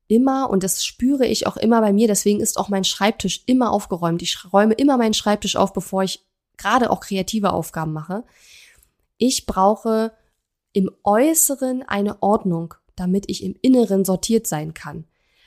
immer, 0.09 0.51
und 0.51 0.63
das 0.63 0.85
spüre 0.85 1.27
ich 1.27 1.47
auch 1.47 1.57
immer 1.57 1.81
bei 1.81 1.93
mir, 1.93 2.07
deswegen 2.07 2.41
ist 2.41 2.59
auch 2.59 2.69
mein 2.69 2.85
Schreibtisch 2.85 3.43
immer 3.47 3.73
aufgeräumt. 3.73 4.23
Ich 4.23 4.53
räume 4.53 4.75
immer 4.75 4.97
meinen 4.97 5.15
Schreibtisch 5.15 5.57
auf, 5.57 5.73
bevor 5.73 6.05
ich 6.05 6.25
gerade 6.57 6.91
auch 6.91 7.01
kreative 7.01 7.53
Aufgaben 7.53 7.93
mache. 7.93 8.25
Ich 9.19 9.47
brauche 9.47 10.13
im 10.77 10.91
Äußeren 11.05 11.83
eine 11.85 12.23
Ordnung, 12.23 12.75
damit 12.97 13.31
ich 13.31 13.43
im 13.43 13.57
Inneren 13.63 14.05
sortiert 14.05 14.47
sein 14.47 14.75
kann. 14.75 15.07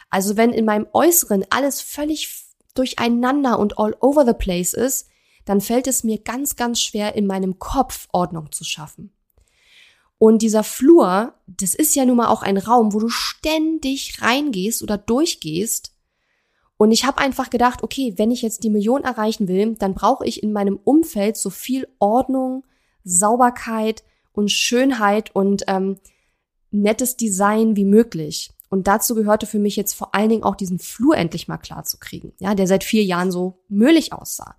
Also 0.09 0.37
wenn 0.37 0.51
in 0.51 0.65
meinem 0.65 0.87
Äußeren 0.91 1.45
alles 1.51 1.81
völlig 1.81 2.47
durcheinander 2.73 3.59
und 3.59 3.77
all 3.77 3.95
over 3.99 4.25
the 4.25 4.33
place 4.33 4.73
ist, 4.73 5.07
dann 5.45 5.61
fällt 5.61 5.85
es 5.85 6.03
mir 6.03 6.17
ganz, 6.17 6.55
ganz 6.55 6.81
schwer, 6.81 7.13
in 7.13 7.27
meinem 7.27 7.59
Kopf 7.59 8.07
Ordnung 8.11 8.51
zu 8.51 8.63
schaffen. 8.63 9.13
Und 10.17 10.41
dieser 10.41 10.63
Flur, 10.63 11.35
das 11.45 11.75
ist 11.75 11.95
ja 11.95 12.05
nun 12.05 12.17
mal 12.17 12.29
auch 12.29 12.41
ein 12.41 12.57
Raum, 12.57 12.91
wo 12.91 12.99
du 12.99 13.09
ständig 13.09 14.23
reingehst 14.23 14.81
oder 14.81 14.97
durchgehst. 14.97 15.93
Und 16.77 16.91
ich 16.91 17.05
habe 17.05 17.19
einfach 17.19 17.51
gedacht, 17.51 17.83
okay, 17.83 18.15
wenn 18.17 18.31
ich 18.31 18.41
jetzt 18.41 18.63
die 18.63 18.71
Million 18.71 19.03
erreichen 19.03 19.47
will, 19.47 19.75
dann 19.75 19.93
brauche 19.93 20.25
ich 20.25 20.41
in 20.41 20.53
meinem 20.53 20.79
Umfeld 20.83 21.37
so 21.37 21.51
viel 21.51 21.87
Ordnung, 21.99 22.65
Sauberkeit, 23.03 24.03
und 24.31 24.51
Schönheit 24.51 25.35
und 25.35 25.63
ähm, 25.67 25.97
nettes 26.71 27.17
Design 27.17 27.75
wie 27.75 27.85
möglich. 27.85 28.51
Und 28.69 28.85
dazu 28.87 29.15
gehörte 29.15 29.47
für 29.47 29.57
mich 29.57 29.75
jetzt 29.75 29.93
vor 29.93 30.13
allen 30.13 30.29
Dingen 30.29 30.43
auch 30.43 30.55
diesen 30.55 30.77
Flur 30.77 31.17
endlich 31.17 31.47
mal 31.47 31.57
klar 31.57 31.85
zu 31.85 31.97
kriegen, 31.97 32.33
ja, 32.37 32.53
der 32.53 32.67
seit 32.67 32.83
vier 32.83 33.03
Jahren 33.03 33.31
so 33.31 33.63
müllig 33.67 34.13
aussah. 34.13 34.55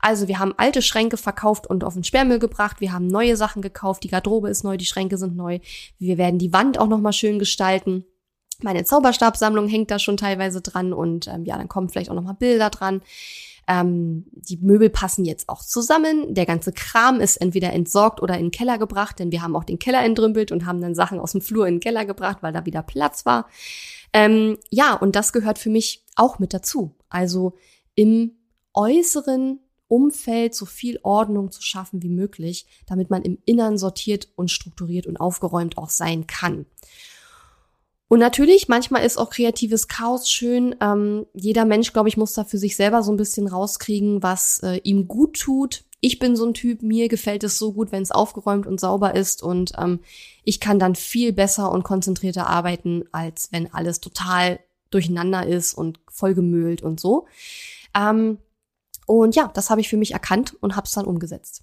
Also 0.00 0.28
wir 0.28 0.38
haben 0.38 0.54
alte 0.56 0.80
Schränke 0.80 1.18
verkauft 1.18 1.66
und 1.66 1.84
auf 1.84 1.92
den 1.92 2.04
Sperrmüll 2.04 2.38
gebracht, 2.38 2.80
wir 2.80 2.92
haben 2.92 3.06
neue 3.06 3.36
Sachen 3.36 3.60
gekauft, 3.60 4.02
die 4.02 4.08
Garderobe 4.08 4.48
ist 4.48 4.64
neu, 4.64 4.78
die 4.78 4.86
Schränke 4.86 5.18
sind 5.18 5.36
neu, 5.36 5.58
wir 5.98 6.16
werden 6.16 6.38
die 6.38 6.54
Wand 6.54 6.78
auch 6.78 6.88
nochmal 6.88 7.12
schön 7.12 7.38
gestalten. 7.38 8.06
Meine 8.62 8.84
Zauberstabsammlung 8.84 9.68
hängt 9.68 9.90
da 9.90 9.98
schon 9.98 10.16
teilweise 10.16 10.62
dran 10.62 10.94
und 10.94 11.28
ähm, 11.28 11.44
ja, 11.44 11.58
dann 11.58 11.68
kommen 11.68 11.90
vielleicht 11.90 12.10
auch 12.10 12.14
nochmal 12.14 12.34
Bilder 12.34 12.70
dran. 12.70 13.02
Ähm, 13.70 14.24
die 14.32 14.56
Möbel 14.56 14.90
passen 14.90 15.24
jetzt 15.24 15.48
auch 15.48 15.62
zusammen. 15.62 16.34
Der 16.34 16.44
ganze 16.44 16.72
Kram 16.72 17.20
ist 17.20 17.36
entweder 17.36 17.72
entsorgt 17.72 18.20
oder 18.20 18.34
in 18.34 18.46
den 18.46 18.50
Keller 18.50 18.78
gebracht, 18.78 19.20
denn 19.20 19.30
wir 19.30 19.42
haben 19.42 19.54
auch 19.54 19.62
den 19.62 19.78
Keller 19.78 20.02
entrümpelt 20.02 20.50
und 20.50 20.66
haben 20.66 20.80
dann 20.80 20.96
Sachen 20.96 21.20
aus 21.20 21.32
dem 21.32 21.40
Flur 21.40 21.68
in 21.68 21.74
den 21.74 21.80
Keller 21.80 22.04
gebracht, 22.04 22.38
weil 22.40 22.52
da 22.52 22.66
wieder 22.66 22.82
Platz 22.82 23.24
war. 23.26 23.48
Ähm, 24.12 24.58
ja, 24.70 24.94
und 24.94 25.14
das 25.14 25.32
gehört 25.32 25.60
für 25.60 25.70
mich 25.70 26.04
auch 26.16 26.40
mit 26.40 26.52
dazu. 26.52 26.96
Also 27.10 27.54
im 27.94 28.32
äußeren 28.74 29.60
Umfeld 29.86 30.56
so 30.56 30.66
viel 30.66 30.98
Ordnung 31.04 31.52
zu 31.52 31.62
schaffen 31.62 32.02
wie 32.02 32.08
möglich, 32.08 32.66
damit 32.86 33.08
man 33.08 33.22
im 33.22 33.38
Innern 33.44 33.78
sortiert 33.78 34.30
und 34.34 34.50
strukturiert 34.50 35.06
und 35.06 35.16
aufgeräumt 35.18 35.78
auch 35.78 35.90
sein 35.90 36.26
kann. 36.26 36.66
Und 38.10 38.18
natürlich, 38.18 38.66
manchmal 38.66 39.04
ist 39.04 39.18
auch 39.18 39.30
kreatives 39.30 39.86
Chaos 39.86 40.28
schön. 40.28 40.74
Ähm, 40.80 41.26
jeder 41.32 41.64
Mensch, 41.64 41.92
glaube 41.92 42.08
ich, 42.08 42.16
muss 42.16 42.32
da 42.32 42.42
für 42.42 42.58
sich 42.58 42.74
selber 42.74 43.04
so 43.04 43.12
ein 43.12 43.16
bisschen 43.16 43.46
rauskriegen, 43.46 44.20
was 44.20 44.58
äh, 44.64 44.80
ihm 44.82 45.06
gut 45.06 45.38
tut. 45.38 45.84
Ich 46.00 46.18
bin 46.18 46.34
so 46.34 46.44
ein 46.44 46.52
Typ, 46.52 46.82
mir 46.82 47.06
gefällt 47.06 47.44
es 47.44 47.56
so 47.56 47.72
gut, 47.72 47.92
wenn 47.92 48.02
es 48.02 48.10
aufgeräumt 48.10 48.66
und 48.66 48.80
sauber 48.80 49.14
ist 49.14 49.44
und 49.44 49.74
ähm, 49.78 50.00
ich 50.42 50.58
kann 50.58 50.80
dann 50.80 50.96
viel 50.96 51.32
besser 51.32 51.70
und 51.70 51.84
konzentrierter 51.84 52.48
arbeiten, 52.48 53.04
als 53.12 53.52
wenn 53.52 53.72
alles 53.72 54.00
total 54.00 54.58
durcheinander 54.90 55.46
ist 55.46 55.74
und 55.74 56.00
vollgemüllt 56.08 56.82
und 56.82 56.98
so. 56.98 57.28
Ähm, 57.96 58.38
und 59.06 59.36
ja, 59.36 59.52
das 59.54 59.70
habe 59.70 59.82
ich 59.82 59.88
für 59.88 59.96
mich 59.96 60.14
erkannt 60.14 60.56
und 60.60 60.74
habe 60.74 60.86
es 60.86 60.92
dann 60.94 61.04
umgesetzt. 61.04 61.62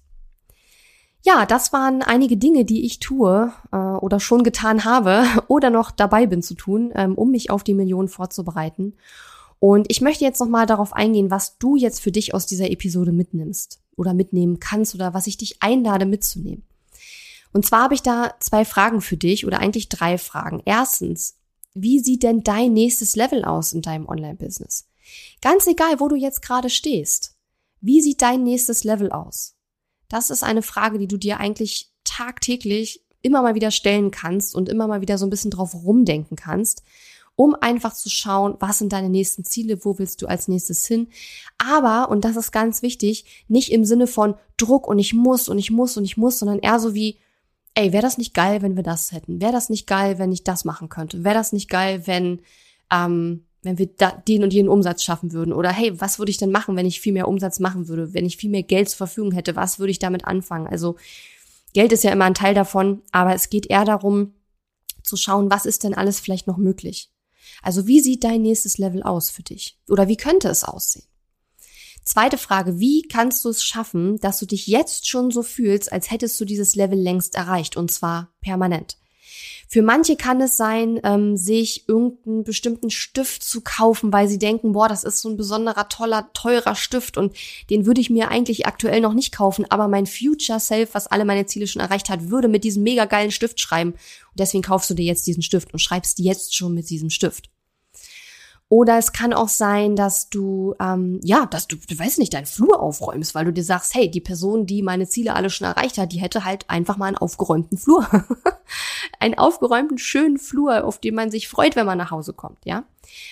Ja, 1.24 1.46
das 1.46 1.72
waren 1.72 2.02
einige 2.02 2.36
Dinge, 2.36 2.64
die 2.64 2.84
ich 2.84 3.00
tue 3.00 3.52
äh, 3.72 3.76
oder 3.76 4.20
schon 4.20 4.44
getan 4.44 4.84
habe 4.84 5.24
oder 5.48 5.70
noch 5.70 5.90
dabei 5.90 6.26
bin 6.26 6.42
zu 6.42 6.54
tun, 6.54 6.92
ähm, 6.94 7.14
um 7.14 7.30
mich 7.30 7.50
auf 7.50 7.64
die 7.64 7.74
Million 7.74 8.08
vorzubereiten. 8.08 8.94
Und 9.60 9.86
ich 9.90 10.00
möchte 10.00 10.24
jetzt 10.24 10.40
noch 10.40 10.48
mal 10.48 10.66
darauf 10.66 10.92
eingehen, 10.92 11.30
was 11.30 11.58
du 11.58 11.76
jetzt 11.76 12.00
für 12.00 12.12
dich 12.12 12.32
aus 12.32 12.46
dieser 12.46 12.70
Episode 12.70 13.10
mitnimmst 13.10 13.80
oder 13.96 14.14
mitnehmen 14.14 14.60
kannst 14.60 14.94
oder 14.94 15.14
was 15.14 15.26
ich 15.26 15.36
dich 15.36 15.60
einlade 15.60 16.06
mitzunehmen. 16.06 16.62
Und 17.52 17.66
zwar 17.66 17.84
habe 17.84 17.94
ich 17.94 18.02
da 18.02 18.34
zwei 18.38 18.64
Fragen 18.64 19.00
für 19.00 19.16
dich 19.16 19.46
oder 19.46 19.58
eigentlich 19.58 19.88
drei 19.88 20.18
Fragen. 20.18 20.62
Erstens, 20.64 21.36
wie 21.74 21.98
sieht 21.98 22.22
denn 22.22 22.44
dein 22.44 22.72
nächstes 22.72 23.16
Level 23.16 23.44
aus 23.44 23.72
in 23.72 23.82
deinem 23.82 24.06
Online-Business? 24.06 24.88
Ganz 25.42 25.66
egal, 25.66 25.98
wo 25.98 26.08
du 26.08 26.14
jetzt 26.14 26.42
gerade 26.42 26.70
stehst. 26.70 27.36
Wie 27.80 28.00
sieht 28.00 28.22
dein 28.22 28.44
nächstes 28.44 28.84
Level 28.84 29.10
aus? 29.10 29.57
Das 30.08 30.30
ist 30.30 30.42
eine 30.42 30.62
Frage, 30.62 30.98
die 30.98 31.08
du 31.08 31.16
dir 31.16 31.38
eigentlich 31.38 31.90
tagtäglich 32.04 33.02
immer 33.22 33.42
mal 33.42 33.54
wieder 33.54 33.70
stellen 33.70 34.10
kannst 34.10 34.54
und 34.54 34.68
immer 34.68 34.86
mal 34.86 35.00
wieder 35.00 35.18
so 35.18 35.26
ein 35.26 35.30
bisschen 35.30 35.50
drauf 35.50 35.74
rumdenken 35.74 36.36
kannst, 36.36 36.82
um 37.36 37.54
einfach 37.54 37.94
zu 37.94 38.08
schauen, 38.08 38.56
was 38.58 38.78
sind 38.78 38.92
deine 38.92 39.10
nächsten 39.10 39.44
Ziele, 39.44 39.84
wo 39.84 39.98
willst 39.98 40.22
du 40.22 40.26
als 40.26 40.48
nächstes 40.48 40.86
hin. 40.86 41.08
Aber, 41.58 42.10
und 42.10 42.24
das 42.24 42.36
ist 42.36 42.52
ganz 42.52 42.82
wichtig, 42.82 43.44
nicht 43.48 43.70
im 43.70 43.84
Sinne 43.84 44.06
von 44.06 44.34
Druck 44.56 44.88
und 44.88 44.98
ich 44.98 45.14
muss 45.14 45.48
und 45.48 45.58
ich 45.58 45.70
muss 45.70 45.96
und 45.96 46.04
ich 46.04 46.16
muss, 46.16 46.38
sondern 46.38 46.58
eher 46.58 46.80
so 46.80 46.94
wie, 46.94 47.18
ey, 47.74 47.92
wäre 47.92 48.02
das 48.02 48.18
nicht 48.18 48.34
geil, 48.34 48.62
wenn 48.62 48.76
wir 48.76 48.82
das 48.82 49.12
hätten? 49.12 49.40
Wäre 49.40 49.52
das 49.52 49.68
nicht 49.68 49.86
geil, 49.86 50.18
wenn 50.18 50.32
ich 50.32 50.42
das 50.42 50.64
machen 50.64 50.88
könnte? 50.88 51.22
Wäre 51.22 51.34
das 51.34 51.52
nicht 51.52 51.68
geil, 51.68 52.06
wenn, 52.06 52.40
ähm, 52.92 53.44
wenn 53.62 53.78
wir 53.78 53.86
da, 53.86 54.12
den 54.12 54.44
und 54.44 54.52
jenen 54.52 54.68
Umsatz 54.68 55.02
schaffen 55.02 55.32
würden? 55.32 55.52
Oder 55.52 55.70
hey, 55.70 56.00
was 56.00 56.18
würde 56.18 56.30
ich 56.30 56.38
denn 56.38 56.50
machen, 56.50 56.76
wenn 56.76 56.86
ich 56.86 57.00
viel 57.00 57.12
mehr 57.12 57.28
Umsatz 57.28 57.58
machen 57.60 57.88
würde? 57.88 58.14
Wenn 58.14 58.26
ich 58.26 58.36
viel 58.36 58.50
mehr 58.50 58.62
Geld 58.62 58.88
zur 58.88 58.98
Verfügung 58.98 59.32
hätte, 59.32 59.56
was 59.56 59.78
würde 59.78 59.90
ich 59.90 59.98
damit 59.98 60.24
anfangen? 60.24 60.66
Also 60.66 60.96
Geld 61.72 61.92
ist 61.92 62.04
ja 62.04 62.12
immer 62.12 62.24
ein 62.24 62.34
Teil 62.34 62.54
davon, 62.54 63.02
aber 63.12 63.34
es 63.34 63.50
geht 63.50 63.66
eher 63.66 63.84
darum 63.84 64.34
zu 65.02 65.16
schauen, 65.16 65.50
was 65.50 65.66
ist 65.66 65.84
denn 65.84 65.94
alles 65.94 66.20
vielleicht 66.20 66.46
noch 66.46 66.58
möglich? 66.58 67.10
Also 67.62 67.86
wie 67.86 68.00
sieht 68.00 68.24
dein 68.24 68.42
nächstes 68.42 68.78
Level 68.78 69.02
aus 69.02 69.30
für 69.30 69.42
dich? 69.42 69.78
Oder 69.88 70.08
wie 70.08 70.16
könnte 70.16 70.48
es 70.48 70.64
aussehen? 70.64 71.04
Zweite 72.04 72.38
Frage, 72.38 72.78
wie 72.78 73.02
kannst 73.02 73.44
du 73.44 73.50
es 73.50 73.62
schaffen, 73.62 74.18
dass 74.20 74.38
du 74.38 74.46
dich 74.46 74.66
jetzt 74.66 75.06
schon 75.06 75.30
so 75.30 75.42
fühlst, 75.42 75.92
als 75.92 76.10
hättest 76.10 76.40
du 76.40 76.46
dieses 76.46 76.74
Level 76.74 76.98
längst 76.98 77.34
erreicht 77.34 77.76
und 77.76 77.90
zwar 77.90 78.32
permanent? 78.40 78.96
Für 79.68 79.82
manche 79.82 80.16
kann 80.16 80.40
es 80.40 80.56
sein, 80.56 81.00
ähm, 81.04 81.36
sich 81.36 81.88
irgendeinen 81.88 82.44
bestimmten 82.44 82.90
Stift 82.90 83.42
zu 83.42 83.60
kaufen, 83.60 84.12
weil 84.12 84.28
sie 84.28 84.38
denken, 84.38 84.72
boah, 84.72 84.88
das 84.88 85.04
ist 85.04 85.20
so 85.20 85.28
ein 85.28 85.36
besonderer, 85.36 85.88
toller, 85.88 86.30
teurer 86.32 86.74
Stift 86.74 87.16
und 87.16 87.34
den 87.70 87.86
würde 87.86 88.00
ich 88.00 88.10
mir 88.10 88.30
eigentlich 88.30 88.66
aktuell 88.66 89.00
noch 89.00 89.14
nicht 89.14 89.34
kaufen, 89.34 89.66
aber 89.68 89.88
mein 89.88 90.06
Future 90.06 90.60
Self, 90.60 90.94
was 90.94 91.06
alle 91.06 91.24
meine 91.24 91.46
Ziele 91.46 91.66
schon 91.66 91.82
erreicht 91.82 92.08
hat, 92.08 92.30
würde 92.30 92.48
mit 92.48 92.64
diesem 92.64 92.82
mega 92.82 93.04
geilen 93.04 93.30
Stift 93.30 93.60
schreiben. 93.60 93.90
Und 93.92 94.38
deswegen 94.38 94.62
kaufst 94.62 94.90
du 94.90 94.94
dir 94.94 95.04
jetzt 95.04 95.26
diesen 95.26 95.42
Stift 95.42 95.72
und 95.72 95.78
schreibst 95.78 96.18
jetzt 96.18 96.54
schon 96.54 96.74
mit 96.74 96.90
diesem 96.90 97.10
Stift. 97.10 97.50
Oder 98.70 98.98
es 98.98 99.12
kann 99.12 99.32
auch 99.32 99.48
sein, 99.48 99.96
dass 99.96 100.28
du, 100.28 100.74
ähm, 100.78 101.20
ja, 101.22 101.46
dass 101.46 101.68
du, 101.68 101.76
du 101.76 101.98
weißt 101.98 102.18
nicht, 102.18 102.34
deinen 102.34 102.44
Flur 102.44 102.80
aufräumst, 102.80 103.34
weil 103.34 103.46
du 103.46 103.52
dir 103.52 103.64
sagst, 103.64 103.94
hey, 103.94 104.10
die 104.10 104.20
Person, 104.20 104.66
die 104.66 104.82
meine 104.82 105.08
Ziele 105.08 105.34
alle 105.34 105.48
schon 105.48 105.66
erreicht 105.66 105.96
hat, 105.96 106.12
die 106.12 106.20
hätte 106.20 106.44
halt 106.44 106.68
einfach 106.68 106.98
mal 106.98 107.06
einen 107.06 107.16
aufgeräumten 107.16 107.78
Flur. 107.78 108.06
einen 109.20 109.38
aufgeräumten, 109.38 109.96
schönen 109.96 110.38
Flur, 110.38 110.84
auf 110.84 110.98
den 110.98 111.14
man 111.14 111.30
sich 111.30 111.48
freut, 111.48 111.76
wenn 111.76 111.86
man 111.86 111.96
nach 111.96 112.10
Hause 112.10 112.34
kommt, 112.34 112.58
ja. 112.64 112.84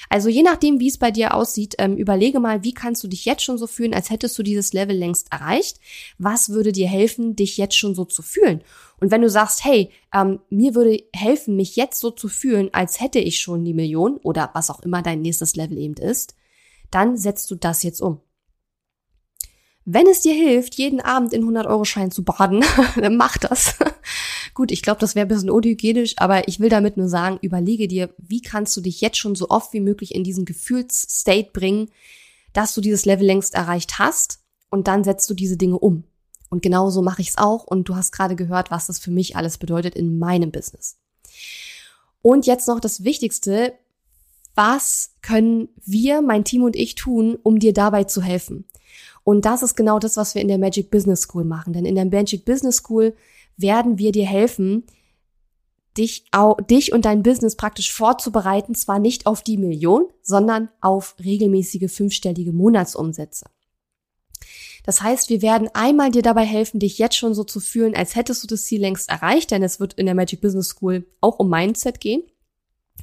Also 0.08 0.28
je 0.28 0.42
nachdem, 0.42 0.80
wie 0.80 0.88
es 0.88 0.98
bei 0.98 1.10
dir 1.10 1.34
aussieht, 1.34 1.74
ähm, 1.78 1.96
überlege 1.96 2.40
mal, 2.40 2.62
wie 2.62 2.74
kannst 2.74 3.02
du 3.02 3.08
dich 3.08 3.24
jetzt 3.24 3.42
schon 3.42 3.58
so 3.58 3.66
fühlen, 3.66 3.94
als 3.94 4.10
hättest 4.10 4.38
du 4.38 4.42
dieses 4.42 4.72
Level 4.72 4.96
längst 4.96 5.32
erreicht. 5.32 5.80
Was 6.18 6.50
würde 6.50 6.72
dir 6.72 6.88
helfen, 6.88 7.36
dich 7.36 7.56
jetzt 7.56 7.76
schon 7.76 7.94
so 7.94 8.04
zu 8.04 8.22
fühlen? 8.22 8.62
Und 9.00 9.10
wenn 9.10 9.22
du 9.22 9.30
sagst, 9.30 9.64
hey, 9.64 9.90
ähm, 10.14 10.40
mir 10.48 10.74
würde 10.74 11.02
helfen, 11.14 11.56
mich 11.56 11.76
jetzt 11.76 12.00
so 12.00 12.10
zu 12.10 12.28
fühlen, 12.28 12.70
als 12.72 13.00
hätte 13.00 13.18
ich 13.18 13.40
schon 13.40 13.64
die 13.64 13.74
Million 13.74 14.16
oder 14.18 14.50
was 14.54 14.70
auch 14.70 14.80
immer 14.80 15.02
dein 15.02 15.22
nächstes 15.22 15.56
Level 15.56 15.78
eben 15.78 15.94
ist, 15.94 16.34
dann 16.90 17.16
setzt 17.16 17.50
du 17.50 17.56
das 17.56 17.82
jetzt 17.82 18.00
um. 18.00 18.20
Wenn 19.88 20.08
es 20.08 20.20
dir 20.20 20.34
hilft, 20.34 20.74
jeden 20.74 21.00
Abend 21.00 21.32
in 21.32 21.44
100-Euro-Schein 21.44 22.10
zu 22.10 22.24
baden, 22.24 22.64
dann 22.96 23.16
mach 23.16 23.38
das. 23.38 23.76
Gut, 24.56 24.72
ich 24.72 24.80
glaube, 24.80 25.00
das 25.00 25.14
wäre 25.14 25.26
ein 25.26 25.28
bisschen 25.28 25.50
unhygienisch, 25.50 26.14
aber 26.16 26.48
ich 26.48 26.60
will 26.60 26.70
damit 26.70 26.96
nur 26.96 27.10
sagen, 27.10 27.38
überlege 27.42 27.88
dir, 27.88 28.14
wie 28.16 28.40
kannst 28.40 28.74
du 28.74 28.80
dich 28.80 29.02
jetzt 29.02 29.18
schon 29.18 29.34
so 29.34 29.50
oft 29.50 29.74
wie 29.74 29.80
möglich 29.80 30.14
in 30.14 30.24
diesen 30.24 30.46
Gefühlsstate 30.46 31.50
bringen, 31.52 31.90
dass 32.54 32.72
du 32.72 32.80
dieses 32.80 33.04
Level 33.04 33.26
längst 33.26 33.52
erreicht 33.52 33.98
hast 33.98 34.38
und 34.70 34.88
dann 34.88 35.04
setzt 35.04 35.28
du 35.28 35.34
diese 35.34 35.58
Dinge 35.58 35.78
um. 35.78 36.04
Und 36.48 36.62
genauso 36.62 37.02
mache 37.02 37.20
ich 37.20 37.28
es 37.28 37.36
auch. 37.36 37.64
Und 37.64 37.90
du 37.90 37.96
hast 37.96 38.12
gerade 38.12 38.34
gehört, 38.34 38.70
was 38.70 38.86
das 38.86 38.98
für 38.98 39.10
mich 39.10 39.36
alles 39.36 39.58
bedeutet 39.58 39.94
in 39.94 40.18
meinem 40.18 40.52
Business. 40.52 40.96
Und 42.22 42.46
jetzt 42.46 42.66
noch 42.66 42.80
das 42.80 43.04
Wichtigste. 43.04 43.74
Was 44.54 45.16
können 45.20 45.68
wir, 45.84 46.22
mein 46.22 46.44
Team 46.44 46.62
und 46.62 46.76
ich 46.76 46.94
tun, 46.94 47.36
um 47.42 47.58
dir 47.58 47.74
dabei 47.74 48.04
zu 48.04 48.22
helfen? 48.22 48.64
Und 49.22 49.44
das 49.44 49.62
ist 49.62 49.76
genau 49.76 49.98
das, 49.98 50.16
was 50.16 50.34
wir 50.34 50.40
in 50.40 50.48
der 50.48 50.56
Magic 50.56 50.90
Business 50.90 51.24
School 51.24 51.44
machen. 51.44 51.74
Denn 51.74 51.84
in 51.84 51.94
der 51.94 52.06
Magic 52.06 52.46
Business 52.46 52.76
School 52.76 53.14
werden 53.56 53.98
wir 53.98 54.12
dir 54.12 54.26
helfen, 54.26 54.84
dich, 55.96 56.26
auch, 56.32 56.58
dich 56.60 56.92
und 56.92 57.04
dein 57.04 57.22
Business 57.22 57.56
praktisch 57.56 57.92
vorzubereiten, 57.92 58.74
zwar 58.74 58.98
nicht 58.98 59.26
auf 59.26 59.42
die 59.42 59.56
Million, 59.56 60.06
sondern 60.22 60.68
auf 60.80 61.16
regelmäßige 61.22 61.90
fünfstellige 61.90 62.52
Monatsumsätze. 62.52 63.46
Das 64.84 65.02
heißt, 65.02 65.30
wir 65.30 65.42
werden 65.42 65.68
einmal 65.74 66.10
dir 66.10 66.22
dabei 66.22 66.44
helfen, 66.44 66.78
dich 66.78 66.98
jetzt 66.98 67.16
schon 67.16 67.34
so 67.34 67.42
zu 67.42 67.58
fühlen, 67.58 67.96
als 67.96 68.14
hättest 68.14 68.42
du 68.44 68.46
das 68.46 68.64
Ziel 68.64 68.80
längst 68.80 69.08
erreicht, 69.08 69.50
denn 69.50 69.62
es 69.62 69.80
wird 69.80 69.94
in 69.94 70.06
der 70.06 70.14
Magic 70.14 70.40
Business 70.40 70.68
School 70.68 71.06
auch 71.20 71.40
um 71.40 71.50
Mindset 71.50 72.00
gehen. 72.00 72.22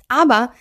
Aber 0.08 0.54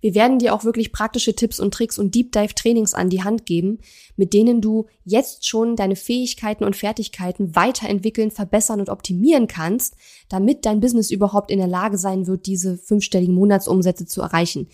wir 0.00 0.14
werden 0.14 0.38
dir 0.38 0.54
auch 0.54 0.64
wirklich 0.64 0.92
praktische 0.92 1.34
Tipps 1.34 1.60
und 1.60 1.74
Tricks 1.74 1.98
und 1.98 2.14
Deep 2.14 2.32
Dive 2.32 2.54
Trainings 2.54 2.94
an 2.94 3.10
die 3.10 3.22
Hand 3.22 3.46
geben, 3.46 3.78
mit 4.16 4.32
denen 4.32 4.60
du 4.60 4.86
jetzt 5.04 5.46
schon 5.46 5.76
deine 5.76 5.96
Fähigkeiten 5.96 6.64
und 6.64 6.76
Fertigkeiten 6.76 7.54
weiterentwickeln, 7.56 8.30
verbessern 8.30 8.80
und 8.80 8.88
optimieren 8.88 9.46
kannst, 9.46 9.96
damit 10.28 10.64
dein 10.64 10.80
Business 10.80 11.10
überhaupt 11.10 11.50
in 11.50 11.58
der 11.58 11.66
Lage 11.66 11.98
sein 11.98 12.26
wird, 12.26 12.46
diese 12.46 12.76
fünfstelligen 12.76 13.34
Monatsumsätze 13.34 14.06
zu 14.06 14.22
erreichen. 14.22 14.68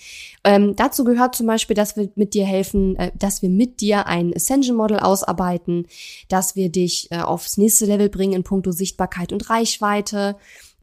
Ähm, 0.45 0.75
dazu 0.77 1.05
gehört 1.05 1.35
zum 1.35 1.47
Beispiel, 1.47 1.75
dass 1.75 1.97
wir 1.97 2.11
mit 2.15 2.35
dir 2.35 2.45
helfen, 2.45 2.97
äh, 2.97 3.13
dass 3.19 3.43
wir 3.43 3.51
mit 3.51 3.81
dir 3.81 4.07
ein 4.07 4.35
Ascension 4.35 4.77
Model 4.77 4.99
ausarbeiten, 4.99 5.87
dass 6.29 6.57
wir 6.57 6.71
dich 6.71 7.09
äh, 7.11 7.19
aufs 7.19 7.57
nächste 7.57 7.87
Level 7.87 8.09
bringen 8.09 8.35
in 8.35 8.43
puncto 8.43 8.73
Sichtbarkeit 8.73 9.33
und 9.33 9.49
Reichweite, 9.49 10.37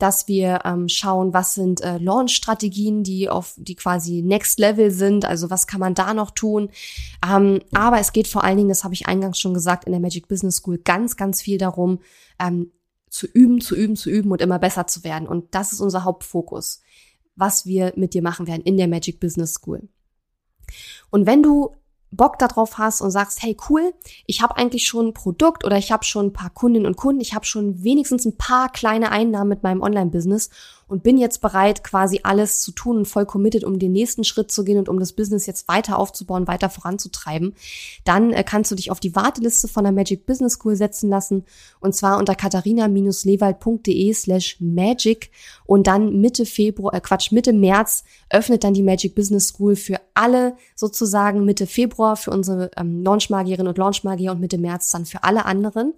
dass 0.03 0.27
wir 0.27 0.59
ähm, 0.65 0.89
schauen, 0.89 1.33
was 1.33 1.53
sind 1.53 1.79
äh, 1.79 1.97
Launch-Strategien, 1.97 3.03
die 3.03 3.29
auf 3.29 3.53
die 3.55 3.75
quasi 3.75 4.21
Next 4.21 4.59
Level 4.59 4.91
sind, 4.91 5.23
also 5.23 5.49
was 5.49 5.65
kann 5.65 5.79
man 5.79 5.93
da 5.93 6.13
noch 6.13 6.31
tun. 6.31 6.71
Ähm, 7.25 7.61
aber 7.73 8.01
es 8.01 8.11
geht 8.11 8.27
vor 8.27 8.43
allen 8.43 8.57
Dingen, 8.57 8.67
das 8.67 8.83
habe 8.83 8.93
ich 8.93 9.07
eingangs 9.07 9.39
schon 9.39 9.53
gesagt, 9.53 9.85
in 9.85 9.93
der 9.93 10.01
Magic 10.01 10.27
Business 10.27 10.57
School 10.57 10.77
ganz, 10.77 11.15
ganz 11.15 11.41
viel 11.41 11.57
darum, 11.57 11.99
ähm, 12.37 12.73
zu 13.09 13.27
üben, 13.27 13.61
zu 13.61 13.77
üben, 13.77 13.95
zu 13.95 14.09
üben 14.09 14.29
und 14.29 14.41
immer 14.41 14.59
besser 14.59 14.87
zu 14.87 15.05
werden. 15.05 15.25
Und 15.25 15.55
das 15.55 15.71
ist 15.71 15.79
unser 15.79 16.03
Hauptfokus, 16.03 16.81
was 17.37 17.65
wir 17.65 17.93
mit 17.95 18.13
dir 18.13 18.21
machen 18.21 18.45
werden 18.45 18.63
in 18.63 18.75
der 18.75 18.89
Magic 18.89 19.21
Business 19.21 19.53
School. 19.53 19.87
Und 21.11 21.25
wenn 21.25 21.41
du 21.41 21.77
Bock 22.15 22.39
darauf 22.39 22.77
hast 22.77 23.01
und 23.01 23.11
sagst, 23.11 23.41
hey 23.41 23.57
cool, 23.69 23.93
ich 24.25 24.41
habe 24.41 24.57
eigentlich 24.57 24.85
schon 24.85 25.07
ein 25.07 25.13
Produkt 25.13 25.63
oder 25.65 25.77
ich 25.77 25.91
habe 25.91 26.03
schon 26.03 26.27
ein 26.27 26.33
paar 26.33 26.49
Kundinnen 26.49 26.87
und 26.87 26.97
Kunden, 26.97 27.21
ich 27.21 27.33
habe 27.33 27.45
schon 27.45 27.83
wenigstens 27.83 28.25
ein 28.25 28.37
paar 28.37 28.69
kleine 28.69 29.11
Einnahmen 29.11 29.49
mit 29.49 29.63
meinem 29.63 29.81
Online-Business 29.81 30.49
und 30.87 31.03
bin 31.03 31.17
jetzt 31.17 31.41
bereit, 31.41 31.83
quasi 31.83 32.19
alles 32.23 32.61
zu 32.61 32.71
tun 32.71 32.97
und 32.97 33.07
voll 33.07 33.25
committed, 33.25 33.63
um 33.63 33.79
den 33.79 33.91
nächsten 33.91 34.23
Schritt 34.23 34.51
zu 34.51 34.63
gehen 34.63 34.77
und 34.77 34.89
um 34.89 34.99
das 34.99 35.13
Business 35.13 35.45
jetzt 35.45 35.67
weiter 35.67 35.97
aufzubauen, 35.97 36.47
weiter 36.47 36.69
voranzutreiben, 36.69 37.55
dann 38.03 38.31
äh, 38.31 38.43
kannst 38.43 38.71
du 38.71 38.75
dich 38.75 38.91
auf 38.91 38.99
die 38.99 39.15
Warteliste 39.15 39.67
von 39.67 39.83
der 39.83 39.93
Magic 39.93 40.25
Business 40.25 40.53
School 40.53 40.75
setzen 40.75 41.09
lassen 41.09 41.45
und 41.79 41.95
zwar 41.95 42.17
unter 42.17 42.35
katharina-lewald.de 42.35 44.13
slash 44.13 44.57
magic 44.59 45.31
und 45.65 45.87
dann 45.87 46.19
Mitte 46.19 46.45
Februar, 46.45 46.93
äh 46.93 47.01
Quatsch, 47.01 47.31
Mitte 47.31 47.53
März 47.53 48.03
öffnet 48.29 48.63
dann 48.63 48.73
die 48.73 48.83
Magic 48.83 49.15
Business 49.15 49.49
School 49.49 49.75
für 49.75 49.99
alle 50.13 50.55
sozusagen 50.75 51.45
Mitte 51.45 51.67
Februar 51.67 52.15
für 52.15 52.31
unsere 52.31 52.71
ähm, 52.77 53.03
Launchmagierinnen 53.03 53.67
und 53.67 53.77
Launchmagier 53.77 54.31
und 54.31 54.39
Mitte 54.39 54.57
März 54.57 54.89
dann 54.89 55.05
für 55.05 55.23
alle 55.23 55.45
anderen. 55.45 55.93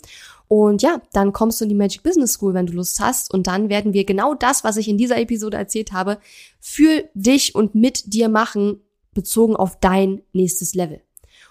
Und 0.48 0.82
ja, 0.82 1.02
dann 1.14 1.34
kommst 1.34 1.60
du 1.60 1.66
in 1.66 1.70
die 1.70 1.76
Magic 1.76 2.04
Business 2.04 2.34
School, 2.34 2.54
wenn 2.54 2.68
du 2.68 2.74
Lust 2.74 3.00
hast. 3.00 3.34
Und 3.34 3.48
dann 3.48 3.70
werden 3.70 3.93
wir 3.93 4.06
genau 4.06 4.34
das, 4.34 4.64
was 4.64 4.78
ich 4.78 4.88
in 4.88 4.98
dieser 4.98 5.18
Episode 5.18 5.58
erzählt 5.58 5.91
habe, 5.91 6.20
für 6.60 7.04
dich 7.14 7.56
und 7.56 7.74
mit 7.76 8.14
dir 8.14 8.30
machen, 8.30 8.82
bezogen 9.14 9.56
auf 9.56 9.80
dein 9.80 10.22
nächstes 10.34 10.76
Level. 10.76 11.02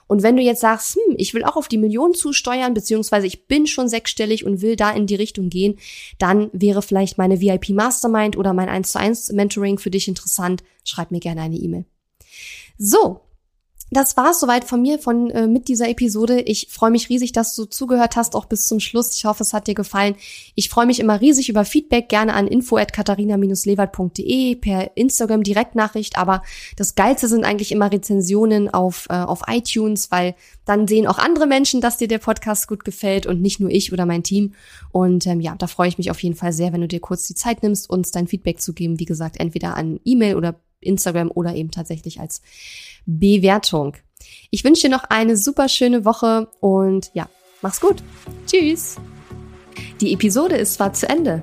Und 0.07 0.23
wenn 0.23 0.37
du 0.37 0.43
jetzt 0.43 0.61
sagst, 0.61 0.97
hm, 0.97 1.15
ich 1.17 1.35
will 1.35 1.45
auch 1.45 1.57
auf 1.57 1.69
die 1.69 1.79
Million 1.79 2.15
zusteuern, 2.15 2.75
beziehungsweise 2.75 3.27
ich 3.27 3.47
bin 3.47 3.67
schon 3.67 3.89
sechsstellig 3.89 4.45
und 4.45 4.61
will 4.61 4.77
da 4.77 4.91
in 4.91 5.07
die 5.07 5.15
Richtung 5.15 5.49
gehen, 5.49 5.79
dann 6.19 6.51
wäre 6.53 6.83
vielleicht 6.83 7.17
meine 7.17 7.41
VIP 7.41 7.71
Mastermind 7.71 8.37
oder 8.37 8.53
mein 8.53 8.69
1 8.69 8.93
zu 8.93 8.99
1 9.01 9.33
Mentoring 9.33 9.79
für 9.79 9.91
dich 9.91 10.07
interessant. 10.09 10.63
Schreib 10.85 11.11
mir 11.11 11.21
gerne 11.21 11.41
eine 11.41 11.57
E-Mail. 11.57 11.87
So, 12.77 13.21
das 13.97 14.17
war 14.17 14.31
es 14.31 14.41
soweit 14.41 14.65
von 14.65 14.83
mir 14.83 14.99
von 14.99 15.31
äh, 15.31 15.47
mit 15.47 15.69
dieser 15.69 15.89
Episode. 15.89 16.41
Ich 16.41 16.69
freue 16.71 16.91
mich 16.91 17.09
riesig, 17.09 17.33
dass 17.33 17.55
du 17.55 17.65
zugehört 17.65 18.17
hast, 18.17 18.35
auch 18.35 18.45
bis 18.45 18.65
zum 18.65 18.81
Schluss. 18.81 19.17
Ich 19.17 19.25
hoffe, 19.25 19.43
es 19.43 19.53
hat 19.53 19.67
dir 19.67 19.75
gefallen. 19.75 20.17
Ich 20.55 20.69
freue 20.69 20.87
mich 20.87 21.01
immer 21.01 21.21
riesig 21.21 21.49
über 21.49 21.65
Feedback, 21.65 22.09
gerne 22.09 22.35
an 22.35 22.47
info@katharina-lewald.de 22.47 24.57
per 24.57 24.97
Instagram 24.97 25.43
Direktnachricht. 25.43 26.19
Aber 26.19 26.43
das 26.77 26.95
Geilste 26.95 27.29
sind 27.29 27.45
eigentlich 27.45 27.73
immer 27.73 27.91
Rezensionen 27.91 28.69
auf 28.69 29.07
äh, 29.09 29.15
auf 29.15 29.43
iTunes, 29.49 30.11
weil 30.11 30.35
dann 30.65 30.89
sehen 30.89 31.07
auch 31.07 31.19
andere 31.19 31.47
Menschen, 31.47 31.81
dass 31.81 31.99
dir 31.99 32.09
der 32.09 32.19
Podcast 32.19 32.69
gut 32.69 32.85
gefällt 32.85 33.27
und 33.27 33.41
nicht 33.41 33.61
nur 33.61 33.71
ich 33.71 33.93
oder 33.93 34.07
mein 34.07 34.23
Team. 34.23 34.55
Und 34.93 35.27
ähm, 35.27 35.41
ja, 35.41 35.55
da 35.57 35.67
freue 35.67 35.89
ich 35.89 35.99
mich 35.99 36.11
auf 36.11 36.23
jeden 36.23 36.37
Fall 36.37 36.53
sehr, 36.53 36.73
wenn 36.73 36.81
du 36.81 36.89
dir 36.89 37.01
kurz 37.01 37.27
die 37.27 37.35
Zeit 37.35 37.63
nimmst, 37.63 37.91
uns 37.91 38.11
dein 38.11 38.29
Feedback 38.29 38.61
zu 38.61 38.73
geben. 38.73 38.99
Wie 38.99 39.05
gesagt, 39.05 39.39
entweder 39.39 39.77
an 39.77 40.01
E-Mail 40.05 40.37
oder 40.37 40.55
Instagram 40.85 41.31
oder 41.35 41.55
eben 41.55 41.71
tatsächlich 41.71 42.21
als 42.21 42.43
Bewertung. 43.07 43.97
Ich 44.51 44.65
wünsche 44.65 44.83
dir 44.83 44.91
noch 44.91 45.05
eine 45.05 45.37
super 45.37 45.69
schöne 45.69 46.05
Woche 46.05 46.49
und 46.61 47.11
ja, 47.15 47.29
mach's 47.63 47.81
gut. 47.81 48.03
Tschüss. 48.47 48.97
Die 50.01 50.13
Episode 50.13 50.57
ist 50.57 50.75
zwar 50.75 50.93
zu 50.93 51.09
Ende, 51.09 51.43